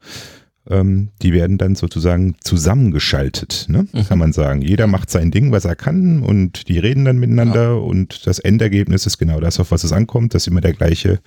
Ähm, 0.68 1.10
die 1.22 1.32
werden 1.32 1.58
dann 1.58 1.76
sozusagen 1.76 2.34
zusammengeschaltet, 2.40 3.66
ne? 3.68 3.86
Mhm. 3.92 4.08
kann 4.08 4.18
man 4.18 4.32
sagen. 4.32 4.62
Jeder 4.62 4.88
macht 4.88 5.10
sein 5.10 5.30
Ding, 5.30 5.52
was 5.52 5.64
er 5.64 5.76
kann 5.76 6.22
und 6.22 6.68
die 6.68 6.80
reden 6.80 7.04
dann 7.04 7.18
miteinander 7.18 7.68
ja. 7.68 7.74
und 7.74 8.26
das 8.26 8.40
Endergebnis 8.40 9.06
ist 9.06 9.18
genau 9.18 9.38
das, 9.38 9.60
auf 9.60 9.70
was 9.70 9.84
es 9.84 9.92
ankommt. 9.92 10.34
Das 10.34 10.42
ist 10.42 10.48
immer 10.48 10.60
der 10.60 10.72
gleiche, 10.72 11.20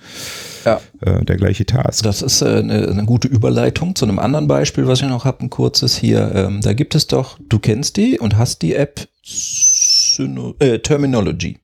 ja. 0.66 0.80
äh, 1.00 1.24
der 1.24 1.36
gleiche 1.36 1.64
Task. 1.64 2.02
Das 2.02 2.20
ist 2.20 2.42
äh, 2.42 2.58
eine, 2.58 2.88
eine, 2.88 3.04
gute 3.06 3.28
Überleitung 3.28 3.94
zu 3.94 4.04
einem 4.04 4.18
anderen 4.18 4.46
Beispiel, 4.46 4.86
was 4.86 5.00
ich 5.00 5.08
noch 5.08 5.24
habe, 5.24 5.44
ein 5.44 5.50
kurzes 5.50 5.96
hier. 5.96 6.32
Ähm, 6.34 6.60
da 6.60 6.74
gibt 6.74 6.94
es 6.94 7.06
doch, 7.06 7.38
du 7.48 7.58
kennst 7.58 7.96
die 7.96 8.18
und 8.18 8.36
hast 8.36 8.60
die 8.60 8.74
App 8.74 9.08
Syno 9.22 10.54
äh, 10.58 10.80
Terminology. 10.80 11.56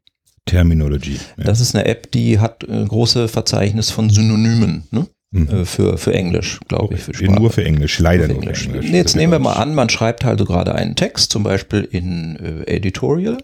Terminology. 0.46 1.18
Ja. 1.36 1.44
Das 1.44 1.60
ist 1.60 1.74
eine 1.74 1.86
App, 1.86 2.10
die 2.12 2.38
hat 2.38 2.66
ein 2.68 2.88
großes 2.88 3.30
Verzeichnis 3.30 3.90
von 3.90 4.10
Synonymen 4.10 4.84
ne? 4.90 5.06
Mhm. 5.32 5.48
Äh, 5.48 5.64
für, 5.64 5.98
für 5.98 6.14
Englisch, 6.14 6.60
glaube 6.68 6.94
ich. 6.94 7.02
Für 7.02 7.14
Sprache. 7.14 7.32
Nur 7.32 7.50
für 7.50 7.64
Englisch, 7.64 7.98
leider 7.98 8.28
nur 8.28 8.36
für 8.36 8.42
Englisch. 8.42 8.66
Englisch. 8.66 8.90
Nee, 8.90 8.96
jetzt 8.96 9.16
nehmen 9.16 9.32
wir 9.32 9.38
mal 9.38 9.54
an, 9.54 9.74
man 9.74 9.88
schreibt 9.88 10.24
also 10.24 10.44
gerade 10.44 10.74
einen 10.74 10.94
Text, 10.94 11.30
zum 11.30 11.42
Beispiel 11.42 11.86
in 11.90 12.36
äh, 12.36 12.76
Editorial. 12.76 13.38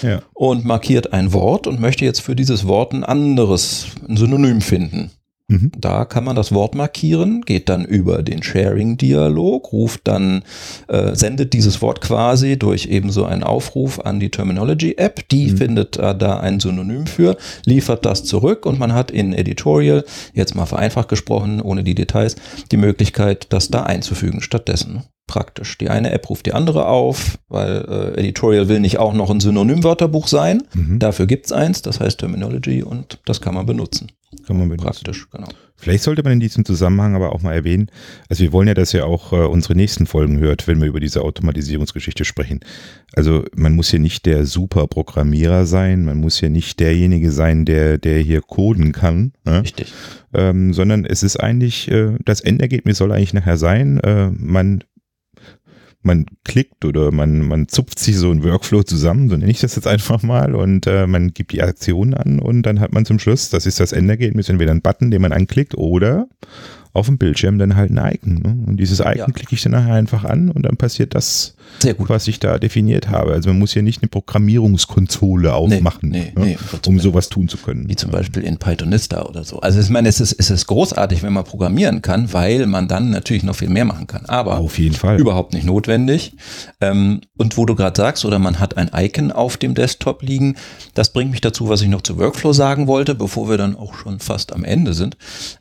Ja. 0.00 0.22
Und 0.32 0.64
markiert 0.64 1.12
ein 1.12 1.34
Wort 1.34 1.66
und 1.66 1.78
möchte 1.78 2.04
jetzt 2.06 2.20
für 2.20 2.34
dieses 2.34 2.66
Wort 2.66 2.94
ein 2.94 3.04
anderes, 3.04 3.88
ein 4.08 4.16
Synonym 4.16 4.62
finden. 4.62 5.10
Mhm. 5.48 5.72
Da 5.78 6.04
kann 6.04 6.24
man 6.24 6.36
das 6.36 6.52
Wort 6.52 6.74
markieren, 6.74 7.40
geht 7.40 7.70
dann 7.70 7.86
über 7.86 8.22
den 8.22 8.42
Sharing-Dialog, 8.42 9.72
ruft 9.72 10.02
dann, 10.04 10.42
äh, 10.88 11.14
sendet 11.14 11.54
dieses 11.54 11.80
Wort 11.80 12.02
quasi 12.02 12.58
durch 12.58 12.86
eben 12.86 13.10
so 13.10 13.24
einen 13.24 13.42
Aufruf 13.42 13.98
an 13.98 14.20
die 14.20 14.30
Terminology-App. 14.30 15.26
Die 15.30 15.50
mhm. 15.50 15.56
findet 15.56 15.96
äh, 15.96 16.16
da 16.16 16.38
ein 16.38 16.60
Synonym 16.60 17.06
für, 17.06 17.36
liefert 17.64 18.04
das 18.04 18.24
zurück 18.24 18.66
und 18.66 18.78
man 18.78 18.92
hat 18.92 19.10
in 19.10 19.32
Editorial, 19.32 20.04
jetzt 20.34 20.54
mal 20.54 20.66
vereinfacht 20.66 21.08
gesprochen, 21.08 21.62
ohne 21.62 21.82
die 21.82 21.94
Details, 21.94 22.36
die 22.70 22.76
Möglichkeit, 22.76 23.46
das 23.48 23.68
da 23.68 23.84
einzufügen 23.84 24.42
stattdessen 24.42 25.04
praktisch. 25.28 25.78
Die 25.78 25.88
eine 25.88 26.10
App 26.10 26.28
ruft 26.28 26.46
die 26.46 26.52
andere 26.52 26.86
auf, 26.86 27.38
weil 27.48 27.84
äh, 27.88 28.20
Editorial 28.20 28.68
will 28.68 28.80
nicht 28.80 28.98
auch 28.98 29.12
noch 29.12 29.30
ein 29.30 29.38
Synonymwörterbuch 29.38 30.26
sein. 30.26 30.64
Mhm. 30.74 30.98
Dafür 30.98 31.26
gibt's 31.26 31.52
eins, 31.52 31.82
das 31.82 32.00
heißt 32.00 32.18
Terminology 32.18 32.82
und 32.82 33.20
das 33.24 33.40
kann 33.40 33.54
man 33.54 33.66
benutzen. 33.66 34.10
Kann 34.46 34.58
man 34.58 34.68
benutzen. 34.68 34.84
Praktisch, 34.84 35.30
genau. 35.30 35.48
Vielleicht 35.80 36.02
sollte 36.02 36.24
man 36.24 36.32
in 36.32 36.40
diesem 36.40 36.64
Zusammenhang 36.64 37.14
aber 37.14 37.32
auch 37.32 37.40
mal 37.40 37.54
erwähnen, 37.54 37.88
also 38.28 38.42
wir 38.42 38.52
wollen 38.52 38.66
ja, 38.66 38.74
dass 38.74 38.92
ihr 38.92 39.06
auch 39.06 39.32
äh, 39.32 39.36
unsere 39.36 39.76
nächsten 39.76 40.06
Folgen 40.06 40.38
hört, 40.38 40.66
wenn 40.66 40.80
wir 40.80 40.88
über 40.88 40.98
diese 40.98 41.22
Automatisierungsgeschichte 41.22 42.24
sprechen. 42.24 42.60
Also 43.14 43.44
man 43.54 43.76
muss 43.76 43.90
hier 43.90 44.00
nicht 44.00 44.26
der 44.26 44.44
Superprogrammierer 44.44 45.66
sein, 45.66 46.04
man 46.04 46.18
muss 46.18 46.40
hier 46.40 46.50
nicht 46.50 46.80
derjenige 46.80 47.30
sein, 47.30 47.64
der, 47.64 47.96
der 47.96 48.18
hier 48.18 48.42
coden 48.42 48.90
kann. 48.90 49.32
Ne? 49.44 49.62
Richtig. 49.62 49.92
Ähm, 50.34 50.74
sondern 50.74 51.04
es 51.04 51.22
ist 51.22 51.36
eigentlich, 51.36 51.88
äh, 51.88 52.16
das 52.24 52.40
Endergebnis 52.40 52.98
soll 52.98 53.12
eigentlich 53.12 53.34
nachher 53.34 53.56
sein, 53.56 54.00
äh, 54.00 54.30
man 54.30 54.82
man 56.02 56.26
klickt 56.44 56.84
oder 56.84 57.10
man, 57.10 57.40
man 57.40 57.68
zupft 57.68 57.98
sich 57.98 58.16
so 58.16 58.30
ein 58.30 58.44
Workflow 58.44 58.82
zusammen, 58.82 59.28
so 59.28 59.36
nenne 59.36 59.50
ich 59.50 59.60
das 59.60 59.76
jetzt 59.76 59.86
einfach 59.86 60.22
mal, 60.22 60.54
und 60.54 60.86
äh, 60.86 61.06
man 61.06 61.32
gibt 61.34 61.52
die 61.52 61.62
Aktion 61.62 62.14
an 62.14 62.38
und 62.38 62.62
dann 62.62 62.80
hat 62.80 62.92
man 62.92 63.04
zum 63.04 63.18
Schluss, 63.18 63.50
das 63.50 63.66
ist 63.66 63.80
das 63.80 63.92
Endergebnis, 63.92 64.48
entweder 64.48 64.70
ein 64.70 64.82
Button, 64.82 65.10
den 65.10 65.22
man 65.22 65.32
anklickt 65.32 65.76
oder 65.76 66.28
auf 66.98 67.06
dem 67.06 67.18
Bildschirm 67.18 67.58
dann 67.58 67.76
halt 67.76 67.90
ein 67.90 68.14
Icon. 68.14 68.34
Ne? 68.34 68.64
Und 68.66 68.76
dieses 68.78 69.00
Icon 69.00 69.16
ja. 69.16 69.26
klicke 69.26 69.54
ich 69.54 69.62
dann 69.62 69.72
nachher 69.72 69.94
einfach 69.94 70.24
an 70.24 70.50
und 70.50 70.62
dann 70.62 70.76
passiert 70.76 71.14
das, 71.14 71.54
was 71.98 72.28
ich 72.28 72.40
da 72.40 72.58
definiert 72.58 73.08
habe. 73.08 73.32
Also 73.32 73.50
man 73.50 73.58
muss 73.58 73.72
hier 73.72 73.82
nicht 73.82 74.02
eine 74.02 74.08
Programmierungskonsole 74.08 75.52
aufmachen, 75.52 76.10
nee, 76.10 76.32
nee, 76.34 76.40
ne? 76.40 76.56
nee, 76.56 76.78
um 76.86 76.98
sowas 76.98 77.28
tun 77.28 77.48
zu 77.48 77.56
können. 77.58 77.88
Wie 77.88 77.96
zum 77.96 78.10
Beispiel 78.10 78.42
in 78.42 78.58
Pythonista 78.58 79.22
oder 79.22 79.44
so. 79.44 79.60
Also 79.60 79.80
ich 79.80 79.88
meine, 79.88 80.08
es 80.08 80.20
ist, 80.20 80.32
es 80.32 80.50
ist 80.50 80.66
großartig, 80.66 81.22
wenn 81.22 81.32
man 81.32 81.44
programmieren 81.44 82.02
kann, 82.02 82.32
weil 82.32 82.66
man 82.66 82.88
dann 82.88 83.10
natürlich 83.10 83.42
noch 83.42 83.56
viel 83.56 83.70
mehr 83.70 83.84
machen 83.84 84.06
kann. 84.06 84.26
Aber 84.26 84.58
auf 84.58 84.78
jeden 84.78 84.94
Fall 84.94 85.18
überhaupt 85.18 85.54
nicht 85.54 85.64
notwendig. 85.64 86.34
Ähm, 86.80 87.20
und 87.36 87.56
wo 87.56 87.66
du 87.66 87.74
gerade 87.74 87.96
sagst, 87.96 88.24
oder 88.24 88.38
man 88.38 88.58
hat 88.58 88.76
ein 88.76 88.90
Icon 88.94 89.32
auf 89.32 89.56
dem 89.56 89.74
Desktop 89.74 90.22
liegen, 90.22 90.56
das 90.94 91.12
bringt 91.12 91.30
mich 91.30 91.40
dazu, 91.40 91.68
was 91.68 91.82
ich 91.82 91.88
noch 91.88 92.02
zu 92.02 92.18
Workflow 92.18 92.52
sagen 92.52 92.86
wollte, 92.86 93.14
bevor 93.14 93.48
wir 93.48 93.56
dann 93.56 93.76
auch 93.76 93.94
schon 93.94 94.18
fast 94.18 94.52
am 94.52 94.64
Ende 94.64 94.94
sind. 94.94 95.16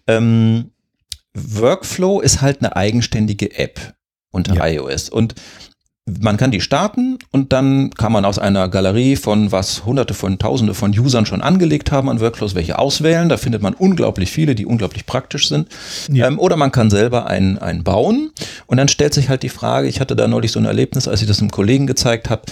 Ähm, 0.07 0.71
Workflow 1.37 2.21
ist 2.21 2.41
halt 2.41 2.61
eine 2.61 2.75
eigenständige 2.75 3.57
App 3.57 3.93
unter 4.31 4.55
ja. 4.55 4.67
iOS 4.67 5.09
und 5.09 5.35
man 6.21 6.37
kann 6.37 6.51
die 6.51 6.61
starten 6.61 7.19
und 7.31 7.51
dann 7.51 7.89
kann 7.91 8.13
man 8.13 8.23
aus 8.23 8.39
einer 8.39 8.69
Galerie 8.69 9.17
von 9.17 9.51
was 9.51 9.85
hunderte 9.85 10.13
von 10.13 10.39
tausende 10.39 10.73
von 10.73 10.97
Usern 10.97 11.25
schon 11.25 11.41
angelegt 11.41 11.91
haben 11.91 12.09
an 12.09 12.21
Workflows 12.21 12.55
welche 12.55 12.79
auswählen. 12.79 13.27
Da 13.27 13.35
findet 13.35 13.61
man 13.61 13.73
unglaublich 13.73 14.31
viele, 14.31 14.55
die 14.55 14.65
unglaublich 14.65 15.05
praktisch 15.05 15.49
sind. 15.49 15.67
Ja. 16.09 16.27
Ähm, 16.27 16.39
oder 16.39 16.55
man 16.55 16.71
kann 16.71 16.89
selber 16.89 17.27
einen, 17.27 17.57
einen 17.57 17.83
bauen 17.83 18.31
und 18.67 18.77
dann 18.77 18.87
stellt 18.87 19.13
sich 19.13 19.27
halt 19.27 19.43
die 19.43 19.49
Frage, 19.49 19.87
ich 19.87 19.99
hatte 19.99 20.15
da 20.15 20.27
neulich 20.27 20.53
so 20.53 20.59
ein 20.59 20.65
Erlebnis, 20.65 21.09
als 21.09 21.21
ich 21.21 21.27
das 21.27 21.39
einem 21.39 21.51
Kollegen 21.51 21.87
gezeigt 21.87 22.29
habe, 22.29 22.43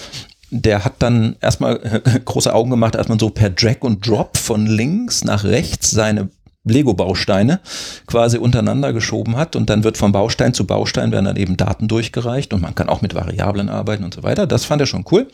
der 0.50 0.84
hat 0.84 0.95
dann 1.00 1.38
erstmal 1.39 1.80
große 2.26 2.54
Augen 2.54 2.69
gemacht, 2.69 2.98
als 2.98 3.08
man 3.08 3.19
so 3.19 3.30
per 3.30 3.50
Drag 3.50 3.78
und 3.82 4.06
Drop 4.06 4.38
von 4.38 4.67
links 4.67 5.24
nach 5.24 5.45
rechts 5.45 5.91
seine 5.91 6.30
Lego-Bausteine 6.65 7.60
quasi 8.08 8.38
untereinander 8.38 8.93
geschoben 8.93 9.38
hat 9.38 9.56
und 9.56 9.69
dann 9.69 9.84
wird 9.84 9.97
vom 9.97 10.12
Baustein 10.12 10.54
zu 10.54 10.65
Baustein 10.65 11.12
werden 11.12 11.25
dann 11.25 11.38
eben 11.38 11.58
Daten 11.58 11.88
durchgereicht 11.88 12.54
und 12.54 12.62
man 12.62 12.75
kann 12.75 12.89
auch 12.89 13.01
mit 13.01 13.15
Variablen 13.15 13.69
arbeiten 13.69 14.04
und 14.04 14.13
so 14.13 14.23
weiter. 14.23 14.47
Das 14.47 14.65
fand 14.65 14.82
er 14.82 14.88
schon 14.88 15.06
cool. 15.12 15.28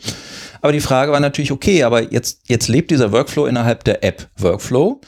Aber 0.60 0.72
die 0.72 0.80
Frage 0.80 1.12
war 1.12 1.20
natürlich, 1.20 1.52
okay, 1.52 1.82
aber 1.82 2.12
jetzt, 2.12 2.40
jetzt 2.46 2.68
lebt 2.68 2.90
dieser 2.90 3.12
Workflow 3.12 3.46
innerhalb 3.46 3.84
der 3.84 4.04
App 4.04 4.28
Workflow. 4.36 5.00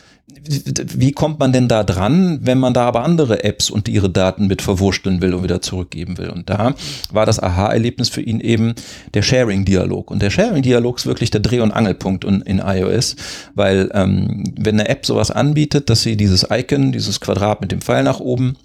Wie 0.43 1.13
kommt 1.13 1.39
man 1.39 1.53
denn 1.53 1.69
da 1.69 1.85
dran, 1.85 2.39
wenn 2.43 2.59
man 2.59 2.75
da 2.75 2.87
aber 2.87 3.05
andere 3.05 3.45
Apps 3.45 3.71
und 3.71 3.89
ihre 3.89 4.11
Daten 4.11 4.47
mit 4.47 4.63
verwurschteln 4.63 5.21
will 5.21 5.35
und 5.35 5.43
wieder 5.43 5.63
zurückgeben 5.63 6.19
will? 6.19 6.31
Und 6.31 6.51
da 6.51 6.75
war 7.13 7.27
das 7.27 7.41
Aha-Erlebnis 7.41 8.09
für 8.09 8.21
ihn 8.21 8.41
eben 8.41 8.75
der 9.15 9.23
Sharing-Dialog. 9.23 10.11
Und 10.11 10.23
der 10.23 10.31
Sharing-Dialog 10.31 10.99
ist 10.99 11.07
wirklich 11.07 11.31
der 11.31 11.41
Dreh- 11.41 11.61
und 11.61 11.73
Angelpunkt 11.73 12.25
in, 12.25 12.41
in 12.43 12.59
iOS, 12.59 13.17
weil 13.55 13.91
ähm, 13.95 14.45
wenn 14.57 14.79
eine 14.79 14.89
App 14.89 15.07
sowas 15.07 15.31
anbietet, 15.31 15.91
dass 15.91 16.03
sie 16.03 16.17
dieses 16.17 16.47
Icon, 16.51 16.93
dieses 16.93 17.21
Quadrat 17.21 17.61
mit 17.61 17.73
dem 17.73 17.81
Pfeil 17.81 18.03
nach 18.03 18.21
oben 18.21 18.57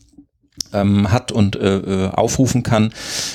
ähm, 0.73 1.11
hat 1.11 1.31
und 1.31 1.55
äh, 1.55 1.77
äh, 1.77 2.09
aufrufen 2.09 2.63
kann, 2.63 2.91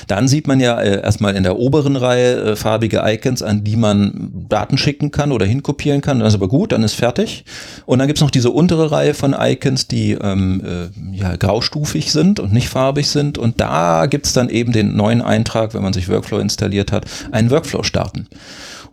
dann 0.07 0.27
sieht 0.27 0.47
man 0.47 0.59
ja 0.59 0.79
äh, 0.79 1.01
erstmal 1.01 1.35
in 1.35 1.43
der 1.43 1.57
oberen 1.57 1.95
Reihe 1.95 2.35
äh, 2.35 2.55
farbige 2.55 3.01
Icons, 3.05 3.41
an 3.41 3.63
die 3.63 3.75
man 3.75 4.31
Daten 4.49 4.77
schicken 4.77 5.11
kann 5.11 5.31
oder 5.31 5.45
hinkopieren 5.45 6.01
kann. 6.01 6.19
Das 6.19 6.29
ist 6.29 6.35
aber 6.35 6.47
gut, 6.47 6.71
dann 6.71 6.83
ist 6.83 6.93
fertig. 6.93 7.45
Und 7.85 7.99
dann 7.99 8.07
gibt's 8.07 8.21
noch 8.21 8.31
diese 8.31 8.51
untere 8.51 8.91
Reihe 8.91 9.13
von 9.13 9.35
Icons, 9.37 9.87
die 9.87 10.13
ähm, 10.13 10.61
äh, 10.65 11.17
ja, 11.17 11.35
graustufig 11.35 12.11
sind 12.11 12.39
und 12.39 12.53
nicht 12.53 12.69
farbig 12.69 13.09
sind. 13.09 13.37
Und 13.37 13.59
da 13.59 14.05
gibt's 14.05 14.33
dann 14.33 14.49
eben 14.49 14.71
den 14.71 14.95
neuen 14.95 15.21
Eintrag, 15.21 15.73
wenn 15.73 15.83
man 15.83 15.93
sich 15.93 16.09
Workflow 16.09 16.39
installiert 16.39 16.91
hat, 16.91 17.05
einen 17.31 17.51
Workflow 17.51 17.83
starten. 17.83 18.27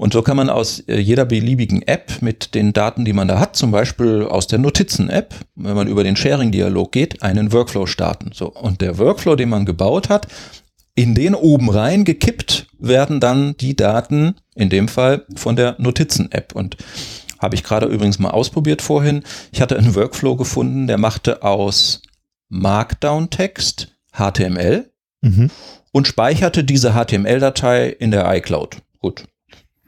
Und 0.03 0.13
so 0.13 0.23
kann 0.23 0.37
man 0.37 0.51
aus 0.51 0.81
äh, 0.89 0.99
jeder 0.99 1.25
beliebigen 1.25 1.83
App 1.83 2.23
mit 2.23 2.57
den 2.57 2.73
Daten, 2.73 3.05
die 3.05 3.13
man 3.13 3.29
da 3.29 3.39
hat, 3.39 3.55
zum 3.55 3.71
Beispiel 3.71 4.25
aus 4.25 4.49
der 4.49 4.59
Notizen-App, 4.59 5.33
wenn 5.55 5.77
man 5.77 5.87
über 5.87 6.03
den 6.03 6.17
Sharing-Dialog 6.17 6.91
geht, 6.91 7.23
einen 7.23 7.53
Workflow 7.53 7.87
starten. 7.87 8.33
So. 8.35 8.51
Und 8.51 8.81
der 8.81 8.99
Workflow, 8.99 9.37
den 9.37 9.49
man 9.49 9.65
gebaut 9.65 10.09
hat, 10.09 10.27
in 10.97 11.15
den 11.15 11.37
oben 11.37 11.71
rein 11.71 12.03
gekippt 12.05 12.67
werden 12.81 13.21
dann 13.21 13.57
die 13.59 13.77
Daten, 13.77 14.35
in 14.57 14.71
dem 14.71 14.89
Fall 14.89 15.25
von 15.37 15.55
der 15.55 15.77
Notizen-App. 15.79 16.53
Und 16.57 16.79
habe 17.39 17.55
ich 17.55 17.63
gerade 17.63 17.87
übrigens 17.87 18.19
mal 18.19 18.33
ausprobiert 18.33 18.83
vorhin. 18.83 19.23
Ich 19.53 19.61
hatte 19.61 19.79
einen 19.79 19.95
Workflow 19.95 20.35
gefunden, 20.35 20.89
der 20.89 20.99
machte 20.99 21.45
aus 21.45 22.03
Markdown-Text 22.49 23.95
HTML 24.13 24.91
mhm. 25.21 25.49
und 25.93 26.09
speicherte 26.09 26.65
diese 26.65 26.93
HTML-Datei 26.93 27.87
in 27.87 28.11
der 28.11 28.29
iCloud. 28.35 28.79
Gut, 28.99 29.27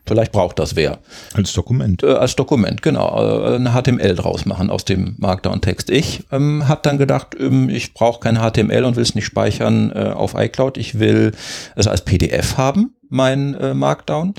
Vielleicht 0.07 0.33
braucht 0.33 0.59
das 0.59 0.77
wer. 0.77 0.99
Als 1.33 1.53
Dokument. 1.55 2.03
Äh, 2.03 2.13
als 2.13 2.37
Dokument, 2.37 2.83
genau. 2.83 3.53
Äh, 3.53 3.57
eine 3.57 3.71
HTML 3.73 4.15
draus 4.15 4.45
machen 4.45 4.71
aus 4.71 4.85
dem 4.85 5.15
Markdown-Text. 5.19 5.89
Ich 5.91 6.25
ähm, 6.31 6.69
habe 6.69 6.81
dann 6.83 6.99
gedacht, 6.99 7.37
ähm, 7.39 7.71
ich 7.71 7.95
brauche 7.95 8.21
kein 8.21 8.37
HTML 8.37 8.85
und 8.85 8.97
will 8.97 9.03
es 9.03 9.15
nicht 9.15 9.25
speichern 9.25 9.91
äh, 9.95 10.11
auf 10.11 10.35
iCloud. 10.35 10.77
Ich 10.77 10.99
will 10.99 11.33
es 11.75 11.87
als 11.87 12.03
PDF 12.03 12.59
haben, 12.59 12.95
mein 13.09 13.55
äh, 13.55 13.73
Markdown. 13.73 14.35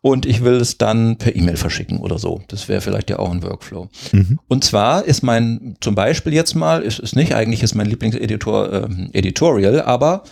Und 0.00 0.26
ich 0.26 0.44
will 0.44 0.54
es 0.54 0.78
dann 0.78 1.16
per 1.18 1.34
E-Mail 1.34 1.56
verschicken 1.56 1.98
oder 1.98 2.20
so. 2.20 2.40
Das 2.46 2.68
wäre 2.68 2.80
vielleicht 2.80 3.10
ja 3.10 3.18
auch 3.18 3.32
ein 3.32 3.42
Workflow. 3.42 3.88
Mhm. 4.12 4.38
Und 4.46 4.62
zwar 4.62 5.04
ist 5.04 5.22
mein, 5.22 5.76
zum 5.80 5.96
Beispiel 5.96 6.32
jetzt 6.32 6.54
mal, 6.54 6.82
ist, 6.82 7.00
ist 7.00 7.16
nicht, 7.16 7.34
eigentlich 7.34 7.64
ist 7.64 7.74
mein 7.74 7.86
Lieblingseditor 7.86 8.72
äh, 8.72 8.88
Editorial, 9.12 9.82
aber 9.82 10.22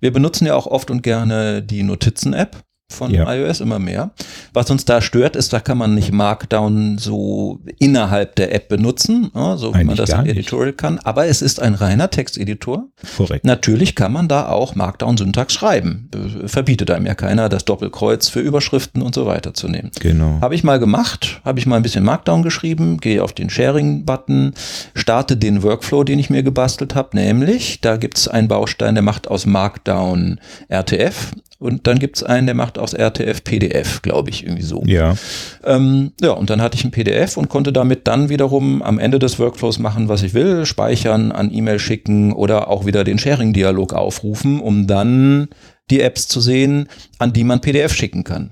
wir 0.00 0.12
benutzen 0.12 0.46
ja 0.46 0.54
auch 0.54 0.66
oft 0.66 0.90
und 0.90 1.02
gerne 1.02 1.62
die 1.62 1.82
Notizen-App 1.82 2.62
von 2.94 3.10
ja. 3.10 3.32
iOS 3.32 3.60
immer 3.60 3.78
mehr. 3.78 4.10
Was 4.52 4.70
uns 4.70 4.84
da 4.84 5.00
stört, 5.00 5.36
ist, 5.36 5.52
da 5.52 5.60
kann 5.60 5.78
man 5.78 5.94
nicht 5.94 6.12
Markdown 6.12 6.98
so 6.98 7.60
innerhalb 7.78 8.36
der 8.36 8.54
App 8.54 8.68
benutzen, 8.68 9.30
ne, 9.34 9.56
so 9.58 9.74
wie 9.74 9.84
man 9.84 9.96
das 9.96 10.10
im 10.10 10.26
Editorial 10.26 10.68
nicht. 10.68 10.78
kann. 10.78 10.98
Aber 11.00 11.26
es 11.26 11.42
ist 11.42 11.60
ein 11.60 11.74
reiner 11.74 12.10
Texteditor. 12.10 12.86
Korrekt. 13.16 13.44
Natürlich 13.44 13.94
kann 13.94 14.12
man 14.12 14.28
da 14.28 14.48
auch 14.48 14.74
Markdown-Syntax 14.74 15.52
schreiben. 15.52 16.08
Verbietet 16.46 16.90
einem 16.90 17.06
ja 17.06 17.14
keiner, 17.14 17.48
das 17.48 17.64
Doppelkreuz 17.64 18.28
für 18.28 18.40
Überschriften 18.40 19.02
und 19.02 19.14
so 19.14 19.26
weiter 19.26 19.54
zu 19.54 19.68
nehmen. 19.68 19.90
Genau. 20.00 20.38
Habe 20.40 20.54
ich 20.54 20.64
mal 20.64 20.78
gemacht, 20.78 21.40
habe 21.44 21.58
ich 21.58 21.66
mal 21.66 21.76
ein 21.76 21.82
bisschen 21.82 22.04
Markdown 22.04 22.42
geschrieben, 22.42 22.98
gehe 22.98 23.22
auf 23.22 23.32
den 23.32 23.50
Sharing-Button, 23.50 24.54
starte 24.94 25.36
den 25.36 25.62
Workflow, 25.62 26.04
den 26.04 26.18
ich 26.18 26.30
mir 26.30 26.42
gebastelt 26.42 26.94
habe, 26.94 27.16
nämlich, 27.16 27.80
da 27.80 27.96
gibt 27.96 28.18
es 28.18 28.28
einen 28.28 28.48
Baustein, 28.48 28.94
der 28.94 29.02
macht 29.02 29.28
aus 29.28 29.46
Markdown 29.46 30.40
RTF 30.68 31.32
und 31.64 31.86
dann 31.86 31.98
gibt 31.98 32.16
es 32.16 32.22
einen, 32.22 32.46
der 32.46 32.54
macht 32.54 32.78
aus 32.78 32.92
RTF 32.92 33.42
PDF, 33.42 34.02
glaube 34.02 34.28
ich, 34.28 34.44
irgendwie 34.44 34.62
so. 34.62 34.82
Ja. 34.84 35.16
Ähm, 35.64 36.12
ja, 36.20 36.32
und 36.32 36.50
dann 36.50 36.60
hatte 36.60 36.76
ich 36.76 36.84
ein 36.84 36.90
PDF 36.90 37.38
und 37.38 37.48
konnte 37.48 37.72
damit 37.72 38.06
dann 38.06 38.28
wiederum 38.28 38.82
am 38.82 38.98
Ende 38.98 39.18
des 39.18 39.38
Workflows 39.38 39.78
machen, 39.78 40.10
was 40.10 40.22
ich 40.22 40.34
will, 40.34 40.66
speichern, 40.66 41.32
an 41.32 41.50
E-Mail 41.50 41.78
schicken 41.78 42.34
oder 42.34 42.68
auch 42.68 42.84
wieder 42.84 43.02
den 43.02 43.18
Sharing-Dialog 43.18 43.94
aufrufen, 43.94 44.60
um 44.60 44.86
dann 44.86 45.48
die 45.90 46.02
Apps 46.02 46.28
zu 46.28 46.42
sehen, 46.42 46.86
an 47.18 47.32
die 47.32 47.44
man 47.44 47.62
PDF 47.62 47.94
schicken 47.94 48.24
kann. 48.24 48.50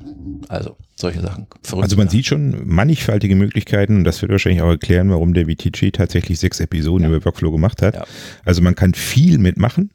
Also 0.49 0.79
solche 0.97 1.21
Sachen. 1.21 1.49
Verrückt 1.63 1.85
also 1.85 1.97
man 1.99 2.09
sieht 2.09 2.25
schon 2.25 2.67
mannigfaltige 2.67 3.37
Möglichkeiten 3.37 3.97
und 3.99 4.05
das 4.05 4.23
wird 4.23 4.33
wahrscheinlich 4.33 4.63
auch 4.63 4.71
erklären, 4.71 5.11
warum 5.11 5.35
der 5.35 5.51
VTG 5.51 5.91
tatsächlich 5.91 6.39
sechs 6.39 6.61
Episoden 6.61 7.05
ja. 7.05 7.15
über 7.15 7.23
Workflow 7.27 7.53
gemacht 7.53 7.83
hat. 7.83 7.95
Ja. 7.95 8.05
Also 8.47 8.63
man 8.63 8.75
kann 8.75 8.95
viel 8.95 9.37
mitmachen, 9.37 9.91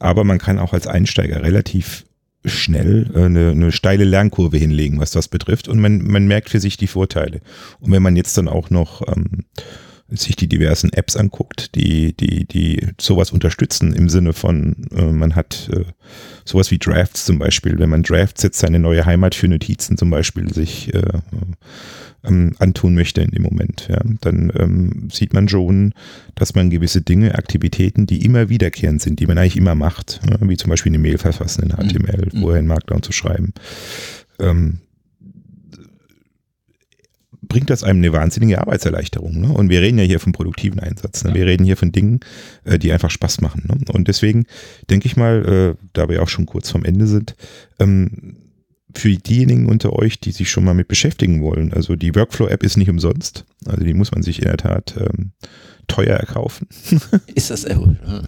aber 0.00 0.24
man 0.24 0.36
kann 0.36 0.58
auch 0.58 0.74
als 0.74 0.86
Einsteiger 0.86 1.42
relativ 1.42 2.04
schnell 2.44 3.10
äh, 3.14 3.24
eine, 3.24 3.50
eine 3.50 3.72
steile 3.72 4.04
Lernkurve 4.04 4.56
hinlegen, 4.56 5.00
was 5.00 5.10
das 5.10 5.28
betrifft. 5.28 5.68
Und 5.68 5.80
man, 5.80 6.02
man 6.02 6.26
merkt 6.26 6.50
für 6.50 6.60
sich 6.60 6.76
die 6.76 6.86
Vorteile. 6.86 7.40
Und 7.80 7.92
wenn 7.92 8.02
man 8.02 8.16
jetzt 8.16 8.36
dann 8.36 8.48
auch 8.48 8.70
noch 8.70 9.02
ähm, 9.08 9.44
sich 10.14 10.36
die 10.36 10.48
diversen 10.48 10.92
Apps 10.92 11.16
anguckt, 11.16 11.74
die, 11.74 12.14
die, 12.16 12.44
die 12.44 12.88
sowas 13.00 13.30
unterstützen 13.30 13.92
im 13.94 14.08
Sinne 14.08 14.32
von, 14.32 14.86
äh, 14.94 15.12
man 15.12 15.34
hat 15.34 15.70
äh, 15.72 15.84
sowas 16.44 16.70
wie 16.70 16.78
Drafts 16.78 17.24
zum 17.24 17.38
Beispiel, 17.38 17.78
wenn 17.78 17.90
man 17.90 18.02
Drafts 18.02 18.42
jetzt 18.42 18.58
seine 18.58 18.78
neue 18.78 19.04
Heimat 19.04 19.34
für 19.34 19.48
Notizen 19.48 19.96
zum 19.96 20.10
Beispiel 20.10 20.52
sich 20.52 20.92
äh, 20.94 21.02
ähm, 22.24 22.54
antun 22.58 22.94
möchte 22.94 23.20
in 23.20 23.30
dem 23.30 23.42
Moment. 23.42 23.88
Ja. 23.88 24.00
Dann 24.20 24.52
ähm, 24.56 25.08
sieht 25.10 25.32
man 25.32 25.48
schon, 25.48 25.94
dass 26.34 26.54
man 26.54 26.70
gewisse 26.70 27.02
Dinge, 27.02 27.34
Aktivitäten, 27.34 28.06
die 28.06 28.24
immer 28.24 28.48
wiederkehrend 28.48 29.00
sind, 29.02 29.20
die 29.20 29.26
man 29.26 29.38
eigentlich 29.38 29.56
immer 29.56 29.74
macht, 29.74 30.20
ja, 30.28 30.36
wie 30.40 30.56
zum 30.56 30.70
Beispiel 30.70 30.90
eine 30.90 30.98
Mail 30.98 31.18
verfassen 31.18 31.64
in 31.64 31.70
HTML, 31.70 32.28
mhm. 32.32 32.40
vorher 32.40 32.60
in 32.60 32.66
Markdown 32.66 33.02
zu 33.02 33.12
schreiben, 33.12 33.52
ähm, 34.38 34.78
bringt 37.52 37.68
das 37.68 37.84
einem 37.84 37.98
eine 37.98 38.14
wahnsinnige 38.14 38.58
Arbeitserleichterung. 38.58 39.38
Ne? 39.38 39.52
Und 39.52 39.68
wir 39.68 39.82
reden 39.82 39.98
ja 39.98 40.04
hier 40.04 40.20
vom 40.20 40.32
produktiven 40.32 40.80
Einsatz. 40.80 41.22
Ne? 41.22 41.30
Ja. 41.30 41.36
Wir 41.36 41.46
reden 41.46 41.64
hier 41.64 41.76
von 41.76 41.92
Dingen, 41.92 42.20
äh, 42.64 42.78
die 42.78 42.92
einfach 42.92 43.10
Spaß 43.10 43.42
machen. 43.42 43.64
Ne? 43.68 43.76
Und 43.92 44.08
deswegen 44.08 44.46
denke 44.88 45.06
ich 45.06 45.18
mal, 45.18 45.76
äh, 45.76 45.84
da 45.92 46.08
wir 46.08 46.22
auch 46.22 46.28
schon 46.28 46.46
kurz 46.46 46.70
vorm 46.70 46.86
Ende 46.86 47.06
sind, 47.06 47.36
ähm, 47.78 48.38
für 48.94 49.10
diejenigen 49.10 49.66
unter 49.66 49.92
euch, 49.92 50.18
die 50.18 50.32
sich 50.32 50.50
schon 50.50 50.64
mal 50.64 50.72
mit 50.72 50.88
beschäftigen 50.88 51.42
wollen. 51.42 51.74
Also 51.74 51.94
die 51.94 52.14
Workflow-App 52.14 52.62
ist 52.62 52.78
nicht 52.78 52.88
umsonst. 52.88 53.44
Also 53.66 53.84
die 53.84 53.94
muss 53.94 54.12
man 54.12 54.22
sich 54.22 54.38
in 54.38 54.46
der 54.46 54.56
Tat 54.56 54.94
ähm, 54.98 55.32
teuer 55.88 56.16
erkaufen. 56.16 56.68
Ist 57.34 57.50
das 57.50 57.64
äh, 57.64 57.76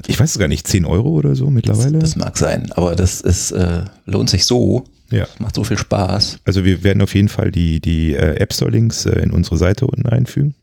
Ich 0.07 0.21
weiß 0.21 0.33
es 0.33 0.39
gar 0.39 0.49
nicht, 0.49 0.67
10 0.67 0.85
Euro 0.85 1.11
oder 1.11 1.35
so 1.35 1.49
mittlerweile? 1.49 1.99
Das, 1.99 2.11
das 2.11 2.17
mag 2.17 2.37
sein, 2.37 2.73
aber 2.73 2.95
das 2.95 3.23
ist, 3.23 3.53
äh, 3.53 3.85
lohnt 4.05 4.29
sich 4.29 4.45
so. 4.45 4.85
Ja. 5.11 5.25
Das 5.25 5.41
macht 5.41 5.55
so 5.55 5.65
viel 5.65 5.79
Spaß. 5.79 6.41
Also 6.45 6.65
wir 6.65 6.83
werden 6.83 7.03
auf 7.03 7.15
jeden 7.15 7.29
Fall 7.29 7.51
die, 7.51 7.81
die 7.81 8.15
äh, 8.15 8.37
App 8.37 8.53
Store-Links 8.53 9.07
äh, 9.07 9.21
in 9.21 9.31
unsere 9.31 9.57
Seite 9.57 9.87
unten 9.87 10.07
einfügen. 10.07 10.55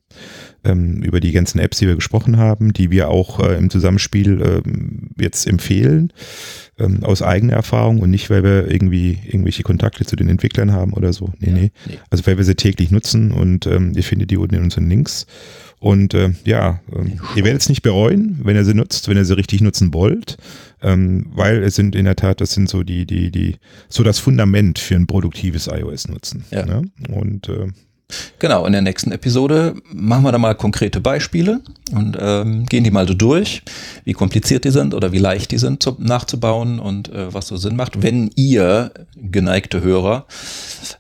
Ähm, 0.64 1.02
über 1.02 1.20
die 1.20 1.32
ganzen 1.32 1.58
Apps, 1.60 1.80
die 1.80 1.88
wir 1.88 1.96
gesprochen 1.96 2.38
haben, 2.38 2.74
die 2.74 2.92
wir 2.92 3.10
auch 3.10 3.40
äh, 3.40 3.58
im 3.58 3.70
Zusammenspiel 3.70 4.42
ähm, 4.42 5.10
jetzt 5.18 5.48
empfehlen 5.48 6.14
ähm, 6.82 7.04
aus 7.04 7.22
eigener 7.22 7.54
Erfahrung 7.54 8.00
und 8.00 8.10
nicht, 8.10 8.30
weil 8.30 8.44
wir 8.44 8.70
irgendwie 8.70 9.18
irgendwelche 9.26 9.64
Kontakte 9.64 10.06
zu 10.06 10.16
den 10.16 10.30
Entwicklern 10.30 10.72
haben 10.72 10.94
oder 10.94 11.14
so. 11.14 11.32
Nee, 11.40 11.48
ja, 11.48 11.54
nee. 11.54 11.72
nee. 11.88 12.00
Also 12.10 12.26
weil 12.28 12.38
wir 12.38 12.44
sie 12.44 12.56
täglich 12.56 12.92
nutzen 12.92 13.32
und 13.32 13.66
ähm, 13.68 13.94
ihr 13.96 14.04
findet 14.04 14.32
die 14.32 14.38
unten 14.38 14.56
in 14.56 14.64
unseren 14.64 14.90
Links. 14.90 15.26
Und 15.80 16.14
äh, 16.14 16.32
ja, 16.46 16.80
äh, 16.92 17.10
ihr 17.36 17.44
werdet 17.44 17.62
es 17.62 17.70
nicht 17.70 17.82
bereuen, 17.82 18.40
wenn 18.44 18.56
ihr 18.56 18.66
sie 18.66 18.76
nutzt, 18.76 19.08
wenn 19.08 19.18
ihr 19.18 19.26
sie 19.26 19.36
richtig 19.36 19.62
nutzen 19.62 19.94
wollt, 19.94 20.38
ähm, 20.82 21.28
weil 21.34 21.64
es 21.64 21.76
sind 21.76 21.96
in 21.96 22.06
der 22.06 22.16
Tat, 22.16 22.42
das 22.42 22.54
sind 22.54 22.70
so 22.70 22.84
die, 22.84 23.06
die, 23.06 23.32
die, 23.32 23.58
so 23.90 24.04
das 24.04 24.20
Fundament 24.20 24.80
für 24.80 24.96
ein 24.96 25.08
produktives 25.08 25.68
iOS-Nutzen. 25.68 26.46
Ja. 26.52 26.66
Ne? 26.66 26.84
Und 27.10 27.50
äh, 27.50 27.68
Genau, 28.40 28.66
in 28.66 28.74
der 28.74 28.82
nächsten 28.82 29.12
Episode 29.12 29.76
machen 29.92 30.24
wir 30.24 30.32
da 30.32 30.38
mal 30.38 30.56
konkrete 30.56 31.00
Beispiele 31.00 31.62
und 31.94 32.18
ähm, 32.20 32.66
gehen 32.66 32.84
die 32.84 32.92
mal 32.92 33.08
so 33.08 33.14
durch, 33.14 33.64
wie 34.04 34.14
kompliziert 34.14 34.64
die 34.64 34.72
sind 34.72 34.94
oder 34.94 35.12
wie 35.12 35.20
leicht 35.20 35.52
die 35.52 35.58
sind 35.58 35.84
zu, 35.84 35.96
nachzubauen 36.00 36.80
und 36.80 37.10
äh, 37.10 37.34
was 37.34 37.48
so 37.48 37.58
Sinn 37.58 37.76
macht. 37.76 38.02
Wenn 38.02 38.32
ihr, 38.36 38.92
geneigte 39.16 39.82
Hörer, 39.82 40.26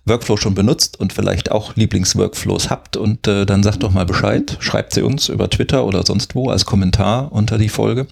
Workflow 0.05 0.37
schon 0.37 0.55
benutzt 0.55 0.99
und 0.99 1.13
vielleicht 1.13 1.51
auch 1.51 1.75
Lieblingsworkflows 1.75 2.69
habt 2.69 2.97
und 2.97 3.27
äh, 3.27 3.45
dann 3.45 3.63
sagt 3.63 3.83
doch 3.83 3.91
mal 3.91 4.05
Bescheid, 4.05 4.57
schreibt 4.59 4.93
sie 4.93 5.01
uns 5.01 5.29
über 5.29 5.49
Twitter 5.49 5.85
oder 5.85 6.05
sonst 6.05 6.35
wo 6.35 6.49
als 6.49 6.65
Kommentar 6.65 7.31
unter 7.31 7.57
die 7.57 7.69
Folge. 7.69 8.07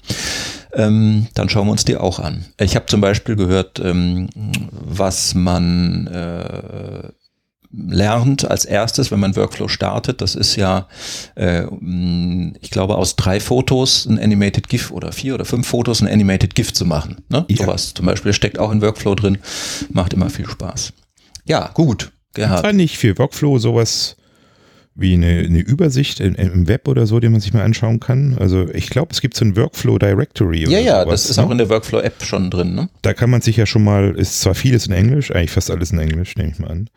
Ähm, 0.73 1.27
dann 1.33 1.49
schauen 1.49 1.67
wir 1.67 1.71
uns 1.71 1.85
die 1.85 1.97
auch 1.97 2.19
an. 2.19 2.45
Ich 2.59 2.75
habe 2.75 2.85
zum 2.85 3.01
Beispiel 3.01 3.35
gehört, 3.35 3.79
ähm, 3.79 4.29
was 4.71 5.33
man 5.33 6.07
äh, 6.07 7.09
lernt 7.71 8.49
als 8.49 8.65
erstes, 8.65 9.11
wenn 9.11 9.19
man 9.19 9.35
Workflow 9.35 9.67
startet. 9.67 10.21
Das 10.21 10.35
ist 10.35 10.55
ja, 10.55 10.87
äh, 11.35 11.65
ich 12.61 12.71
glaube, 12.71 12.95
aus 12.95 13.15
drei 13.15 13.39
Fotos 13.39 14.05
ein 14.05 14.19
Animated 14.19 14.69
GIF 14.69 14.91
oder 14.91 15.11
vier 15.11 15.35
oder 15.35 15.45
fünf 15.45 15.67
Fotos 15.67 16.01
ein 16.01 16.07
Animated 16.07 16.55
GIF 16.55 16.73
zu 16.73 16.85
machen. 16.85 17.17
Ne? 17.29 17.45
Ja. 17.47 17.57
Sowas 17.57 17.93
zum 17.93 18.05
Beispiel 18.05 18.33
steckt 18.33 18.57
auch 18.59 18.71
in 18.71 18.81
Workflow 18.81 19.15
drin, 19.15 19.37
macht 19.91 20.13
immer 20.13 20.29
viel 20.29 20.47
Spaß. 20.47 20.93
Ja, 21.45 21.69
gut. 21.73 22.11
Gerhard. 22.33 22.63
Kann 22.63 22.75
nicht 22.75 22.97
für 22.97 23.17
Workflow 23.17 23.57
sowas 23.57 24.15
wie 24.99 25.13
eine, 25.13 25.39
eine 25.39 25.59
Übersicht 25.59 26.19
im, 26.19 26.35
im 26.35 26.67
Web 26.67 26.87
oder 26.87 27.07
so, 27.07 27.19
den 27.19 27.31
man 27.31 27.41
sich 27.41 27.53
mal 27.53 27.63
anschauen 27.63 27.99
kann. 27.99 28.37
Also 28.37 28.67
ich 28.73 28.89
glaube, 28.89 29.11
es 29.11 29.21
gibt 29.21 29.35
so 29.35 29.45
ein 29.45 29.55
Workflow 29.55 29.97
Directory. 29.97 30.63
Ja, 30.63 30.67
oder 30.67 30.79
ja, 30.79 31.03
sowas, 31.03 31.21
das 31.21 31.31
ist 31.31 31.37
ne? 31.37 31.43
auch 31.43 31.51
in 31.51 31.57
der 31.57 31.69
Workflow-App 31.69 32.23
schon 32.23 32.49
drin. 32.51 32.75
Ne? 32.75 32.89
Da 33.01 33.13
kann 33.13 33.29
man 33.29 33.41
sich 33.41 33.57
ja 33.57 33.65
schon 33.65 33.83
mal, 33.83 34.15
ist 34.15 34.41
zwar 34.41 34.55
vieles 34.55 34.87
in 34.87 34.93
Englisch, 34.93 35.31
eigentlich 35.31 35.51
fast 35.51 35.71
alles 35.71 35.91
in 35.91 35.99
Englisch, 35.99 36.35
nehme 36.35 36.51
ich 36.51 36.59
mal 36.59 36.69
an. 36.69 36.89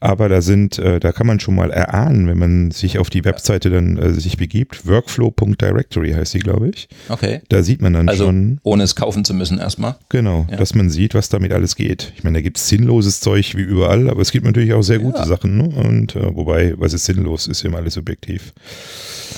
Aber 0.00 0.28
da 0.28 0.42
sind, 0.42 0.78
äh, 0.78 1.00
da 1.00 1.12
kann 1.12 1.26
man 1.26 1.40
schon 1.40 1.54
mal 1.54 1.70
erahnen, 1.70 2.28
wenn 2.28 2.38
man 2.38 2.70
sich 2.70 2.98
auf 2.98 3.10
die 3.10 3.24
Webseite 3.24 3.70
dann 3.70 3.96
äh, 3.98 4.12
sich 4.12 4.36
begibt. 4.36 4.86
Workflow.directory 4.86 6.12
heißt 6.12 6.34
die, 6.34 6.38
glaube 6.38 6.68
ich. 6.70 6.88
Okay. 7.08 7.40
Da 7.48 7.62
sieht 7.62 7.82
man 7.82 7.92
dann 7.92 8.08
Also 8.08 8.26
schon, 8.26 8.60
ohne 8.62 8.84
es 8.84 8.94
kaufen 8.96 9.24
zu 9.24 9.34
müssen 9.34 9.58
erstmal. 9.58 9.96
genau, 10.08 10.46
Ja. 10.50 10.56
dass 10.56 10.74
man 10.74 10.90
sieht, 10.90 11.14
was 11.14 11.28
damit 11.28 11.52
alles 11.52 11.76
geht. 11.76 12.12
Ich 12.16 12.24
meine, 12.24 12.38
da 12.38 12.42
gibt 12.42 12.58
es 12.58 12.68
sinnloses 12.68 13.20
Zeug 13.20 13.56
wie 13.56 13.62
überall, 13.62 14.08
aber 14.08 14.22
es 14.22 14.30
gibt 14.32 14.44
natürlich 14.46 14.72
auch 14.72 14.82
sehr 14.82 14.98
gute 15.00 15.18
Ja. 15.18 15.26
Sachen. 15.26 15.56
Ne? 15.58 15.64
Und 15.68 16.14
äh, 16.16 16.34
wobei, 16.34 16.74
was 16.78 16.92
ist 16.92 17.04
sinnlos, 17.04 17.46
ist 17.46 17.64
immer 17.64 17.78
alles 17.78 17.94
subjektiv. 17.94 18.52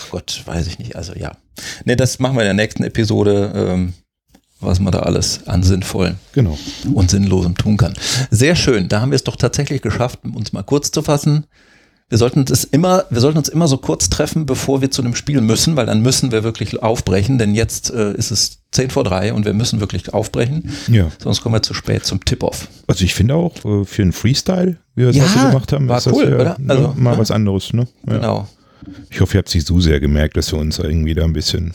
Ach 0.00 0.10
Gott, 0.10 0.42
weiß 0.46 0.66
ich 0.66 0.78
nicht. 0.78 0.96
Also 0.96 1.14
ja. 1.14 1.32
Ne, 1.84 1.96
das 1.96 2.18
machen 2.18 2.36
wir 2.36 2.42
in 2.42 2.56
der 2.56 2.64
nächsten 2.64 2.84
Episode, 2.84 3.52
ähm, 3.54 3.92
was 4.60 4.80
man 4.80 4.92
da 4.92 5.00
alles 5.00 5.46
an 5.46 5.62
sinnvollen 5.62 6.16
Genau. 6.32 6.58
und 6.94 7.10
Sinnlosem 7.10 7.56
tun 7.56 7.76
kann. 7.76 7.94
Sehr 8.30 8.56
schön. 8.56 8.88
Da 8.88 9.00
haben 9.00 9.10
wir 9.10 9.16
es 9.16 9.24
doch 9.24 9.36
tatsächlich 9.36 9.82
geschafft, 9.82 10.20
uns 10.34 10.52
mal 10.52 10.62
kurz 10.62 10.90
zu 10.90 11.02
fassen. 11.02 11.46
Wir 12.08 12.18
sollten 12.18 12.44
es 12.50 12.64
immer, 12.64 13.04
wir 13.10 13.20
sollten 13.20 13.38
uns 13.38 13.48
immer 13.48 13.68
so 13.68 13.76
kurz 13.76 14.10
treffen, 14.10 14.44
bevor 14.44 14.80
wir 14.80 14.90
zu 14.90 15.00
einem 15.00 15.14
Spiel 15.14 15.40
müssen, 15.40 15.76
weil 15.76 15.86
dann 15.86 16.02
müssen 16.02 16.32
wir 16.32 16.42
wirklich 16.42 16.82
aufbrechen, 16.82 17.38
denn 17.38 17.54
jetzt 17.54 17.90
äh, 17.92 18.14
ist 18.14 18.32
es 18.32 18.58
10 18.72 18.90
vor 18.90 19.04
3 19.04 19.32
und 19.32 19.44
wir 19.44 19.52
müssen 19.52 19.78
wirklich 19.78 20.12
aufbrechen, 20.12 20.70
Ja. 20.88 21.08
sonst 21.22 21.40
kommen 21.40 21.54
wir 21.54 21.62
zu 21.62 21.72
spät 21.72 22.04
zum 22.04 22.24
Tip-Off. 22.24 22.66
Also 22.88 23.04
ich 23.04 23.14
finde 23.14 23.36
auch 23.36 23.54
äh, 23.64 23.84
für 23.84 24.02
einen 24.02 24.10
Freestyle, 24.12 24.78
wie 24.96 25.02
wir 25.02 25.10
es 25.10 25.16
Ja, 25.16 25.22
heute 25.32 25.46
gemacht 25.52 25.72
haben, 25.72 25.86
war 25.88 25.98
ist 25.98 26.08
das 26.08 26.12
cool, 26.14 26.28
ja, 26.30 26.34
oder? 26.34 26.56
ne, 26.58 26.74
Also, 26.74 26.94
mal 26.96 27.12
ja. 27.12 27.18
was 27.18 27.30
anderes. 27.30 27.72
Ne? 27.72 27.86
Genau. 28.04 28.48
Ich 29.10 29.20
hoffe, 29.20 29.36
ihr 29.36 29.38
habt 29.38 29.48
sich 29.48 29.64
so 29.64 29.78
sehr 29.78 30.00
gemerkt, 30.00 30.36
dass 30.36 30.50
wir 30.50 30.58
uns 30.58 30.80
irgendwie 30.80 31.14
da 31.14 31.22
ein 31.22 31.32
bisschen, 31.32 31.72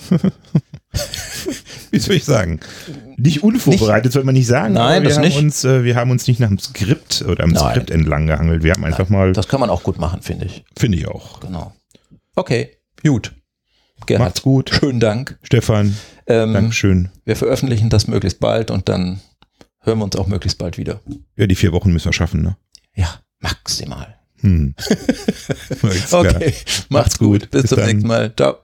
wie 1.92 2.00
soll 2.00 2.16
ich 2.16 2.24
sagen, 2.26 2.60
nicht 3.18 3.44
unvorbereitet, 3.44 4.12
soll 4.12 4.24
man 4.24 4.34
nicht 4.34 4.48
sagen. 4.48 4.74
Nein, 4.74 5.04
wir 5.04 5.10
das 5.10 5.18
haben 5.18 5.26
nicht. 5.26 5.38
Uns, 5.38 5.64
äh, 5.64 5.84
wir 5.84 5.96
haben 5.96 6.12
uns 6.12 6.28
nicht 6.28 6.40
nach 6.40 6.48
dem 6.50 6.60
Skript 6.60 7.24
oder 7.28 7.44
am 7.44 7.52
Nein. 7.52 7.72
Skript 7.72 7.92
entlang 7.92 8.28
gehangelt. 8.28 8.64
Wir 8.64 8.74
haben 8.74 8.84
einfach 8.86 9.10
mal, 9.10 9.34
Das 9.34 9.48
kann 9.48 9.60
man 9.60 9.70
auch 9.70 9.84
gut 9.84 10.00
machen, 10.00 10.22
finde 10.22 10.46
ich. 10.46 10.64
finde 10.78 10.98
ich 10.98 11.08
auch. 11.08 11.40
Genau. 11.40 11.74
Okay, 12.36 12.72
gut. 13.04 13.34
Gerhard, 14.06 14.26
Macht's 14.30 14.42
gut. 14.42 14.70
schönen 14.74 15.00
Dank. 15.00 15.38
Stefan, 15.44 15.96
Ähm, 16.28 16.54
Dankeschön. 16.54 17.10
wir 17.24 17.36
veröffentlichen 17.36 17.90
das 17.90 18.08
möglichst 18.08 18.40
bald 18.40 18.70
und 18.72 18.90
dann 18.90 19.22
hören 19.82 20.00
wir 20.00 20.06
uns 20.06 20.16
auch 20.18 20.28
möglichst 20.28 20.58
bald 20.58 20.78
wieder. 20.78 21.00
Ja, 21.38 21.48
die 21.48 21.56
vier 21.56 21.72
Wochen 21.72 21.92
müssen 21.94 22.06
wir 22.06 22.14
schaffen, 22.14 22.42
ne? 22.42 22.58
Ja, 22.96 23.20
maximal. 23.40 24.16
Hm. 24.42 24.76
Okay, 26.12 26.54
macht's 26.90 27.18
gut. 27.18 27.50
Bis, 27.52 27.62
Bis 27.64 27.70
zum 27.70 27.78
dann. 27.78 27.88
nächsten 27.88 28.08
Mal. 28.08 28.34
Ciao. 28.36 28.58